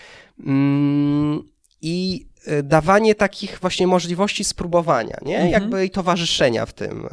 Mm, 0.46 1.44
I 1.82 2.26
dawanie 2.64 3.16
takich 3.16 3.60
właśnie 3.60 3.88
możliwości 3.88 4.44
spróbowania, 4.44 5.18
nie? 5.22 5.36
Mhm. 5.36 5.52
Jakby 5.52 5.86
i 5.86 5.90
towarzyszenia 5.90 6.66
w 6.66 6.74
tym. 6.74 7.08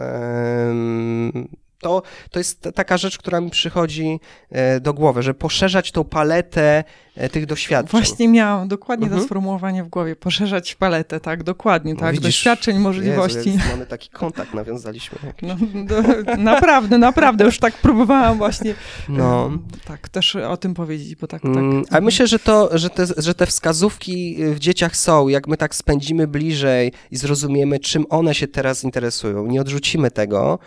To, 1.81 2.03
to 2.31 2.41
jest 2.41 2.69
taka 2.75 2.97
rzecz, 2.97 3.19
która 3.19 3.41
mi 3.41 3.51
przychodzi 3.51 4.21
e, 4.51 4.81
do 4.81 4.95
głowy, 4.95 5.23
że 5.23 5.35
poszerzać 5.35 5.93
tą 5.93 6.05
paletę 6.05 6.85
e, 7.17 7.29
tych 7.29 7.47
doświadczeń. 7.47 7.91
Właśnie 8.01 8.29
miałam 8.29 8.69
dokładnie 8.69 9.05
Mhm. 9.05 9.23
to 9.23 9.27
sformułowanie 9.27 9.85
w 9.85 9.89
głowie. 9.89 10.17
Poszerzać 10.17 10.75
paletę, 10.75 11.21
tak, 11.21 11.43
dokładnie, 11.43 11.95
No 11.95 12.01
tak. 12.01 12.13
widzisz, 12.13 12.23
Doświadczeń, 12.29 12.79
możliwości. 12.79 13.37
Jezu, 13.53 13.59
mamy 13.71 13.87
taki 13.87 14.09
kontakt, 14.11 14.55
nawiązaliśmy. 14.55 15.19
No, 15.43 15.57
do, 15.85 16.03
naprawdę, 16.39 16.99
naprawdę, 16.99 17.45
już 17.45 17.59
tak 17.59 17.75
próbowałam 17.75 18.39
właśnie 18.39 18.75
No. 19.09 19.51
tak 19.85 20.09
też 20.09 20.37
o 20.37 20.57
tym 20.57 20.75
powiedzieć, 20.75 21.17
bo 21.17 21.27
tak, 21.27 21.43
tak. 21.43 21.51
Mm, 21.51 21.85
A 21.91 22.01
myślę, 22.01 22.27
że 22.27 22.39
to, 22.39 22.79
że 22.79 22.91
te, 22.91 23.07
że 23.17 23.35
te 23.35 23.47
wskazówki 23.47 24.37
w 24.39 24.59
dzieciach 24.59 24.97
są, 24.97 25.29
jak 25.29 25.49
my 25.49 25.57
tak 25.57 25.75
spędzimy 25.75 26.27
bliżej 26.27 26.93
i 27.11 27.17
zrozumiemy, 27.17 27.79
czym 27.79 28.05
one 28.11 28.35
się 28.35 28.49
teraz 28.49 28.85
interesują, 28.85 29.47
nie 29.47 29.61
odrzucimy 29.61 30.11
tego, 30.11 30.59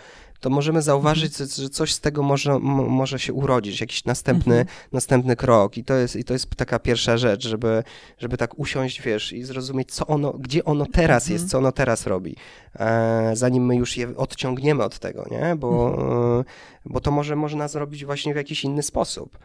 to 0.42 0.50
możemy 0.50 0.82
zauważyć, 0.82 1.36
że- 1.36 1.68
coś 1.70 1.92
z 1.94 2.00
tego 2.00 2.22
może, 2.22 2.58
może 2.58 3.18
się 3.18 3.32
urodzić, 3.32 3.80
jakiś 3.80 4.04
następny, 4.04 4.54
Mhm. 4.60 4.76
następny 4.92 5.36
krok. 5.36 5.76
I 5.78 5.84
to, 5.84 5.94
jest, 5.94 6.16
I 6.16 6.24
to 6.24 6.32
jest 6.32 6.50
taka 6.56 6.78
pierwsza 6.78 7.16
rzecz, 7.16 7.48
żeby, 7.48 7.82
żeby 8.18 8.36
tak 8.36 8.58
usiąść, 8.58 9.02
wiesz, 9.02 9.32
i 9.32 9.44
zrozumieć, 9.44 9.92
co 9.92 10.06
ono, 10.06 10.32
gdzie 10.32 10.64
ono 10.64 10.86
teraz 10.86 11.22
Mhm. 11.24 11.32
jest, 11.32 11.50
co 11.50 11.58
ono 11.58 11.72
teraz 11.72 12.06
robi, 12.06 12.36
e, 12.78 13.30
zanim 13.34 13.66
my 13.66 13.76
już 13.76 13.96
je 13.96 14.16
odciągniemy 14.16 14.84
od 14.84 14.98
tego, 14.98 15.24
nie? 15.30 15.56
Bo, 15.56 15.88
Mhm. 15.90 16.40
e, 16.40 16.44
bo 16.86 17.00
to 17.00 17.10
może 17.10 17.36
można 17.36 17.68
zrobić 17.68 18.04
właśnie 18.04 18.32
w 18.34 18.36
jakiś 18.36 18.64
inny 18.64 18.82
sposób. 18.82 19.38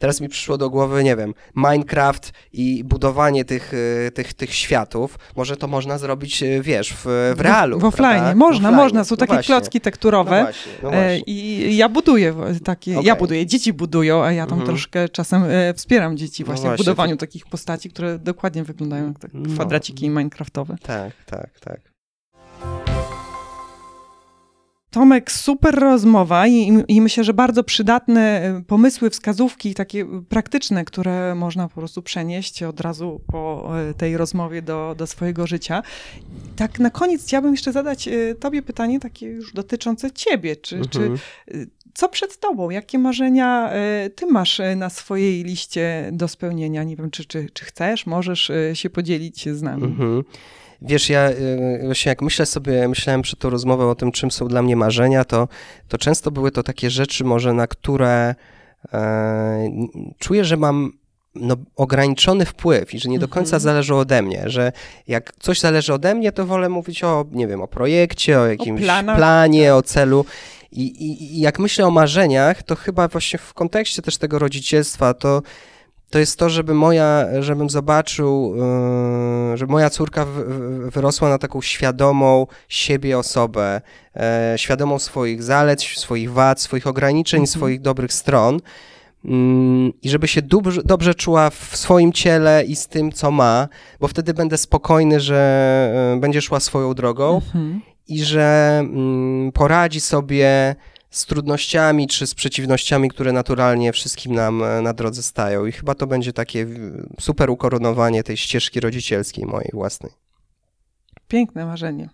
Teraz 0.00 0.20
mi 0.20 0.28
przyszło 0.28 0.58
do 0.58 0.70
głowy, 0.70 1.04
nie 1.04 1.16
wiem, 1.16 1.34
Minecraft 1.56 2.32
i 2.52 2.84
budowanie 2.84 3.44
tych, 3.44 3.74
y, 3.74 4.10
tych, 4.14 4.34
tych 4.34 4.54
światów. 4.54 5.18
Może 5.36 5.56
to 5.56 5.66
można 5.68 5.98
zrobić, 5.98 6.42
y, 6.42 6.60
wiesz, 6.62 6.92
w, 6.92 7.32
w 7.36 7.40
realu. 7.40 7.78
W 7.80 7.84
offline. 7.84 8.10
prawda? 8.10 8.34
Można, 8.34 8.68
W 8.68 8.72
offline. 8.72 8.84
można. 8.84 9.04
Są 9.04 9.12
No 9.12 9.16
takie 9.16 9.32
właśnie. 9.32 9.54
klocki 9.54 9.78
No 9.78 9.84
tekturowe. 9.84 10.40
właśnie, 10.42 10.72
no 10.82 10.88
E, 10.88 10.92
właśnie. 10.92 11.18
I 11.34 11.76
ja 11.76 11.88
buduję 11.88 12.32
w- 12.32 12.62
takie, 12.62 12.92
ja 12.92 12.98
Okej. 13.00 13.16
buduję, 13.16 13.46
dzieci 13.46 13.72
budują, 13.72 14.24
a 14.24 14.32
ja 14.32 14.46
tam 14.46 14.58
Mhm. 14.58 14.66
troszkę 14.76 15.08
czasem 15.08 15.44
e, 15.48 15.74
wspieram 15.74 16.16
dzieci 16.16 16.42
No 16.42 16.46
właśnie, 16.46 16.70
w 16.70 16.76
budowaniu 16.76 17.16
takich 17.16 17.46
postaci, 17.46 17.90
które 17.90 18.18
dokładnie 18.18 18.64
wyglądają 18.64 19.06
jak 19.22 19.34
No. 19.34 19.54
kwadraciki 19.54 20.08
minecraftowe. 20.10 20.76
Tak, 20.82 21.12
tak, 21.26 21.60
tak. 21.60 21.80
Tomek, 24.90 25.32
super 25.32 25.74
rozmowa 25.74 26.46
i, 26.46 26.84
i 26.88 27.00
myślę, 27.00 27.24
że 27.24 27.34
bardzo 27.34 27.64
przydatne 27.64 28.42
e, 28.42 28.62
pomysły, 28.66 29.10
wskazówki 29.10 29.74
takie 29.74 30.06
praktyczne, 30.28 30.84
które 30.84 31.34
można 31.34 31.68
po 31.68 31.74
prostu 31.74 32.02
przenieść 32.02 32.62
od 32.62 32.80
razu 32.80 33.20
po 33.26 33.70
e, 33.90 33.94
tej 33.94 34.16
rozmowie 34.16 34.62
do, 34.62 34.94
do 34.98 35.06
swojego 35.06 35.46
życia. 35.46 35.82
Tak 36.56 36.78
na 36.78 36.90
koniec 36.90 37.24
chciałabym 37.24 37.52
jeszcze 37.52 37.72
zadać 37.72 38.08
e, 38.08 38.34
tobie 38.34 38.62
pytanie 38.62 39.00
takie 39.00 39.26
już 39.26 39.52
dotyczące 39.52 40.10
ciebie. 40.10 40.56
Czy, 40.56 40.80
czy 40.90 41.00
Mhm. 41.00 41.18
co 41.94 42.08
przed 42.08 42.40
tobą? 42.40 42.70
Jakie 42.70 42.98
marzenia 42.98 43.70
ty 44.14 44.26
masz 44.26 44.60
na 44.76 44.90
swojej 44.90 45.44
liście 45.44 46.08
do 46.12 46.28
spełnienia? 46.28 46.84
Nie 46.84 46.96
wiem, 46.96 47.10
czy, 47.10 47.24
czy, 47.24 47.48
czy 47.52 47.64
chcesz, 47.64 48.06
możesz 48.06 48.52
się 48.74 48.90
podzielić 48.90 49.48
z 49.48 49.62
nami. 49.62 49.84
Mhm. 49.84 50.24
Wiesz, 50.82 51.10
ja 51.10 51.30
y, 51.30 51.80
właśnie 51.84 52.10
jak 52.10 52.22
myślę 52.22 52.46
sobie, 52.46 52.88
myślałem 52.88 53.22
przed 53.22 53.38
tą 53.38 53.50
rozmową 53.50 53.90
o 53.90 53.94
tym, 53.94 54.12
czym 54.12 54.30
są 54.30 54.48
dla 54.48 54.62
mnie 54.62 54.76
marzenia, 54.76 55.24
to, 55.24 55.48
to 55.88 55.98
często 55.98 56.30
były 56.30 56.50
to 56.50 56.62
takie 56.62 56.90
rzeczy 56.90 57.24
może, 57.24 57.52
na 57.52 57.66
które 57.66 58.34
e, 58.92 59.70
czuję, 60.18 60.44
że 60.44 60.56
mam 60.56 60.92
no, 61.34 61.56
ograniczony 61.76 62.44
wpływ 62.44 62.94
i 62.94 63.00
że 63.00 63.08
nie 63.08 63.18
do 63.18 63.28
końca 63.28 63.56
Mhm. 63.56 63.60
zależy 63.60 63.94
ode 63.94 64.22
mnie, 64.22 64.42
że 64.46 64.72
jak 65.08 65.32
coś 65.40 65.60
zależy 65.60 65.94
ode 65.94 66.14
mnie, 66.14 66.32
to 66.32 66.46
wolę 66.46 66.68
mówić 66.68 67.04
o, 67.04 67.26
nie 67.32 67.46
wiem, 67.46 67.60
o 67.62 67.68
projekcie, 67.68 68.40
o 68.40 68.46
jakimś 68.46 68.82
planach, 68.82 69.16
planie, 69.16 69.74
o 69.74 69.82
celu. 69.82 70.24
I, 70.72 70.82
i, 70.82 71.36
I 71.36 71.40
jak 71.40 71.58
myślę 71.58 71.86
o 71.86 71.90
marzeniach, 71.90 72.62
to 72.62 72.76
chyba 72.76 73.08
właśnie 73.08 73.38
w 73.38 73.54
kontekście 73.54 74.02
też 74.02 74.18
tego 74.18 74.38
rodzicielstwa, 74.38 75.14
to 75.14 75.42
to 76.10 76.18
jest 76.18 76.38
to, 76.38 76.50
żeby 76.50 76.74
moja, 76.74 77.26
żebym 77.40 77.70
zobaczył, 77.70 78.54
yy, 79.50 79.56
żeby 79.56 79.72
moja 79.72 79.90
córka 79.90 80.26
wyrosła 80.92 81.28
na 81.28 81.38
taką 81.38 81.60
świadomą 81.62 82.46
siebie 82.68 83.18
osobę, 83.18 83.80
e, 84.16 84.54
świadomą 84.56 84.98
swoich 84.98 85.42
zalet, 85.42 85.82
swoich 85.82 86.32
wad, 86.32 86.60
swoich 86.60 86.86
ograniczeń, 86.86 87.40
Mhm. 87.40 87.46
swoich 87.46 87.80
dobrych 87.80 88.12
stron. 88.12 88.60
Mm, 89.24 89.92
I 90.02 90.08
żeby 90.10 90.28
się 90.28 90.42
dobrze, 90.42 90.82
dobrze 90.84 91.14
czuła 91.14 91.50
w 91.50 91.70
swoim 91.76 92.12
ciele 92.12 92.64
i 92.64 92.76
z 92.76 92.86
tym, 92.86 93.12
co 93.12 93.30
ma, 93.30 93.68
bo 94.00 94.08
wtedy 94.08 94.34
będę 94.34 94.58
spokojny, 94.58 95.20
że 95.20 96.12
e, 96.16 96.20
będzie 96.20 96.42
szła 96.42 96.60
swoją 96.60 96.94
drogą 96.94 97.34
Mhm. 97.34 97.80
i 98.08 98.24
że 98.24 98.78
mm, 98.82 99.52
poradzi 99.52 100.00
sobie 100.00 100.76
z 101.10 101.26
trudnościami 101.26 102.06
czy 102.08 102.26
z 102.26 102.34
przeciwnościami, 102.34 103.08
które 103.10 103.32
naturalnie 103.32 103.92
wszystkim 103.92 104.34
nam 104.34 104.62
e, 104.62 104.82
na 104.82 104.92
drodze 104.92 105.22
stają. 105.22 105.66
I 105.66 105.72
chyba 105.72 105.94
to 105.94 106.06
będzie 106.06 106.32
takie 106.32 106.66
w- 106.66 107.06
super 107.20 107.50
ukoronowanie 107.50 108.22
tej 108.22 108.36
ścieżki 108.36 108.80
rodzicielskiej 108.80 109.44
mojej 109.46 109.70
własnej. 109.72 110.12
Piękne 111.28 111.66
marzenie. 111.66 112.08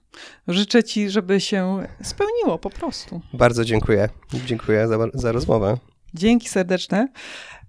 Życzę 0.49 0.85
ci, 0.85 1.11
żeby 1.11 1.41
się 1.41 1.79
spełniło 2.03 2.59
po 2.59 2.71
prostu. 2.71 3.21
Bardzo 3.33 3.65
dziękuję. 3.65 4.09
Dziękuję 4.47 4.89
za, 4.89 4.99
za 5.15 5.33
rozmowę. 5.33 5.79
Dzięki 6.15 6.49
serdeczne. 6.49 7.09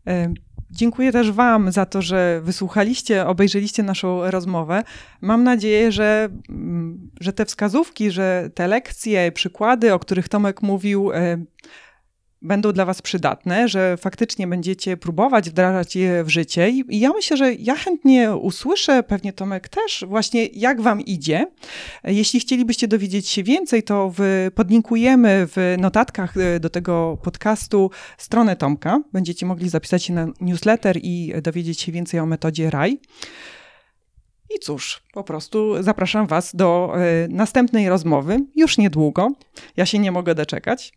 E, 0.07 0.33
Dziękuję 0.71 1.11
też 1.11 1.31
Wam 1.31 1.71
za 1.71 1.85
to, 1.85 2.01
że 2.01 2.41
wysłuchaliście, 2.43 3.27
obejrzeliście 3.27 3.83
naszą 3.83 4.31
rozmowę. 4.31 4.83
Mam 5.21 5.43
nadzieję, 5.43 5.91
że, 5.91 6.29
że 7.19 7.33
te 7.33 7.45
wskazówki, 7.45 8.11
że 8.11 8.49
te 8.53 8.67
lekcje, 8.67 9.31
przykłady, 9.31 9.93
o 9.93 9.99
których 9.99 10.29
Tomek 10.29 10.61
mówił, 10.61 11.11
e, 11.13 11.37
będą 12.41 12.71
dla 12.71 12.85
Was 12.85 13.01
przydatne, 13.01 13.67
że 13.67 13.97
faktycznie 13.97 14.47
będziecie 14.47 14.97
próbować 14.97 15.49
wdrażać 15.49 15.95
je 15.95 16.23
w 16.23 16.29
życie. 16.29 16.69
I 16.69 16.99
ja 16.99 17.09
myślę, 17.09 17.37
że 17.37 17.53
ja 17.53 17.75
chętnie 17.75 18.35
usłyszę, 18.35 19.03
pewnie 19.03 19.33
Tomek 19.33 19.69
też, 19.69 20.05
właśnie 20.07 20.45
jak 20.45 20.81
Wam 20.81 21.01
idzie. 21.01 21.47
Jeśli 22.03 22.39
chcielibyście 22.39 22.87
dowiedzieć 22.87 23.29
się 23.29 23.43
więcej, 23.43 23.83
to 23.83 24.13
w, 24.17 24.49
podlinkujemy 24.55 25.47
w 25.47 25.75
notatkach 25.79 26.37
e, 26.37 26.59
do 26.59 26.69
tego 26.69 27.17
podcastu 27.23 27.91
stronę 28.17 28.55
Tomka. 28.55 29.01
Będziecie 29.13 29.45
mogli 29.45 29.69
zapisać 29.69 30.03
się 30.03 30.13
na 30.13 30.27
newsletter 30.41 30.97
i 31.01 31.33
dowiedzieć 31.41 31.81
się 31.81 31.91
więcej 31.91 32.19
o 32.19 32.25
metodzie 32.25 32.69
RAI. 32.69 32.99
I 34.55 34.59
cóż, 34.59 35.03
po 35.13 35.23
prostu 35.23 35.83
zapraszam 35.83 36.27
Was 36.27 36.55
do 36.55 36.93
y, 37.25 37.27
następnej 37.29 37.89
rozmowy 37.89 38.39
już 38.55 38.77
niedługo. 38.77 39.31
Ja 39.77 39.85
się 39.85 39.99
nie 39.99 40.11
mogę 40.11 40.35
doczekać. 40.35 40.93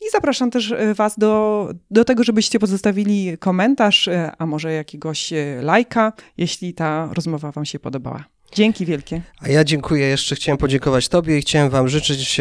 I 0.00 0.10
zapraszam 0.12 0.50
też 0.50 0.72
e, 0.72 0.94
Was 0.94 1.18
do, 1.18 1.68
do 1.90 2.04
tego, 2.04 2.24
żebyście 2.24 2.58
pozostawili 2.58 3.38
komentarz, 3.38 4.08
e, 4.08 4.32
a 4.38 4.46
może 4.46 4.72
jakiegoś 4.72 5.32
lajka, 5.62 6.12
jeśli 6.36 6.74
ta 6.74 7.08
rozmowa 7.12 7.52
Wam 7.52 7.64
się 7.64 7.78
podobała. 7.78 8.24
Dzięki 8.52 8.86
wielkie. 8.86 9.22
A 9.40 9.48
ja 9.48 9.64
dziękuję. 9.64 10.06
Jeszcze 10.06 10.34
chciałem 10.34 10.58
podziękować 10.58 11.08
Tobie 11.08 11.38
i 11.38 11.40
chciałem 11.40 11.70
Wam 11.70 11.88
życzyć 11.88 12.40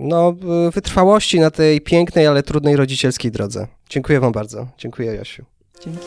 no, 0.00 0.36
wytrwałości 0.72 1.40
na 1.40 1.50
tej 1.50 1.80
pięknej, 1.80 2.26
ale 2.26 2.42
trudnej 2.42 2.76
rodzicielskiej 2.76 3.30
drodze. 3.30 3.66
Dziękuję 3.88 4.20
Wam 4.20 4.32
bardzo. 4.32 4.68
Dziękuję, 4.78 5.14
Jasiu. 5.14 5.44
Dzięki. 5.84 6.06